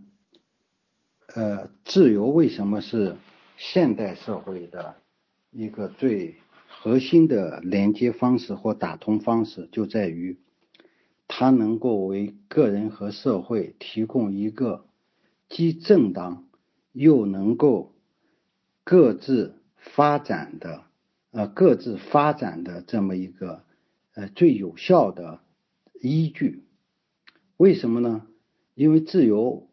[1.34, 3.16] 呃，自由为什么是
[3.56, 4.96] 现代社会的
[5.52, 6.36] 一个最
[6.68, 10.38] 核心的连接方式或打通方式，就在于
[11.30, 14.86] 它能够为个人和社会提供一个
[15.48, 16.47] 既正当
[16.98, 17.94] 又能够
[18.84, 20.84] 各自发展的
[21.30, 23.64] 呃各自发展的这么一个
[24.14, 25.42] 呃最有效的
[26.02, 26.64] 依据。
[27.56, 28.26] 为什么呢？
[28.74, 29.70] 因为自由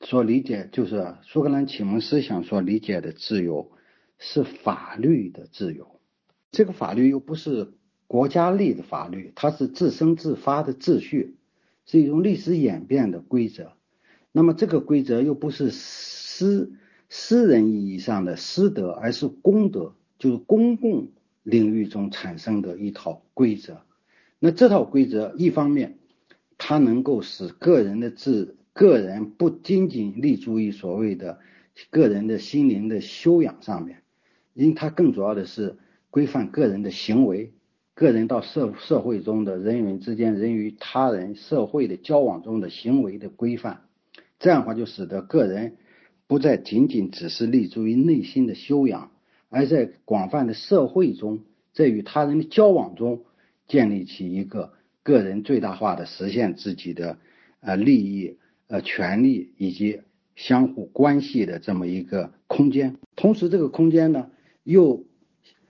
[0.00, 3.72] 所理解就是苏格兰启蒙思想所理解的自由
[4.18, 6.00] 是法律的自由，
[6.52, 7.74] 这个法律又不是
[8.06, 11.36] 国家立的法律，它是自生自发的秩序，
[11.84, 13.75] 是一种历史演变的规则。
[14.36, 16.74] 那么这个规则又不是私
[17.08, 21.08] 私人意义上的私德，而是公德，就是公共
[21.42, 23.80] 领域中产生的一套规则。
[24.38, 25.96] 那这套规则一方面，
[26.58, 31.38] 它能够使个人的自个人不仅仅立足于所谓的
[31.88, 34.02] 个人的心灵的修养上面，
[34.52, 35.78] 因为它更主要的是
[36.10, 37.54] 规范个人的行为，
[37.94, 43.84] 个人到社社会中的人与人之间、人与他人、社会的交往中的行为的规范。
[44.38, 45.76] 这样的话，就使得个人
[46.26, 49.10] 不再仅仅只是立足于内心的修养，
[49.48, 51.40] 而在广泛的社会中，
[51.72, 53.24] 在与他人的交往中，
[53.66, 54.72] 建立起一个
[55.02, 57.18] 个人最大化的实现自己的
[57.60, 60.00] 呃利益、呃权利以及
[60.34, 62.96] 相互关系的这么一个空间。
[63.14, 64.30] 同时，这个空间呢，
[64.64, 65.04] 又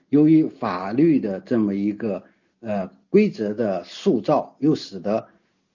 [0.09, 2.25] 由于法律的这么一个
[2.61, 5.29] 呃规则的塑造，又使得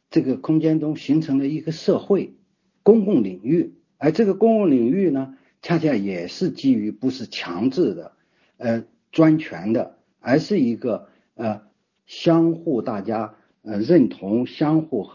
[0.10, 2.34] 这个空间中形成了一个社会。
[2.84, 8.12] 公共领域，而这个公共领域呢，恰恰也是基于不是强制的，
[8.58, 11.62] 呃，专权的，而是一个呃
[12.06, 15.10] 相互大家呃认同、相互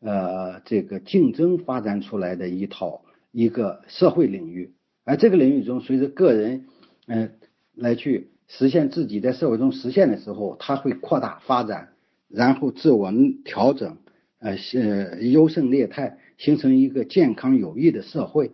[0.00, 4.72] 呃这个竞争发展出来的一套一个社会领域。
[5.04, 6.66] 而这个领域中，随着个人
[7.06, 7.32] 嗯
[7.74, 11.90] 来去实现自己在社会中实现的时候，它会扩大发展，
[12.28, 13.12] 然后自我
[13.44, 13.98] 调整，
[14.38, 16.18] 呃是优胜劣汰。
[16.40, 18.52] 形成一个健康有益的社会，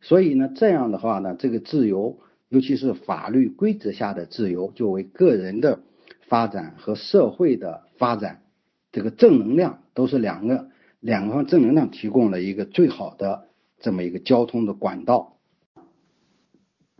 [0.00, 5.78] 所以呢，这样的话呢，这个自由，尤其是法律规则下的自由，就为个人的
[6.26, 8.42] 发展和社会的发展，
[8.90, 13.46] 这个正能量都是两个两个方正能量提供了一个最好的
[13.78, 15.38] 这么一个交通的管道。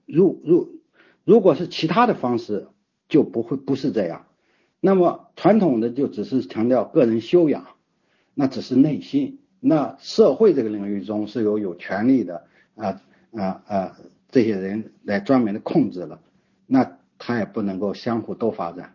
[0.06, 0.80] 如如
[1.24, 2.68] 如果是其他的方式，
[3.08, 4.26] 就不会不是这样。
[4.80, 7.66] 那么传统的就只是强调个人修养，
[8.34, 9.40] 那只是内心。
[9.60, 12.44] 那社会这个领域中是由有权利的
[12.76, 13.02] 啊
[13.32, 13.98] 啊啊
[14.30, 16.20] 这些人来专门的控制了，
[16.66, 18.94] 那他也不能够相互都发展。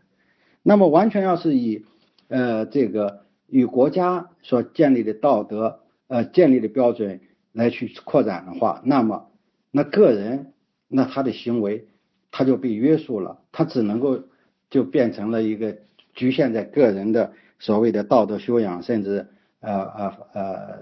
[0.61, 1.83] 那么完全要是以
[2.29, 7.19] 呃这个与国家所建立的道德呃建立的标准
[7.51, 9.31] 来去扩展的话，那么
[9.69, 10.53] 那个人
[10.87, 11.87] 那他的行为
[12.31, 14.23] 他就被约束了，他只能够
[14.69, 15.79] 就变成了一个
[16.13, 19.27] 局限在个人的所谓的道德修养，甚至。
[19.63, 20.79] 呃呃呃，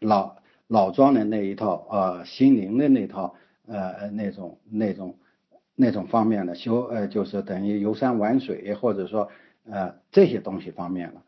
[0.00, 0.36] 老
[0.66, 3.36] 老庄的那一套，呃，心灵的那套，
[3.68, 5.16] 呃，那种那种
[5.76, 9.30] 那种方面的修，呃，就是等于游山玩水，或者说
[9.70, 11.22] 呃这些东西方面了，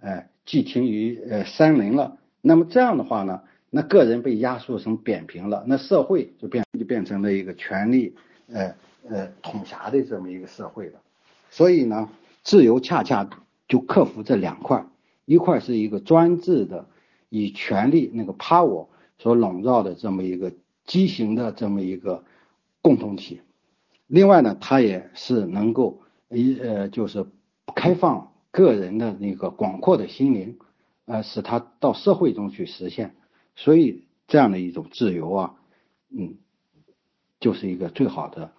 [0.00, 2.16] 呃，寄情于呃山林了。
[2.40, 8.14] 那么这样的话呢，那个人被压缩成扁平了，那社会就变就变成了一个权力
[8.52, 8.74] 呃
[9.08, 11.00] 呃统辖的这么一个社会了。
[11.50, 12.08] 所以呢，
[12.44, 13.28] 自由恰恰
[13.66, 14.84] 就克服这两块。
[15.32, 16.86] 一块是一个专制的，
[17.30, 20.52] 以权力那个 power 所笼罩的这么一个
[20.84, 22.22] 畸形的这么一个
[22.82, 23.40] 共同体。
[24.06, 27.24] 另外呢，它也是能够一呃，就是
[27.74, 30.58] 开放个人的那个广阔的心灵，
[31.06, 33.14] 呃，使他到社会中去实现。
[33.56, 35.54] 所以这样的一种自由啊，
[36.10, 36.34] 嗯，
[37.40, 38.52] 就是一个最好的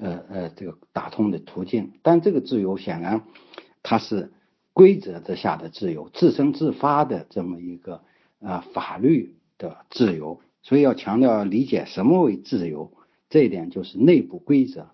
[0.00, 1.92] 呃呃这个打通的途径。
[2.00, 3.26] 但这个自由显然
[3.82, 4.32] 它是。
[4.74, 8.02] 规则之下的自由，自生自发的这么一个
[8.40, 12.92] 啊法律的自由，所以要强调理解什么为自由，
[13.30, 14.88] 这一点就是内部规则，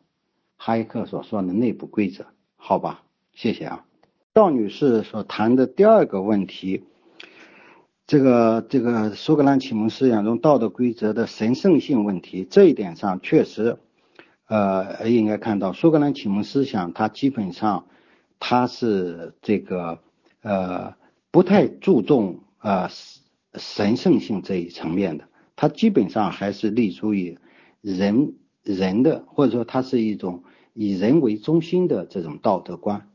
[0.59, 2.27] 哈耶克所说的内部规则，
[2.57, 3.86] 好吧，谢谢啊。
[4.35, 6.85] 赵女士所谈的第二个问题，
[8.07, 13.78] 这个这个苏格兰启蒙思想中道德规则的神圣性问题，这一点上确实，
[14.47, 17.86] 呃，应该看到苏格兰启蒙思想它基本上。
[18.41, 20.01] 他是这个
[20.43, 20.95] 呃
[21.31, 22.89] 不太注重呃
[23.55, 27.39] 神圣性这一层面的，他基本上还是立足于
[27.81, 28.35] 人
[28.65, 30.43] 人的，或者说它是一种
[30.73, 33.09] 以人为中心的这种道德观。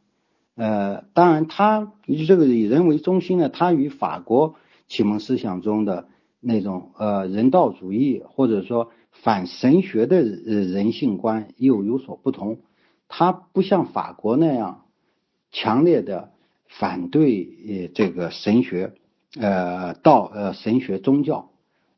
[0.55, 1.91] 呃，当然，他
[2.27, 4.55] 这个以人为中心呢，他与法国
[4.87, 6.07] 启蒙思想中的
[6.39, 12.59] 那种呃人道主义或者说反神学的人性观又有所不同。
[13.07, 14.84] 他不像法国那样。
[15.55, 16.33] 强烈的
[16.67, 18.91] 反对呃这个神学，
[19.39, 21.49] 呃道呃神学宗教，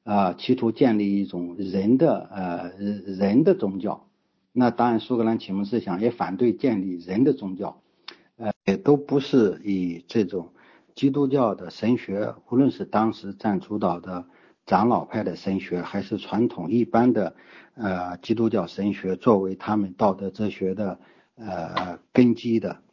[0.04, 4.06] 啊，企图建立一种人的呃人的宗教。
[4.54, 7.82] 那当然，苏格兰启蒙思想也反对建立人的宗教，
[8.38, 10.50] 呃，也都不是以这种
[10.94, 14.28] 基督教的神学，无论是当时占主导的
[14.68, 17.36] 长老派的神学，还是传统一般的
[17.74, 21.00] 呃基督教神学，作为他们道德哲学的
[21.38, 22.84] 呃根基的。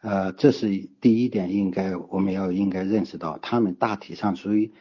[0.00, 0.68] 呃，这是
[1.00, 4.72] 第一点，应该我们要应该认识到，他们大体上属于。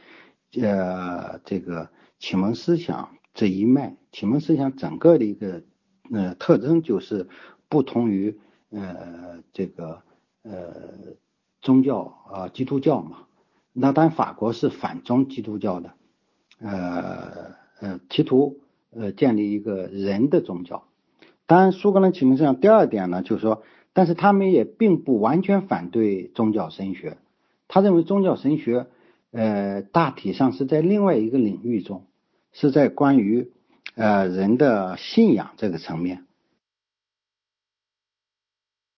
[0.62, 1.90] 呃，这个
[2.20, 5.64] 启蒙思想这一脉，启蒙思想整个的一个
[6.10, 7.28] 呃特征就是
[7.68, 8.40] 不同于
[8.72, 10.04] 呃这个
[10.44, 10.74] 呃
[11.62, 13.28] 宗教啊基督教嘛。
[13.74, 15.94] 那当然法国是反宗基督教的，
[16.60, 18.62] 呃呃企图
[18.92, 20.88] 呃建立一个人的宗教。
[21.46, 23.64] 当然苏格兰启蒙思想第二点呢，就是说，
[23.98, 27.18] 但是他们也并不完全反对宗教神学，
[27.68, 28.86] 他认为宗教神学。
[29.32, 32.06] 呃，大体上是在另外一个领域中，
[32.54, 33.52] 是在关于
[33.96, 36.28] 呃人的信仰这个层面。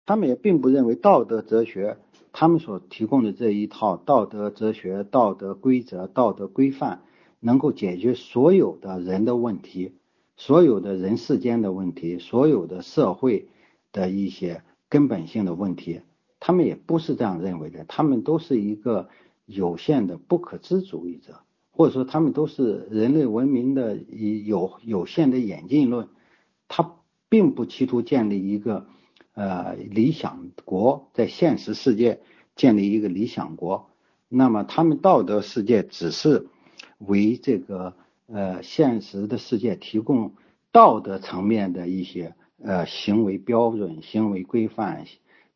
[0.08, 1.98] 他们也并不认为道德哲学
[2.34, 7.04] 他们所提供的这一套道德哲学、道德规则、道德规范
[7.40, 9.94] 能够解决所有的人的问题，
[10.38, 13.48] 所有的人世间的问题，所有的社会
[13.92, 16.02] 的一些根本性的问题。
[16.40, 19.10] 他们也不是这样认为的，他们都是一个。
[19.50, 21.40] 有限的不可知主义者，
[21.72, 26.10] 或者说他们都是人类文明的有有限的演进论，
[26.68, 26.98] 他
[27.30, 28.88] 并不企图建立一个
[29.32, 32.20] 呃理想国，在现实世界
[32.58, 33.90] 建立一个理想国。
[34.28, 36.48] 那么他们道德世界只是
[36.98, 37.96] 为这个
[38.26, 40.34] 呃现实的世界提供
[40.74, 45.06] 道德层面的一些呃行为标准、行为规范、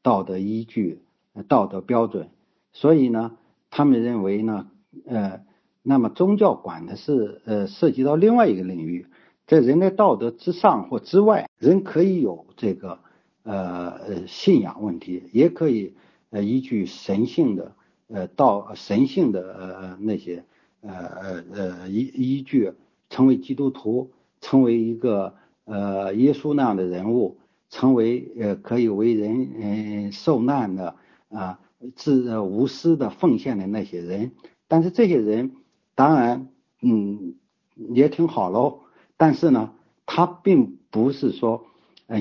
[0.02, 1.02] 道德依据、
[1.48, 2.30] 道德标准。
[2.74, 3.38] 所以呢。
[3.74, 4.68] 他们认为呢，
[5.06, 5.46] 呃，
[5.82, 9.08] 那么宗教管的是呃涉及到另外一个领域，
[9.48, 13.00] 在人类道德之上或之外，人可以有这个
[13.44, 15.96] 呃信仰问题，也可以
[16.32, 17.72] 依据神性的
[18.10, 20.44] 呃道神性的呃那些
[20.82, 22.74] 呃呃呃依依据
[23.10, 24.12] 成为基督徒，
[24.42, 27.40] 成为一个呃耶稣那样的人物，
[27.70, 30.96] 成为呃可以为人嗯受难的
[31.30, 31.60] 啊。
[31.96, 34.34] 自无私的奉献的那些人，
[34.68, 35.54] 但是这些人
[35.96, 36.48] 当然，
[36.80, 37.34] 嗯，
[37.76, 38.82] 也挺好喽。
[39.18, 39.74] 但是呢，
[40.06, 41.66] 他并不是说，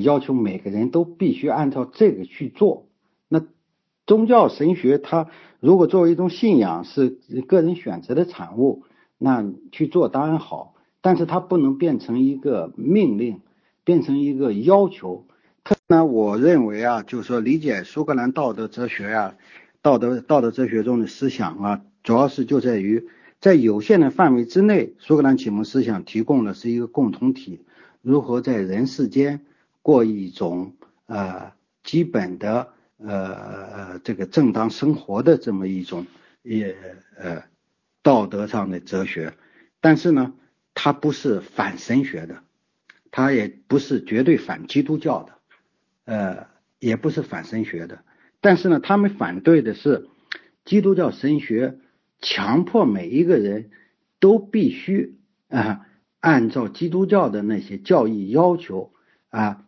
[0.02, 2.86] 要求每个人都必须按照这个去做。
[3.28, 3.42] 那
[4.06, 5.28] 宗教神学，它
[5.60, 7.10] 如果作为一种信仰，是
[7.46, 8.84] 个人选择的产物，
[9.18, 10.74] 那去做当然好。
[11.00, 13.40] 但是它不能变成一个命令，
[13.84, 15.26] 变成一个要求。
[15.86, 19.36] 那我认为啊，就是说理解苏格兰道德哲学呀，
[19.82, 23.08] 道德道德哲学中的思想啊，主要是就在于
[23.40, 27.60] 在有限的范围之内，苏格兰启蒙思想提供的是一个共同体，
[28.02, 29.40] 如何在人世间
[29.82, 30.74] 过一种
[31.06, 31.52] 呃
[31.82, 32.68] 基本的
[32.98, 36.06] 呃这个正当生活的这么一种
[36.42, 36.74] 也
[37.18, 37.42] 呃
[38.02, 39.34] 道德上的哲学，
[39.80, 40.32] 但是呢，
[40.74, 42.42] 它不是反神学的，
[43.10, 45.32] 它也不是绝对反基督教的。
[46.06, 46.48] 呃，
[46.80, 48.02] 也不是反神学的，
[48.40, 50.08] 但是呢，他们反对的是
[50.64, 51.78] 基督教神学
[52.20, 53.70] 强迫每一个人
[54.18, 55.18] 都必须
[55.48, 55.86] 啊
[56.18, 58.92] 按照基督教的那些教义要求
[59.28, 59.64] 啊，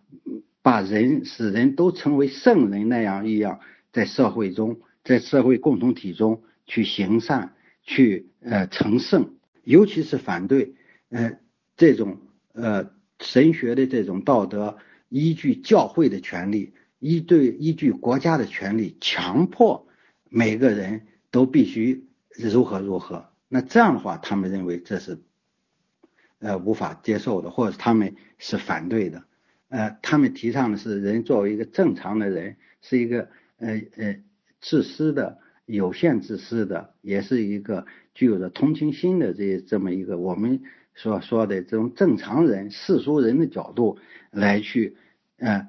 [0.63, 3.61] 把人使人都成为圣人那样一样，
[3.93, 7.53] 在社会中，在社会共同体中去行善，
[7.85, 10.75] 去呃成圣，尤其是反对
[11.13, 11.39] 呃
[11.77, 12.19] 这种
[12.53, 12.91] 呃
[13.21, 14.77] 神学的这种道德。
[15.15, 19.87] 依据教会的权利，依对依据国家的权利，强迫
[20.31, 23.29] 每个人都必须如何如何。
[23.47, 25.19] 那这样的话，他们认为这是
[26.39, 29.25] 呃无法接受的，或者他们是反对的。
[29.69, 33.29] 呃，他们提倡的是人作为一个正常的人，是一个
[33.59, 34.17] 呃呃
[34.63, 37.85] 自私的、有限自私的，也是一个
[38.15, 40.63] 具有着同情心的这这么一个我们
[40.95, 43.99] 所说的这种正常人、世俗人的角度
[44.31, 44.97] 来去。
[45.39, 45.69] 嗯，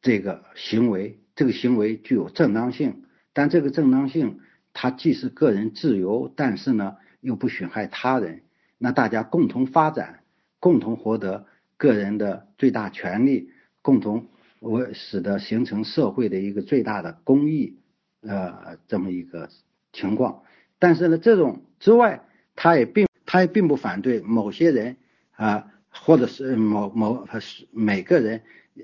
[0.00, 3.04] 这个行为，这个行为具有正当性，
[3.34, 4.40] 但这个正当性，
[4.72, 8.42] 它既是个人自由，但是呢，又不损害他人。
[8.78, 10.20] 那大家共同发展，
[10.60, 11.46] 共同获得
[11.76, 13.50] 个人的最大权利，
[13.82, 14.28] 共同
[14.60, 17.78] 我使得形成社会的一个最大的公益，
[18.22, 19.50] 呃，这么一个
[19.92, 20.42] 情况。
[20.78, 22.22] 但是呢，这种之外，
[22.54, 24.96] 他也并他也并不反对某些人
[25.32, 28.42] 啊，或者是某某是每个人。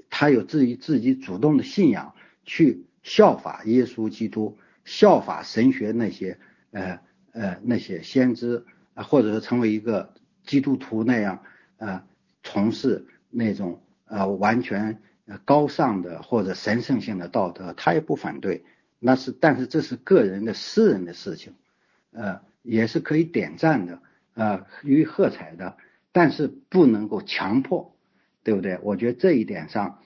[0.08, 2.14] 他有自己自己主动的信仰，
[2.46, 4.56] 去效法耶稣基督，
[4.86, 6.38] 效法神学那些
[6.70, 6.98] 呃
[7.32, 8.64] 呃那些先知
[8.94, 10.14] 啊，或者是成为一个
[10.44, 11.42] 基督徒那样
[11.76, 12.06] 啊，
[12.42, 14.98] 从事那种呃完全
[15.44, 18.64] 高尚的或者神圣性的道德，他也不反对。
[18.98, 21.52] 那是，但是这是个人的私人的事情，
[22.12, 24.00] 呃，也是可以点赞的，
[24.34, 25.76] 呃，予以喝彩的，
[26.12, 27.96] 但是不能够强迫，
[28.42, 28.78] 对不对？
[28.82, 29.98] 我觉得这一点上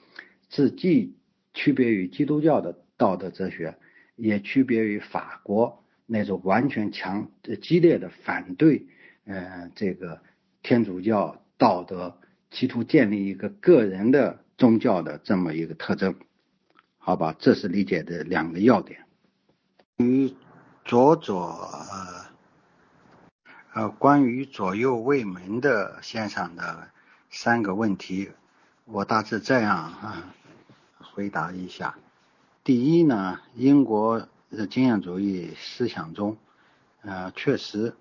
[0.49, 1.15] 是既
[1.53, 3.77] 区别于基督教的道德哲学，
[4.15, 7.29] 也区别于法国那种完全强
[7.61, 8.87] 激烈的反对，
[9.25, 10.21] 呃，这个
[10.61, 12.19] 天主教道德，
[12.51, 16.15] 企图建立一个个人的宗教的这么一个特征。
[16.97, 18.99] 好吧，这是理解的两个要点。
[19.97, 20.33] 与
[20.83, 22.26] 左左呃
[23.77, 26.87] 呃，关于左右卫门的线上的
[27.29, 28.31] 三个问题，
[28.85, 30.33] 我大致这样啊
[30.99, 31.93] 回答一下。
[32.63, 36.37] 第一呢，英国的经验主义思想中，
[37.03, 37.93] 呃，确实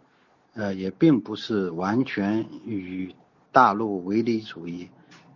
[0.54, 3.14] 呃也并不是完全与
[3.52, 4.88] 大陆唯理主义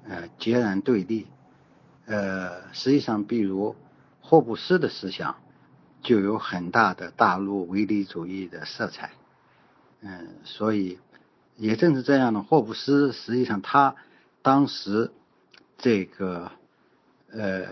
[0.09, 1.27] 呃截然对立。
[2.07, 3.77] 呃，实际上，比如
[4.23, 5.37] 霍布斯的思想
[6.01, 9.11] 就有很大的大陆唯理主义的色彩。
[10.01, 10.98] 嗯，所以
[11.56, 13.97] 也正是这样的，霍布斯实际上他
[14.43, 15.10] 当时
[15.78, 16.52] 这个
[17.31, 17.66] 呃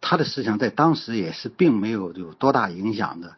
[0.00, 3.36] 他的思想在当时也是并没有有多大影响的。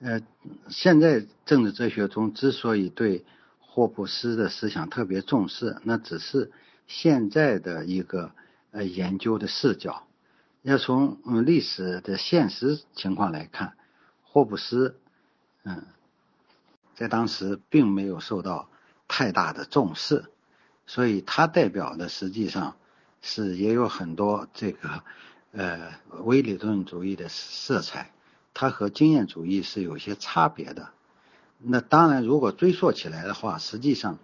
[0.00, 0.20] 呃，
[0.68, 3.24] 现在政治哲学中之所以对
[3.60, 6.52] 霍布斯的思想特别重视，那只是
[6.86, 8.32] 现在的一个。
[8.76, 10.02] 呃，研究的视角
[10.62, 13.74] 要从嗯历史的现实情况来看，
[14.24, 14.98] 霍布斯
[15.62, 15.84] 嗯
[16.94, 18.68] 在当时并没有受到
[19.08, 20.24] 太大的重视，
[20.86, 22.76] 所以它代表的实际上
[23.22, 25.02] 是也有很多这个
[25.52, 25.92] 呃
[26.24, 28.12] 唯理论主义的色彩，
[28.52, 30.90] 它和经验主义是有些差别的。
[31.58, 34.18] 那当然，如果追溯起来的话，实际上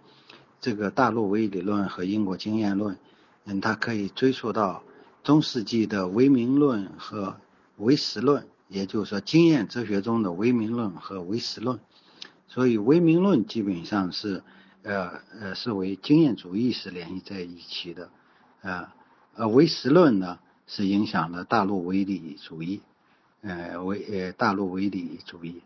[0.59, 2.97] 这个大陆唯理论和英国经验论。
[3.45, 4.83] 嗯，它可以追溯到
[5.23, 7.37] 中世纪的唯名论和
[7.77, 11.79] 唯实论，也就是说经验哲学中的唯名论和唯实论。
[12.53, 14.43] 所以唯名论基本上是
[14.83, 18.09] 呃呃是为经验主义是联系在一起的，
[18.61, 18.89] 呃
[19.35, 20.37] 呃唯实论呢
[20.67, 22.81] 是影响了大陆唯理主义，
[23.41, 25.61] 呃唯呃大陆唯理主义。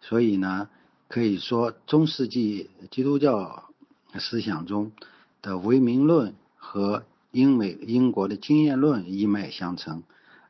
[0.00, 0.68] 所以呢，
[1.08, 3.64] 可以说中世纪基督教
[4.20, 4.92] 思想中
[5.42, 7.02] 的唯名论和
[7.32, 10.04] 英美英国的经验论一脉相承，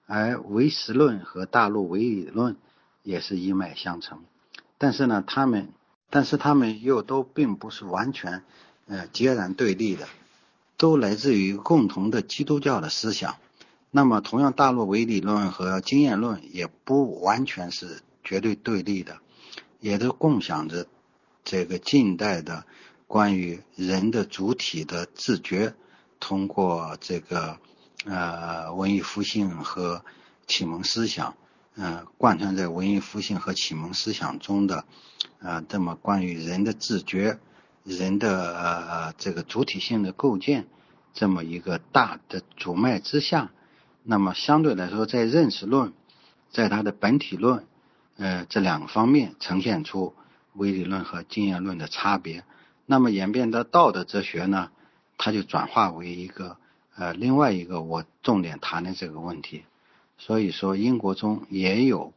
[0.07, 2.57] 而唯实论和大陆唯理论
[3.03, 4.21] 也是一脉相承。
[4.77, 5.71] 但是呢，他们
[6.11, 8.43] 但是他们又都并不是完全
[8.87, 10.09] 呃截然对立的，
[10.77, 13.37] 都来自于共同的基督教的思想。
[13.91, 19.19] 那么，同样大陆唯理论和经验论也不完全是绝对对立的，
[19.81, 20.87] 也都共享着
[21.45, 22.65] 这个近代的
[23.07, 25.75] 关于人的主体的自觉。
[26.21, 27.59] 通过这个
[28.05, 30.05] 呃文艺复兴和
[30.47, 31.37] 启蒙思想，
[31.81, 34.85] 嗯，贯穿在文艺复兴和启蒙思想中的
[35.41, 37.39] 啊，这么关于人的自觉、
[37.85, 40.67] 人的呃这个主体性的构建
[41.15, 43.53] 这么一个大的主脉之下，
[44.03, 45.93] 那么相对来说，在认识论，
[46.51, 47.65] 在它的本体论
[48.17, 50.15] 呃这两个方面呈现出
[50.55, 52.43] 唯理论和经验论的差别。
[52.87, 54.71] 那么演变到道德哲学呢？
[55.17, 56.57] 它就转化为一个
[56.97, 59.65] 呃另外一个我重点谈的这个问题，
[60.19, 62.13] 所以说英国中也有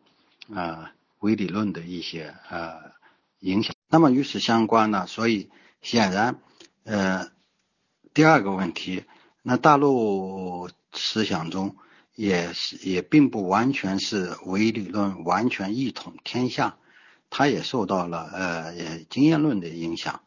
[0.53, 2.91] 呃唯理论的一些呃
[3.40, 3.73] 影响。
[3.88, 5.49] 那么与此相关呢，所以
[5.82, 6.41] 显然
[6.84, 7.30] 呃
[8.14, 9.06] 第二个问题，
[9.41, 11.78] 那大陆思想中
[12.15, 16.78] 也是也并不完全是唯理论完全一统天下，
[17.30, 20.22] 它也受到了呃经验论的影响。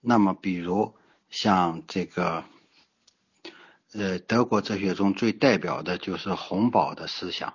[0.00, 0.94] 那么比如。
[1.30, 2.42] 像这个，
[3.92, 7.54] 呃，德国哲学中最代表的就是洪堡的思想。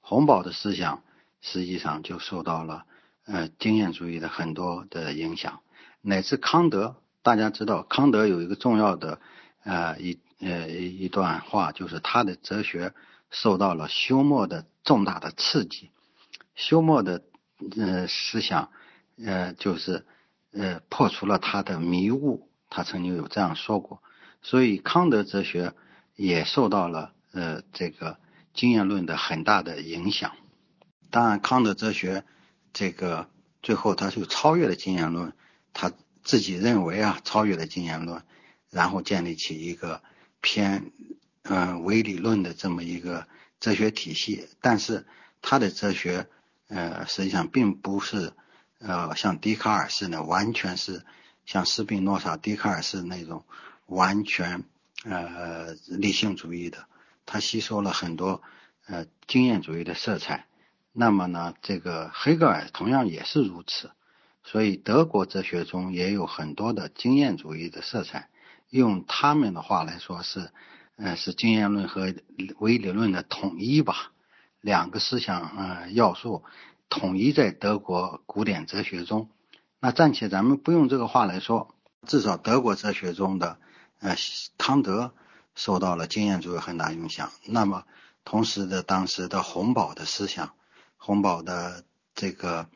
[0.00, 1.02] 洪堡的思想
[1.40, 2.84] 实际上就受到了
[3.24, 5.60] 呃经验主义的很多的影响，
[6.00, 6.96] 乃至康德。
[7.22, 9.20] 大家知道，康德有一个重要的
[9.64, 12.94] 呃一呃一段话，就是他的哲学
[13.30, 15.90] 受到了休谟的重大的刺激。
[16.54, 17.22] 休谟的
[17.76, 18.70] 呃思想
[19.24, 20.04] 呃就是
[20.52, 22.48] 呃破除了他的迷雾。
[22.68, 24.02] 他曾经有这样说过，
[24.42, 25.72] 所以康德哲学
[26.14, 28.18] 也受到了呃这个
[28.52, 30.32] 经验论的很大的影响。
[31.10, 32.24] 当然，康德哲学
[32.72, 33.30] 这个
[33.62, 35.32] 最后他就超越了经验论，
[35.72, 35.92] 他
[36.22, 38.22] 自己认为啊超越了经验论，
[38.70, 40.02] 然后建立起一个
[40.40, 40.92] 偏
[41.44, 43.26] 嗯唯理论的这么一个
[43.60, 44.48] 哲学体系。
[44.60, 45.06] 但是
[45.40, 46.28] 他的哲学
[46.68, 48.32] 呃实际上并不是
[48.78, 51.04] 呃，像笛卡尔似的，完全是
[51.46, 53.44] 像斯宾诺莎、笛卡尔是那种
[53.86, 54.64] 完全
[55.04, 56.86] 呃理性主义的，
[57.26, 58.42] 他吸收了很多
[58.86, 60.46] 呃经验主义的色彩。
[60.92, 63.90] 那么呢，这个黑格尔同样也是如此。
[64.44, 68.28] 所以德国哲学中也有很多的经验主义的色彩。
[68.68, 70.50] 用他们的话来说是，
[70.96, 72.14] 呃，是经验论和
[72.58, 74.12] 唯理论的统一吧，
[74.60, 76.42] 两个思想呃要素
[76.88, 79.28] 统一在德国古典哲学中。
[79.78, 81.74] 那暂且咱们不用这个话来说，
[82.06, 83.58] 至少德国哲学中的
[84.02, 84.14] 呃
[84.58, 85.14] 康德
[85.54, 87.32] 受到了经验主义很大影响。
[87.46, 87.84] 那么
[88.24, 90.54] 同时的当时的洪堡的思想，
[90.98, 91.84] 洪堡的
[92.14, 92.68] 这个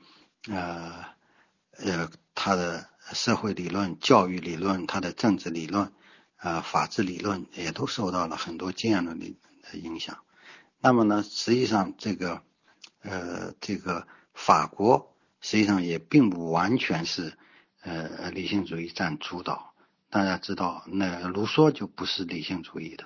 [0.49, 1.05] 呃
[1.73, 2.89] 呃他的。
[3.13, 5.93] 社会理论、教育理论、他的政治理论、
[6.39, 9.27] 啊法治理论也都受到了很多经验论的
[9.79, 10.19] 影响。
[10.81, 12.43] 那么呢，实际上这个
[13.03, 17.39] 呃这个法国实际上也并不完全是
[17.83, 19.73] 呃理性主义占主导。
[20.17, 23.05] 大家知道，那卢梭就不是理性主义的，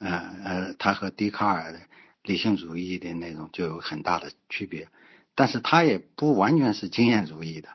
[0.00, 1.80] 呃呃，他和笛卡尔的
[2.24, 4.88] 理性主义的那种就有很大的区别。
[5.34, 7.70] 但是他也不完全是经验主义的，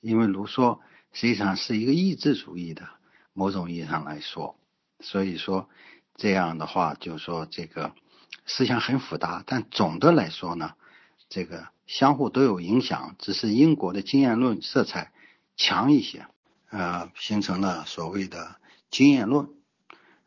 [0.00, 0.80] 因为卢梭。
[1.12, 2.88] 实际上是一个意志主义的，
[3.32, 4.58] 某种意义上来说，
[4.98, 5.70] 所以说
[6.16, 7.92] 这样的话，就是说这个
[8.44, 10.72] 思想很复杂，但总的来说呢，
[11.28, 15.12] 这个相互都有影响，只是英国的经验论色彩
[15.56, 16.26] 强一些，
[16.70, 18.56] 呃，形成了所谓的
[18.90, 19.48] 经验论，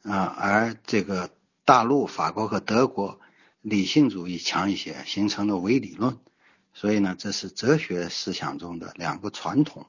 [0.04, 1.30] 啊，而这个
[1.66, 3.20] 大陆法国和德国
[3.62, 6.18] 理性主义强一些，形成了唯理论，
[6.74, 9.88] 所以呢，这是哲学思想中的两个传统。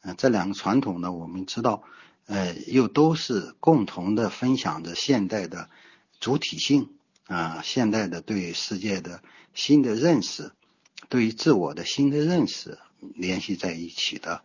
[0.00, 1.82] 呃，这两个传统呢，我们知道，
[2.26, 5.70] 呃，又都是共同的分享着现代的
[6.20, 6.90] 主体性
[7.26, 9.22] 啊，现代的对世界的
[9.54, 10.52] 新的认识，
[11.08, 12.78] 对于自我的新的认识
[13.14, 14.42] 联系在一起的。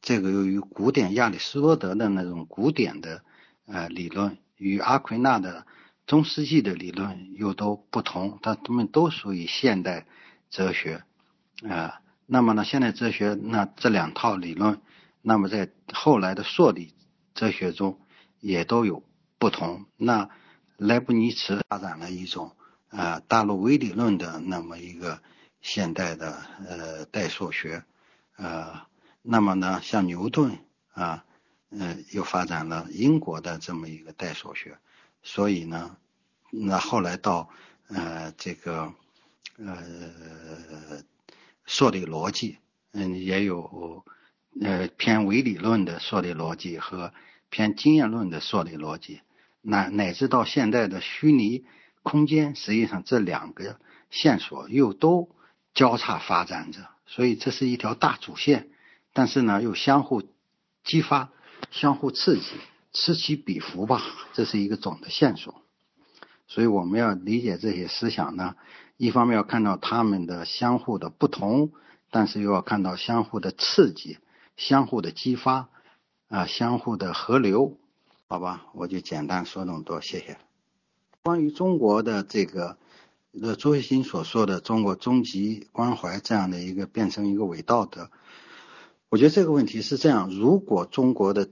[0.00, 3.22] 这个由于古典亚里士多德的那种古典的
[3.66, 5.66] 呃理论与阿奎那的
[6.06, 10.06] 中世纪的理论又都不同，它它们都属于现代
[10.50, 11.04] 哲学
[11.68, 12.00] 啊。
[12.26, 14.80] 那么呢，现代哲学那这两套理论。
[15.20, 16.94] 那么在后来的数理
[17.34, 17.98] 哲学中
[18.40, 19.02] 也都有
[19.38, 19.84] 不同。
[19.96, 20.30] 那
[20.76, 22.52] 莱布尼茨发展了一种
[22.88, 25.20] 啊大陆微理论的那么一个
[25.60, 27.82] 现代的呃代数学，
[28.36, 28.82] 呃，
[29.22, 30.58] 那么呢像牛顿
[30.92, 31.24] 啊，
[31.70, 34.78] 呃又发展了英国的这么一个代数学。
[35.22, 35.96] 所以呢，
[36.50, 37.48] 那后来到
[37.88, 38.92] 呃这个
[39.58, 41.02] 呃
[41.64, 42.58] 数理逻辑，
[42.92, 44.04] 嗯也有。
[44.60, 47.12] 呃，偏唯理论的数理逻辑和
[47.48, 49.20] 偏经验论的数理逻辑，
[49.60, 51.64] 乃乃至到现在的虚拟
[52.02, 53.78] 空间，实际上这两个
[54.10, 55.30] 线索又都
[55.74, 58.68] 交叉发展着，所以这是一条大主线，
[59.18, 60.22] 但是呢又相互
[60.84, 61.32] 激发、
[61.72, 62.44] 相互刺激，
[62.92, 64.00] 此起彼伏吧，
[64.32, 65.60] 这是一个总的线索。
[66.46, 68.54] 所以我们要理解这些思想呢，
[68.96, 71.72] 一方面要看到他们的相互的不同，
[72.12, 74.18] 但是又要看到相互的刺激。
[74.56, 75.68] 相互的激发，
[76.28, 77.76] 啊，相互的合流，
[78.28, 80.38] 好吧，我就简单说那么多，谢谢。
[81.24, 82.78] 关于中国的这个，
[83.42, 88.12] 呃，朱学新所说的中国终极关怀这样的一个变成一个伪道德，
[89.10, 91.48] 我觉得这个问题是这样：如果中国的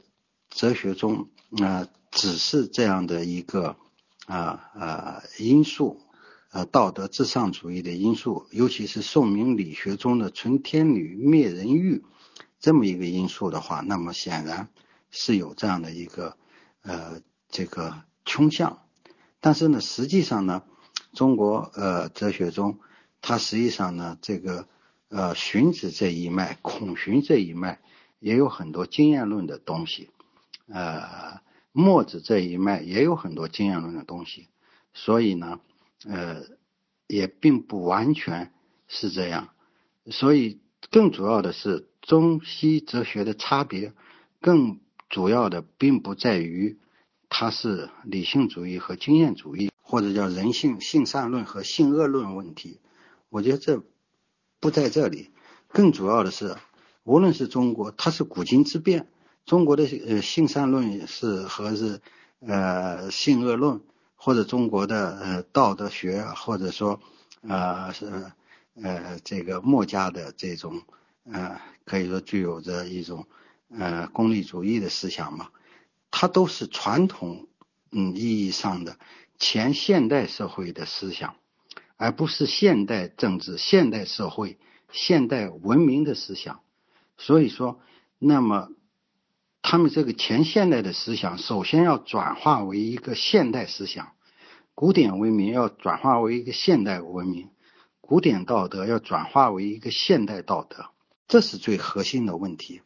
[0.51, 1.31] 哲学中
[1.62, 3.77] 啊，只是这样的一个
[4.27, 6.03] 啊啊因素，
[6.51, 12.05] 呃，道德至上主义的因素，尤其是宋明理学中的存天理灭人欲。
[12.61, 14.69] 这么一个因素的话，那么显然
[15.11, 16.37] 是有这样的一个
[16.83, 18.81] 呃这个倾向，
[19.41, 20.62] 但是呢，实际上呢，
[21.15, 22.81] 中国呃哲学中，
[23.23, 24.69] 它实际上呢这个
[25.09, 27.81] 呃荀子这一脉、孔荀这一脉
[28.19, 30.11] 也有很多经验论的东西，
[30.69, 31.41] 呃
[31.73, 34.49] 墨子这一脉也有很多经验论的东西，
[34.95, 35.61] 所以呢
[36.07, 36.43] 呃
[37.07, 38.53] 也并不完全
[38.89, 39.51] 是这样，
[40.11, 40.61] 所以
[40.91, 41.89] 更主要的是。
[42.03, 43.93] 中西哲学的差别，
[44.41, 44.78] 更
[45.09, 46.78] 主要的并不在于
[47.28, 52.78] 它是理性主义和经验主义，或者叫人性性善论和性恶论问题。
[53.28, 53.83] 我觉得这
[54.61, 55.31] 不在这里，
[55.69, 56.57] 更主要的是，
[57.05, 59.09] 无论是中国，它是古今之变。
[59.45, 62.01] 中国的呃性善论是和是
[62.41, 63.81] 呃性恶论，
[64.15, 67.01] 或者中国的呃道德学，或者说
[67.43, 68.33] 呃是
[68.74, 70.83] 呃这个墨家的这种。
[71.28, 73.27] 呃，可以说具有着一种
[73.69, 75.49] 呃功利主义的思想嘛，
[76.12, 77.49] 它都是传统
[77.91, 78.97] 嗯意义上的
[79.37, 81.35] 前现代社会的思想，
[81.97, 84.59] 而不是现代政治、现代社会、
[84.93, 86.60] 现代文明的思想。
[87.18, 87.81] 所以说，
[88.18, 88.68] 那么
[89.62, 94.12] 他们这个前现代的思想，首先要转化为一个现代思想，
[94.74, 97.48] 古典文明要转化为一个现代文明，
[98.01, 100.86] 古典道德要转化为一个现代道德，
[101.27, 102.82] 这是最核心的问题。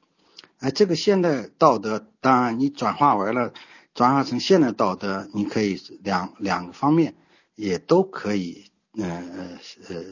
[0.61, 3.53] 哎，这个现代道德，当然你转化完了，
[3.93, 7.16] 转化成现代道德，你可以两两个方面
[7.57, 8.70] 也都可以，
[9.01, 9.59] 呃呃
[9.89, 10.05] 呃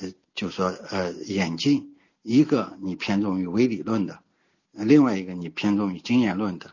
[0.00, 1.96] 呃，就说呃演进。
[2.22, 4.20] 一个你偏重于唯理论的，
[4.72, 6.72] 另外一个你偏重于经验论的，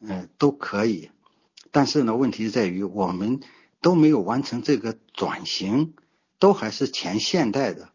[0.00, 1.10] 呃都可以。
[1.70, 3.40] 但是呢，问题在于我们
[3.80, 5.94] 都没有完成这个转型，
[6.38, 7.90] 都还是前现代的。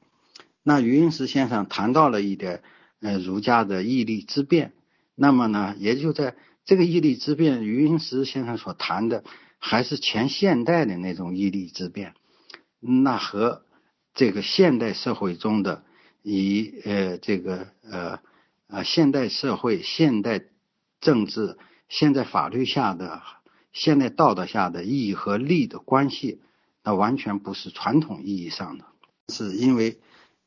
[0.64, 2.64] 那余英时先生谈到了一点。
[3.04, 4.74] 呃，儒家的义利之辩，
[5.16, 6.36] 那么呢，也就在
[6.66, 9.24] 这个义利之辩，余英时先生所谈的
[9.58, 12.14] 还是前现代的那种义利之辩，
[12.82, 13.64] 那和
[14.14, 15.86] 这个现代社会中的
[16.22, 18.20] 以呃这个呃
[18.68, 20.42] 呃现代社会、现代
[21.00, 23.22] 政治、现代法律下的
[23.72, 26.42] 现代道德下的义和利的关系，
[26.84, 28.86] 那完全不是传统意义上的，
[29.30, 30.02] 是因为。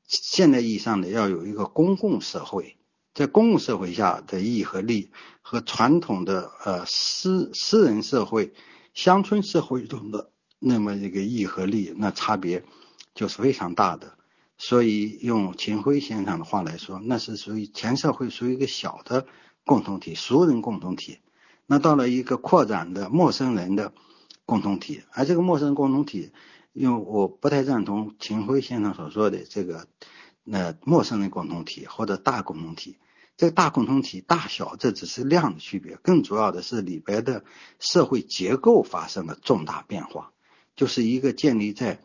[0.06, 2.76] 现代意义上的要有一个公共社会，
[3.14, 8.52] 在公共社会下的义和利，和传统的呃私私人社会、
[8.92, 10.30] 乡村社会中的
[10.64, 12.64] 那么这个义和利，那差别
[13.14, 14.16] 就是非常大的。
[14.56, 19.26] 所以用秦晖先生的话来说，那是属于前社会属于一个小的
[19.64, 21.18] 共同体、熟人共同体。
[21.66, 23.92] 那到了一个扩展的陌生人的
[24.46, 26.32] 共同体，而这个陌生共同体。
[26.72, 29.86] 因为我不太赞同秦晖先生所说的这个，
[30.42, 32.98] 那陌生人共同体或者大共同体，
[33.36, 37.44] 这个大共同体大小这只是量的区别，更主要的是里边的
[37.78, 40.32] 社会结构发生了重大变化，
[40.76, 42.00] 就是一个建立在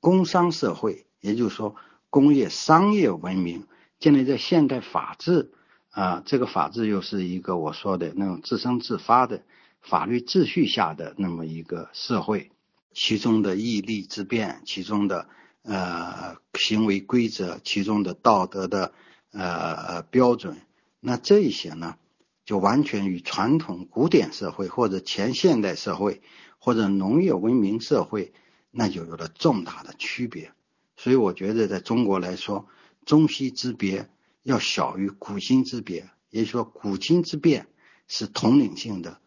[0.00, 1.74] 工商社会，也就是说
[2.10, 3.66] 工业商业文明
[3.98, 5.52] 建立在现代法治
[5.90, 9.42] 啊，这个法治又是一个我说的那种自生自发的
[9.80, 12.50] 法律秩序下的那么一个社会。
[12.96, 15.26] 其中的义利之辩，其中的
[15.62, 18.92] 呃行为规则，其中的道德的
[19.32, 20.58] 呃标准，
[21.00, 21.96] 那这一些呢，
[22.44, 26.22] 就完全与传统古典社会或者前现代社会
[26.64, 28.32] 或者农业文明社会，
[28.70, 30.52] 那就有了重大的区别。
[30.96, 32.66] 所以我觉得，在中国来说，
[33.04, 34.08] 中西之别
[34.42, 37.66] 要小于古今之别，也就是说，古今之变
[38.08, 39.20] 是统领性的，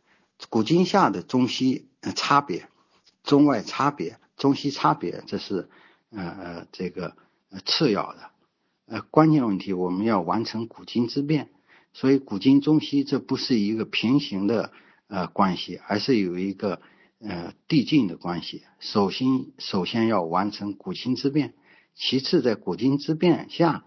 [0.49, 1.85] 古今下的中西
[2.15, 2.67] 差别。
[3.21, 5.69] 中外差别、中西差别，这是
[6.09, 7.15] 呃呃这个
[7.65, 8.31] 次要的，
[8.87, 11.49] 呃关键问题我们要完成古今之变，
[11.91, 14.71] 所以古今中西这不是一个平行的
[15.07, 16.81] 呃关系，而是有一个
[17.19, 18.63] 呃递进的关系。
[18.79, 21.53] 首先首先要完成古今之变，
[21.95, 23.85] 其次在古今之变下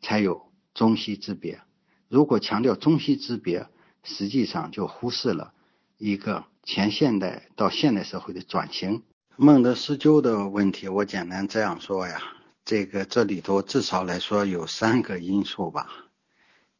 [0.00, 1.60] 才有中西之别。
[2.08, 3.68] 如果强调中西之别，
[4.02, 5.54] 实际上就忽视了
[5.98, 6.44] 一个。
[6.62, 9.02] 前现代到现代社会的转型，
[9.36, 12.20] 孟德斯鸠的问题，我简单这样说呀，
[12.66, 15.88] 这个这里头至少来说有三个因素吧。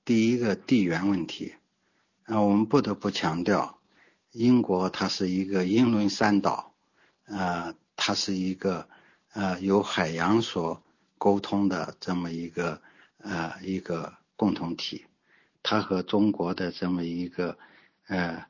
[0.05, 1.55] 第一个地缘问题，
[2.25, 3.80] 啊，我们不得不强调，
[4.33, 6.75] 英国它是一个英伦三岛，
[7.25, 8.89] 呃，它是一个
[9.33, 10.83] 呃由海洋所
[11.19, 12.81] 沟通的这么一个
[13.19, 15.07] 呃一个共同体，
[15.63, 17.59] 它和中国的这么一个
[18.07, 18.47] 呃。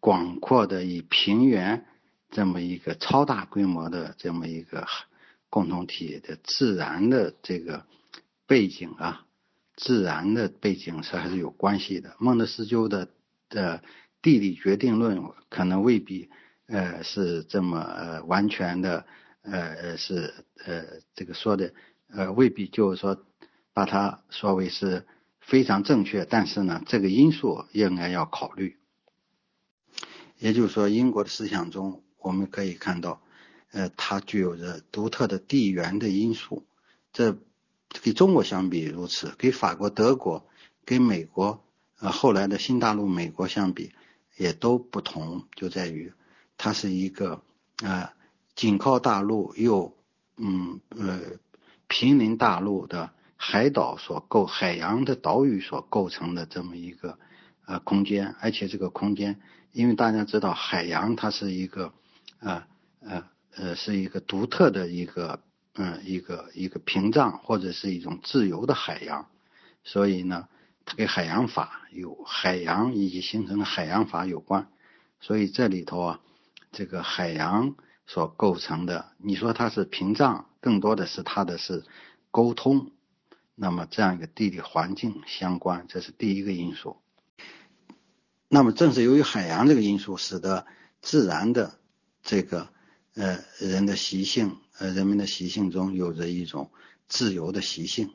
[0.00, 1.86] 广阔的以平原
[2.30, 4.86] 这么一个超大规模的这么一个
[5.48, 7.86] 共同体的自然的这个
[8.46, 9.24] 背景啊，
[9.76, 12.16] 自然的背景是还是有关系的。
[12.18, 13.08] 孟德斯鸠的
[13.48, 13.82] 的
[14.24, 16.30] 地理决定论可能未必
[16.66, 19.04] 呃是这么呃完全的
[19.42, 20.32] 呃是
[20.64, 20.84] 呃
[21.14, 21.74] 这个说的
[22.08, 23.22] 呃未必就是说
[23.74, 25.06] 把它说为是
[25.40, 28.78] 非常正确，但是呢这个因素应该要考虑。
[30.38, 33.22] 也就是说，英国的思想中，我们可以看到，
[33.72, 36.66] 呃，它具有着独特的地缘的因素。
[37.12, 37.38] 这
[38.02, 40.48] 跟中国相比如此，跟法国、德国、
[40.84, 41.62] 跟美国，
[42.00, 43.92] 呃，后来的新大陆美国相比，
[44.36, 46.12] 也都不同，就在于
[46.56, 47.42] 它是一个
[47.82, 48.14] 啊，
[48.54, 49.96] 紧靠大陆又
[50.36, 51.20] 嗯呃
[51.88, 57.18] 濒临大陆的海岛所构海洋的岛屿所构成的这么一个
[57.66, 59.40] 呃空间，而且这个空间。
[59.72, 61.92] 因为大家知道，海洋它是一个，
[62.38, 62.64] 呃
[63.00, 63.24] 呃
[63.56, 65.40] 呃，是一个独特的一个，
[65.74, 69.28] 嗯，一个一个屏障或者是一种自由的海洋，
[69.82, 70.48] 所以呢，
[70.84, 74.68] 它跟海洋法有海洋以及形成的海洋法有关，
[75.20, 76.20] 所以这里头啊，
[76.72, 77.74] 这个海洋
[78.06, 81.84] 所构成的，你说它是屏障，更多的是它的是
[82.30, 82.90] 沟通，
[83.54, 86.98] 那么这样一个地理环境相关，这是第一个因素。
[88.48, 90.66] 那么正是由于海洋这个因素，使得
[91.00, 91.78] 自然的
[92.22, 92.68] 这个
[93.14, 96.70] 呃人的习性，呃人们的习性中有着一种
[97.08, 98.12] 自由的习性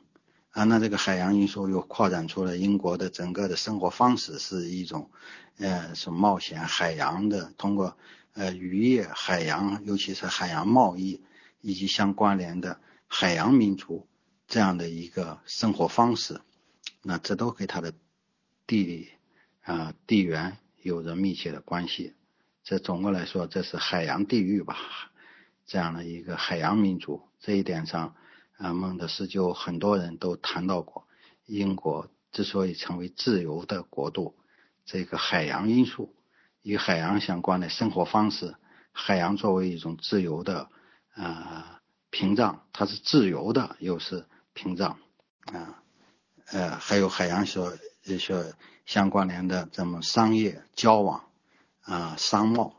[0.50, 0.64] 啊。
[0.64, 5.10] 那这个海洋因素又扩展出了英国的整个的生活方式是一种
[5.58, 7.96] 呃是冒险海洋的，通过
[8.34, 11.22] 呃渔业、海洋，尤其是海洋贸易
[11.60, 14.06] 以及相关联的海洋民族
[14.46, 16.40] 这样的一个生活方式，
[17.02, 17.92] 那这都给它的
[18.66, 19.10] 地理。
[19.62, 22.14] 啊，地缘有着密切的关系。
[22.64, 24.74] 这总的来说，这是海洋地域吧，
[25.66, 27.22] 这样的一个海洋民族。
[27.38, 28.16] 这一点上，
[28.60, 31.06] 啊，孟德斯鸠很多人都谈到过，
[31.46, 34.36] 英国之所以成为自由的国度，
[34.84, 36.14] 这个海洋因素
[36.62, 38.54] 与海洋相关的生活方式，
[38.92, 40.68] 海洋作为一种自由的
[41.14, 41.80] 啊
[42.10, 44.98] 屏障，它是自由的，又是屏障
[45.46, 45.82] 啊，
[46.46, 47.72] 呃，还有海洋所
[48.18, 48.44] 所。
[48.86, 51.26] 相关联的这么商业交往
[51.82, 52.74] 啊，商贸，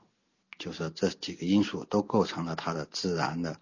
[0.57, 3.61] 就是这几个因素都构成了它的自然的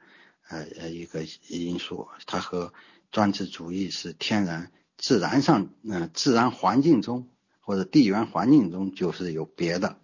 [0.50, 2.10] 呃呃一个因素。
[2.26, 2.74] 它和
[3.12, 7.30] 专制主义是天然自然上嗯自然环境中
[7.62, 9.98] 或者地缘环境中就是有别的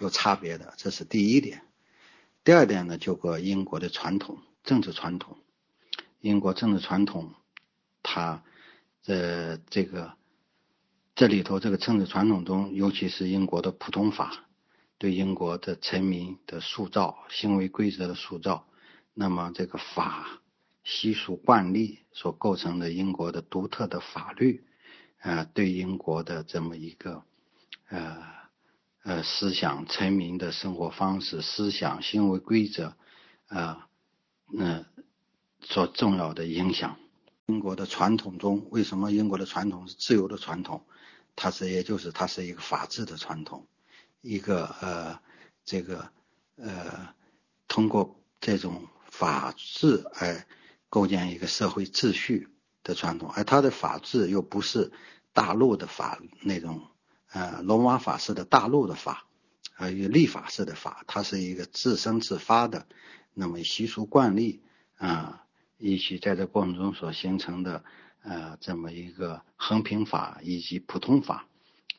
[0.00, 1.62] 有差别的，这是第一点。
[2.42, 5.38] 第二点呢，就和英国的传统政治传统，
[6.20, 7.34] 英国政治传统，
[8.02, 8.42] 它
[9.04, 10.14] 的这个。
[11.18, 14.44] 这里头这个政治传统中，尤其是英国的普通法，
[14.98, 18.66] 对英国的臣民的塑造、行为规则的塑造，
[19.18, 20.42] 那么这个法
[20.84, 24.62] 习俗惯例所构成的英国的独特的法律，
[25.20, 27.24] 啊，对英国的这么一个
[27.88, 28.22] 呃
[29.02, 32.94] 呃思想、臣民的生活方式、思想行为规则
[33.48, 33.88] 啊，
[34.52, 34.84] 那
[35.62, 36.98] 所重要的影响。
[37.46, 40.84] 英国的传统中，为什么英国的传统是自由的传统？
[41.34, 43.66] 它是，也就是它是一个法治的传统，
[44.20, 45.18] 一个呃，
[45.64, 46.10] 这个
[46.56, 47.14] 呃，
[47.66, 50.46] 通过这种法治而
[50.88, 52.48] 构建一个社会秩序
[52.82, 54.92] 的传统，而它的法治又不是
[55.32, 56.82] 大陆的法那种
[57.30, 59.26] 呃罗马法式的大陆的法，
[59.78, 62.86] 呃立法式的法，它是一个自生自发的，
[63.34, 64.62] 那么习俗惯例
[64.96, 65.44] 啊，
[65.78, 67.84] 以及在这过程中所形成的。
[68.28, 71.46] 呃，这么一个衡平法以及普通法，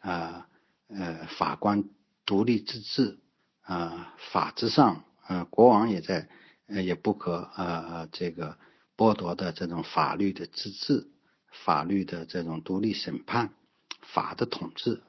[0.02, 0.50] 啊
[0.90, 1.86] 呃，法官
[2.26, 3.18] 独立自治，
[3.62, 6.28] 啊，法之上，呃，国王也在，
[6.68, 8.58] 也不可呃这个
[8.96, 11.08] 剥夺的这种法律的自治，
[11.50, 13.54] 法律的这种独立审判，
[14.02, 15.02] 法的统治，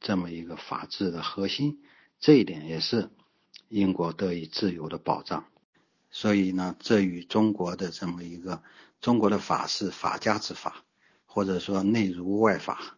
[0.00, 1.82] 这么一个法治的核心，
[2.18, 3.10] 这一点也是
[3.68, 5.44] 英国得以自由的保障。
[6.10, 8.62] 所以呢，这与中国的这么一个。
[9.00, 10.84] 中国的法是法家之法，
[11.26, 12.96] 或者说内儒外法，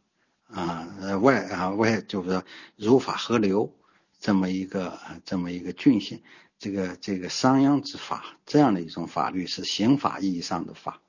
[0.48, 2.44] 啊，外啊外就是说
[2.76, 3.74] 儒法合流
[4.20, 6.20] 这么一个这么一个郡县，
[6.64, 11.02] 这个这个商鞅之法这样的一种法律是刑法意义上的法，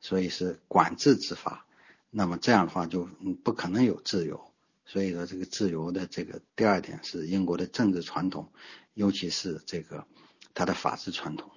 [0.00, 1.64] 所以是管制之法。
[2.10, 3.08] 那么这样的话就
[3.42, 4.52] 不可能有自由。
[4.84, 8.52] 所以说这个自由的这个第二点是英国的政治传统，
[8.92, 10.06] 尤其是这个
[10.52, 11.52] 它的法治传统。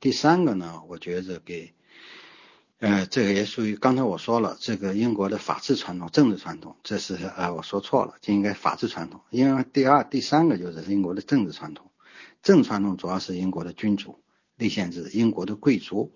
[0.00, 1.74] 第三个呢，我觉着给。
[2.78, 9.20] 呃，这个也属于刚才我说了，这个英国的法治传统、政治传统，这是呃我说错了，就应该法治传统。
[9.28, 11.90] 因为第二、第三个就是英国的政治传统，
[12.46, 14.20] 正传统主要是英国的君主
[14.54, 16.12] 立宪制，英国的贵族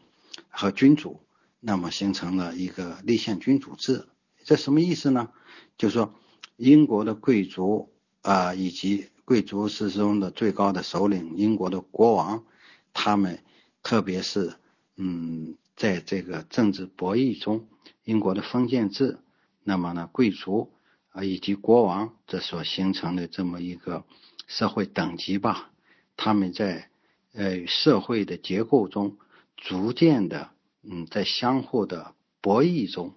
[0.48, 1.18] 和君主，
[1.58, 4.06] 那么形成了一个立宪君主制。
[4.44, 5.30] 这什么意思呢？
[5.76, 6.14] 就是说，
[6.56, 7.90] 英国的贵族
[8.22, 12.44] 啊，以及贵族之中的最高的首领，英国的国王，
[12.92, 13.42] 他们
[13.82, 14.54] 特别是
[14.94, 15.56] 嗯。
[15.74, 17.66] 在这个政治博弈中，
[18.04, 19.18] 英国的封建制，
[19.64, 20.70] 那么呢，贵族
[21.08, 24.04] 啊以及国王这所形成的这么一个
[24.46, 25.72] 社会等级吧，
[26.20, 26.90] 他们在
[27.32, 29.16] 呃社会的结构中
[29.56, 30.50] 逐渐的
[30.82, 33.14] 嗯在相互的博弈中、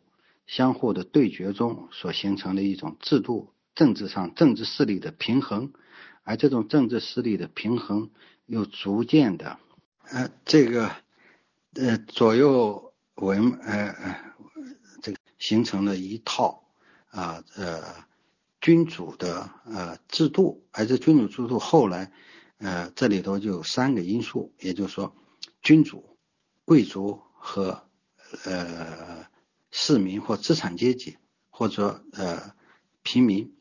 [0.48, 5.74] 相互的对决中所形成的一种制度政治上政治势力的平衡，
[6.24, 8.10] 而这种政治势力的平衡
[8.46, 9.60] 又逐渐的
[10.10, 10.90] 呃这个。
[11.76, 14.36] 呃，左右文呃呃，
[15.02, 16.62] 这个形成了一套
[17.10, 17.82] 啊呃
[18.62, 22.12] 君主的呃制度，而这君主制度后来
[22.64, 25.14] 呃这里头就有三个因素，也就是说
[25.62, 26.18] 君主、
[26.66, 27.84] 贵族和
[28.46, 29.28] 呃
[29.70, 31.18] 市民或资产阶级
[31.52, 32.56] 或者呃
[33.04, 33.54] 平民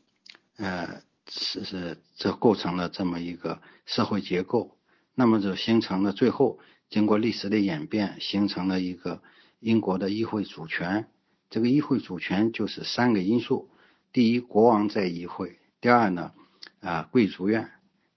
[0.56, 4.78] 呃是是这构成了这么一个社会结构，
[5.14, 6.58] 那么就形成了最后。
[6.92, 9.22] 经过历史的演变，形成了一个
[9.60, 11.08] 英国的议会主权。
[11.48, 13.70] 这个议会主权就是三个因素：
[14.12, 16.34] 第一，国王在议会；第二呢，
[16.80, 17.64] 啊，贵族院；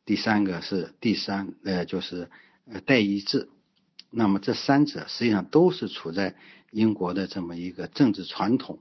[0.05, 2.29] 第三个是第三，呃，就是
[2.71, 3.49] 呃代议制。
[4.11, 6.35] 那么这三者实际上都是处在
[6.71, 8.79] 英国的这么一个政治传统，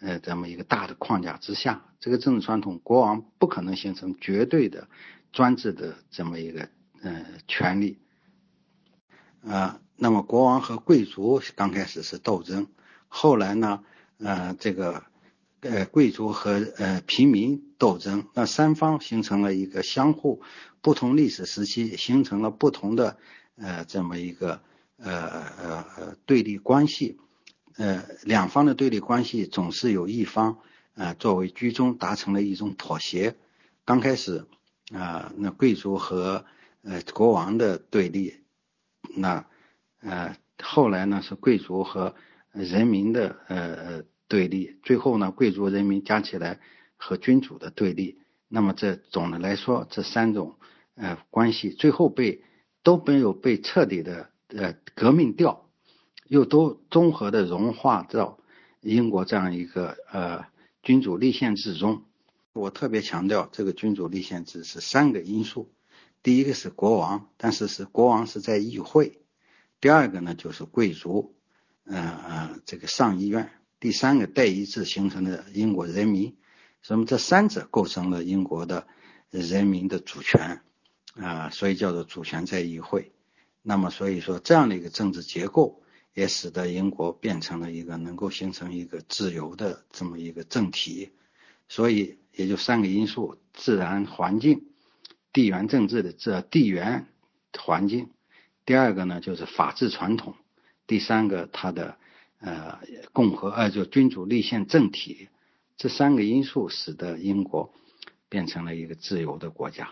[0.00, 1.84] 呃，这么一个大的框架之下。
[2.00, 4.88] 这个政治传统，国王不可能形成绝对的
[5.32, 6.68] 专制的这么一个
[7.00, 7.98] 呃权利。
[9.46, 12.66] 啊，那么国王和贵族刚开始是斗争，
[13.08, 13.84] 后来呢，
[14.18, 15.04] 呃，这个
[15.60, 20.42] 呃贵族和呃平民斗争，那三方形成了一个相互
[20.80, 23.16] 不同历史时期形成了不同的。
[23.58, 24.60] 呃，这么一个
[24.98, 25.26] 呃
[25.62, 27.16] 呃对立关系，
[27.78, 30.58] 呃，两方的对立关系总是有一方
[30.94, 33.34] 呃作为居中达成了一种妥协。
[33.86, 34.44] 刚开始
[34.92, 36.44] 啊，那贵族和
[36.82, 38.34] 呃国王的对立，
[39.16, 39.46] 那
[40.02, 42.14] 呃后来呢是贵族和
[42.52, 46.60] 人民的呃对立，最后呢贵族人民加起来
[46.96, 48.18] 和君主的对立。
[48.48, 50.56] 那么这总的来说，这三种
[50.94, 52.42] 呃关系最后被。
[52.86, 55.68] 都没有被彻底的呃革命掉，
[56.28, 58.38] 又都综合的融化到
[58.80, 60.44] 英国这样一个呃
[60.84, 62.04] 君主立宪制中。
[62.52, 65.72] 我特别强调，这个君主立宪制是三个因素：
[66.22, 69.18] 第一个是国王，但是是国王是在议会；
[69.80, 71.34] 第二个呢就是贵族，
[71.86, 73.46] 呃呃这个上议院；
[73.86, 76.34] 第三个代议制形成的英国人民。
[76.88, 78.88] 那么这三者构成了英国的
[79.30, 80.60] 人民的主权。
[81.14, 83.12] 啊，所以叫做主权在议会。
[83.62, 85.84] 那么，所以说这样的一个政治结构，
[86.14, 91.12] 也使得英国变成了一个能够形成一个自由的这么一个政体。
[91.68, 94.66] 所以，也就三个因素：自然环境、
[95.32, 97.06] 地缘政治的这地缘
[97.56, 98.06] 环境；
[98.64, 100.34] 第二个呢，就是法治传统；
[100.88, 101.96] 第三个，它的
[102.40, 102.80] 呃
[103.12, 105.28] 共和呃就君主立宪政体。
[105.76, 107.72] 这三个因素使得英国
[108.28, 109.90] 变成了一个自由的国家。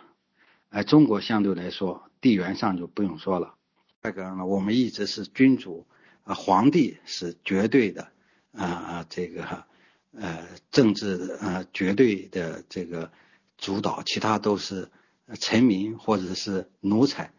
[0.70, 3.54] 而中国相对来说，地缘上就不用说了。
[4.02, 5.86] 这个呢，我们一直是君主
[6.24, 8.08] 啊，皇帝是绝对的
[8.52, 9.64] 啊啊，这个
[10.12, 13.12] 呃政治啊绝对的这个
[13.56, 14.90] 主导，其他都是
[15.38, 17.32] 臣民或者是奴才。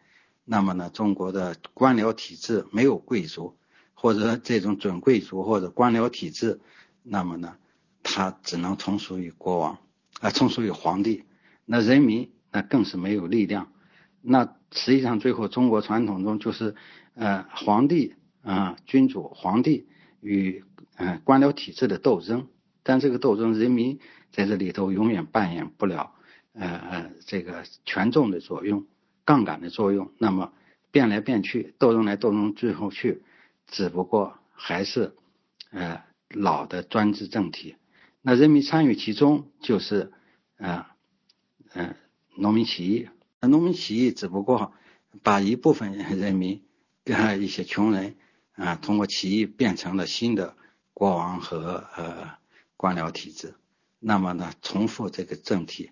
[0.44, 3.58] 那么呢，中国的官僚体制没有贵族
[3.96, 6.60] 或者这种准贵族或者官僚体制，
[7.02, 7.58] 那么呢，
[8.04, 9.80] 他只能从属于国王
[10.20, 11.24] 啊，从属于皇帝。
[11.66, 12.30] 那人民。
[12.58, 13.74] 那更是没有力量。
[14.22, 16.74] 那实际上，最后中国传统中就是，
[17.14, 19.90] 呃，皇帝啊，君主，皇帝
[20.22, 20.64] 与
[20.96, 22.48] 呃官僚体制的斗争。
[22.82, 24.00] 但这个斗争，人民
[24.32, 26.14] 在这里头永远扮演不了
[26.54, 28.86] 呃呃这个权重的作用、
[29.26, 30.14] 杠杆的作用。
[30.18, 30.54] 那么
[30.92, 33.22] 变来变去，斗争来斗争，最后去，
[33.68, 35.16] 只不过还是
[35.72, 37.76] 呃老的专制政体。
[38.22, 40.12] 那人民参与其中，就是
[40.58, 40.86] 呃
[41.74, 41.96] 嗯。
[42.38, 43.08] 农民起义，
[43.40, 44.74] 那农民起义只不过
[45.24, 46.66] 把一部分人民
[47.06, 48.18] 跟一些穷人
[48.56, 50.58] 啊，通过起义变成了新的
[50.94, 52.38] 国王和呃
[52.76, 53.56] 官僚体制。
[54.00, 55.92] 那么呢，重复这个政体，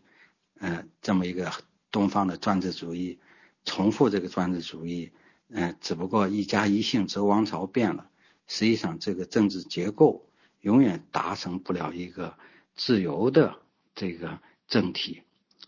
[0.59, 1.49] 嗯，这么一个
[1.91, 3.19] 东方的专制主义，
[3.63, 5.13] 重复这个专制主义，
[5.55, 8.09] 嗯，只不过一家一姓则王朝变了，
[8.47, 10.27] 实际上这个政治结构
[10.61, 12.35] 永远达成不了一个
[12.75, 13.61] 自由的
[13.93, 15.21] 这个政体。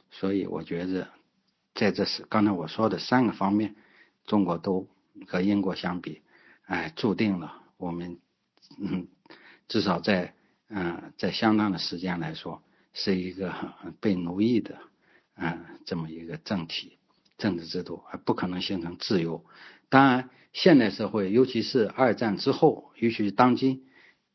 [0.10, 1.08] 所以我觉着，
[1.76, 3.76] 在这是刚才我说的三个方面，
[4.26, 4.88] 中国都
[5.28, 6.24] 和英国相比，
[6.66, 8.18] 哎，注定了我们，
[8.80, 9.08] 嗯，
[9.68, 10.34] 至少在
[10.68, 13.54] 嗯在相当的时间来说，是一个
[14.00, 14.80] 被奴役的
[15.36, 16.98] 嗯这么一个政体
[17.38, 19.46] 政治制度，还不可能形成自由。
[19.90, 23.86] 当然，现代社会，尤其是二战之后，尤其是当今，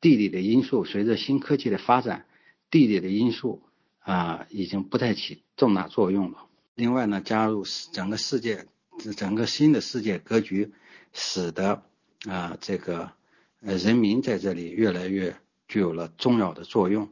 [0.00, 2.26] 地理的因素随着新科技的发展，
[2.70, 3.62] 地理的因素。
[4.02, 6.46] 啊，已经不太起重大作用了。
[6.74, 8.66] 另外呢，加入整个世界，
[9.14, 10.72] 整个新的世界格局，
[11.12, 11.82] 使得
[12.26, 13.12] 啊这个
[13.60, 15.36] 呃人民在这里越来越
[15.68, 17.10] 具有了重要的作用。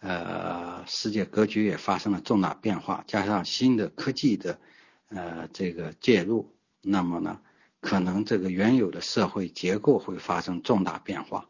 [0.00, 4.60] 呃，世界格局也发生了重大变化，加上新的科技的
[5.08, 7.40] 呃这个介入，那么呢，
[7.80, 11.48] 可能这个原有的社会结构会发生重大变化。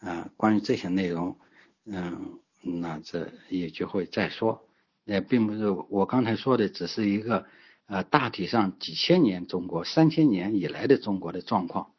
[0.00, 1.38] 啊，关于这些内容，
[1.84, 2.38] 嗯。
[2.60, 4.68] 那这也就会再说，
[5.04, 7.46] 也并不是我刚才说的，只是一个
[7.86, 11.92] 呃大体上几千年中国三千年以来的中国的状况。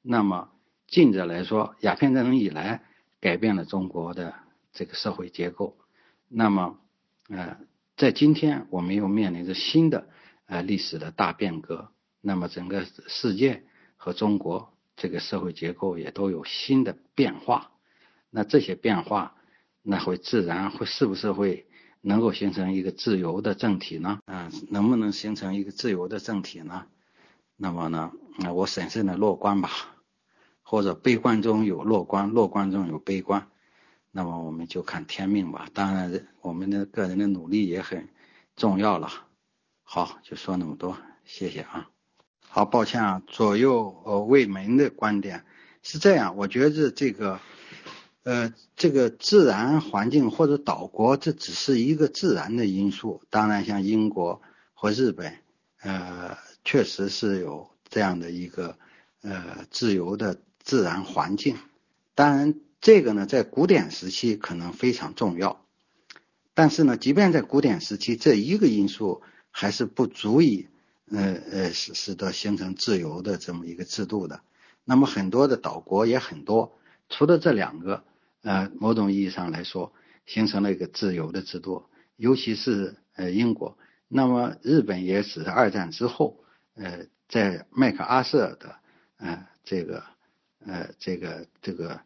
[0.00, 0.48] 那么
[0.88, 2.82] 近着来说，鸦片战争以来
[3.20, 4.34] 改变了中国的
[4.72, 5.76] 这个社会结构。
[6.28, 6.78] 那么
[7.28, 7.58] 呃
[7.94, 10.08] 在今天我们又面临着新的
[10.46, 11.92] 呃历史的大变革。
[12.26, 13.62] 那么整个世界
[13.96, 17.70] 和中国这个社会结构也都有新的变化。
[18.30, 19.36] 那这些变化，
[19.80, 21.68] 那会自然会是不是会
[22.00, 24.18] 能够形成一个自由的政体呢？
[24.26, 26.86] 啊，能不能形成一个自由的政体呢？
[27.56, 29.70] 那么呢，那我审慎的乐观吧，
[30.62, 33.46] 或者悲观中有乐观，乐观中有悲观。
[34.10, 35.68] 那么我们就看天命吧。
[35.72, 38.08] 当然，我们的个人的努力也很
[38.56, 39.08] 重要了。
[39.84, 41.88] 好，就说那么多，谢谢啊。
[42.48, 45.44] 好，抱歉啊，左右呃卫门的观点
[45.82, 47.40] 是这样，我觉得这个
[48.22, 53.22] 呃这个自然环境或者岛国，这只是一个自然的因素。
[53.30, 54.40] 当然，像英国
[54.74, 55.34] 和日本，
[55.80, 58.78] 呃，确实是有这样的一个
[59.22, 61.56] 呃自由的自然环境。
[62.14, 62.54] 当然。
[62.78, 65.64] 这个呢，在古典时期可能非常重要，
[66.54, 70.68] 但是呢，即便在古典时期，这一个因素还是不足以，
[71.10, 74.40] 呃呃，使使得形成自由的这么一个制度的。
[74.84, 76.78] 那么很多的岛国也很多，
[77.08, 78.04] 除了这两个，
[78.42, 79.92] 呃，某种意义上来说，
[80.26, 81.84] 形成了一个自由的制度，
[82.16, 83.76] 尤其是呃英国。
[84.08, 88.76] 那么日本也只是二战之后，呃，在麦克阿瑟的，
[89.16, 90.04] 呃，这个，
[90.64, 92.00] 呃，这个这个。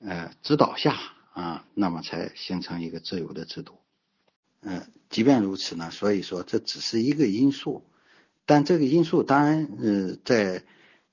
[0.00, 0.98] 呃，指导下
[1.32, 3.78] 啊，那么才形成一个自由的制度。
[4.60, 7.86] 嗯，即便如此呢，所以说这只是一个因素，
[8.46, 10.62] 但这个因素当然呃在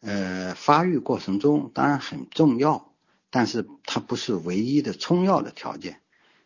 [0.01, 2.93] 呃发育过程中当然很重要，
[3.29, 6.01] 但是它不是唯一的充要的条件。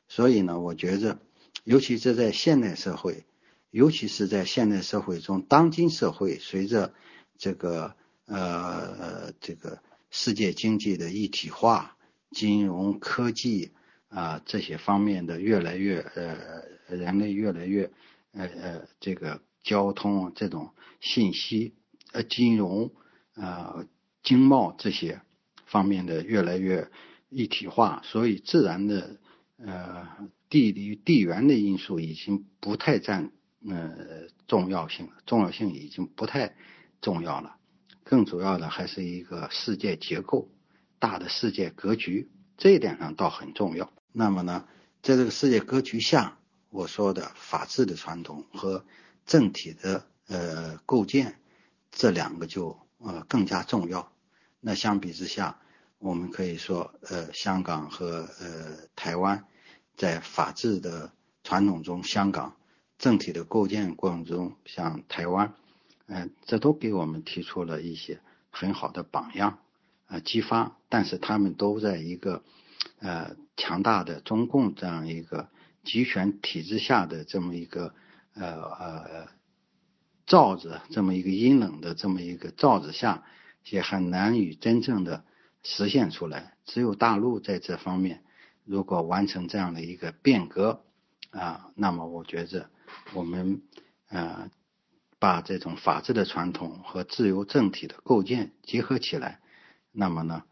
[0.07, 1.19] 所以呢，我觉着，
[1.63, 3.25] 尤其是在现代社会，
[3.71, 6.93] 尤其是在现代社会中，当今社会随着
[7.37, 7.95] 这个
[8.25, 9.79] 呃这个
[10.11, 11.91] 世界经济的一体化。
[12.31, 13.71] 金融科技
[14.09, 16.35] 啊这些方面的越来越呃
[16.89, 17.89] 人类越来越
[18.33, 20.69] 呃呃这个交通这种
[21.01, 21.73] 信息
[22.13, 22.93] 呃金融
[23.33, 23.85] 啊
[24.23, 25.19] 经贸这些
[25.65, 26.89] 方面的越来越
[27.27, 29.19] 一体化，所以自然的
[29.57, 30.07] 呃
[30.49, 33.31] 地理地缘的因素已经不太占
[33.67, 36.55] 呃重要性了，重要性已经不太
[37.01, 37.57] 重要了，
[38.03, 40.47] 更主要的还是一个世界结构。
[40.97, 43.91] 大的世界格局，这一点上倒很重要。
[44.11, 44.65] 那么呢，
[45.01, 46.37] 在这个世界格局下，
[46.69, 48.85] 我说的法治的传统和
[49.25, 51.39] 政体的呃构建，
[51.91, 54.11] 这两个就呃更加重要。
[54.59, 55.59] 那相比之下，
[55.97, 59.45] 我们可以说，呃，香港和呃台湾
[59.95, 61.11] 在法治的
[61.43, 62.55] 传统中，香港
[62.97, 65.53] 政体的构建过程中，像台湾，
[66.07, 69.59] 嗯，这都给我们提出了一些很好的榜样。
[70.07, 72.43] 呃，激发，但是他们都在一个
[72.99, 75.49] 呃强大的中共这样一个
[75.83, 77.95] 集权体制下的这么一个
[78.35, 79.27] 呃呃
[80.25, 83.23] 罩子，这么一个阴冷的这么一个罩子下，
[83.69, 85.25] 也很难以真正的
[85.63, 86.55] 实现出来。
[86.65, 88.23] 只有大陆在这方面
[88.63, 90.83] 如果完成这样的一个变革
[91.31, 92.69] 啊，那么我觉着
[93.13, 93.61] 我们
[94.09, 94.49] 呃
[95.19, 99.39] 把这种法治的传统和自由政体的构建结合起来。
[99.91, 100.43] 那么呢？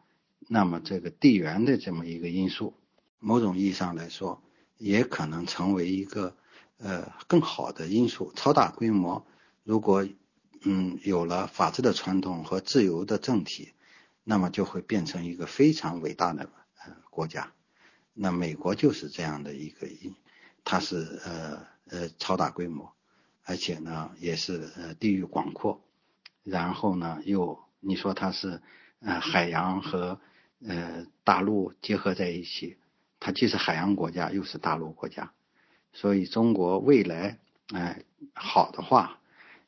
[0.47, 2.75] 那么这个地缘的这么一个因素，
[3.19, 4.43] 某种意义上来说，
[4.77, 6.35] 也可能成为一个
[6.83, 8.31] 呃更好的因素。
[8.35, 9.25] 超大规模，
[9.63, 10.07] 如果
[10.61, 13.73] 嗯有了法治的传统和自由的政体，
[14.23, 16.49] 那么就会变成一个非常伟大的
[16.85, 17.51] 呃国家。
[18.13, 19.87] 那美国就是这样的一个，
[20.63, 22.93] 它是呃呃超大规模，
[23.43, 25.81] 而且呢也是呃地域广阔，
[26.43, 28.61] 然后呢又你说它是。
[29.05, 30.21] 呃，海洋和
[30.65, 32.77] 呃大陆结合在一起，
[33.19, 35.33] 它既是海洋国家，又是大陆国家，
[35.93, 37.39] 所以中国未来
[37.73, 39.19] 哎好的话，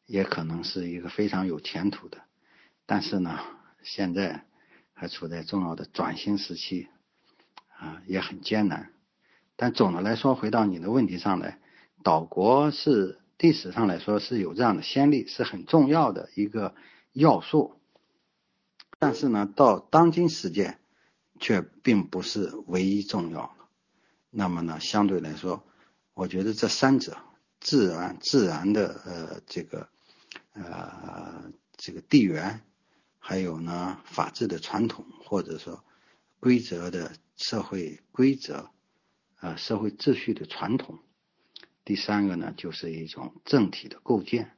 [0.06, 2.18] 也可能是一个非常有前途的。
[2.86, 3.40] 但是呢，
[3.84, 4.46] 现在
[4.94, 6.88] 还处在重要的转型时期，
[7.78, 8.92] 啊也很艰难。
[9.56, 11.60] 但总的来说，回到你的问题上来，
[12.04, 16.76] 岛国是历史上来说是有这样的先例，是很重要的一个
[17.14, 17.80] 要素。
[18.98, 20.78] 但是呢，到当今世界，
[21.40, 23.56] 却并不是唯一重要。
[24.30, 25.64] 那么呢，相对来说，
[26.16, 27.16] 我觉得这三者，
[27.60, 29.90] 自然自然的呃这个
[30.54, 32.62] 呃这个地缘，
[33.20, 35.84] 还有呢法治的传统，或者说
[36.40, 38.72] 规则的社会规则，
[39.42, 40.98] 呃社会秩序的传统。
[41.84, 44.58] 第三个呢，就是一种政体的构建。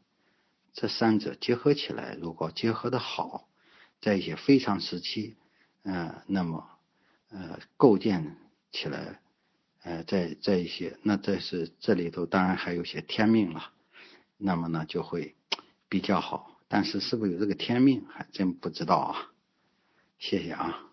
[0.73, 3.49] 这三者结合起来，如果结合的好。
[3.99, 5.35] 在一些非常时期，
[5.81, 6.69] 呃，那么
[7.29, 8.37] 呃构建
[8.71, 9.19] 起来，
[9.87, 13.71] 呃，在在一些那这是这里头当然还有些天命了，
[14.37, 15.33] 那么呢就会
[15.87, 19.31] 比较好，但是是不是有这个天命还真不知道啊。
[20.19, 20.86] 谢谢啊。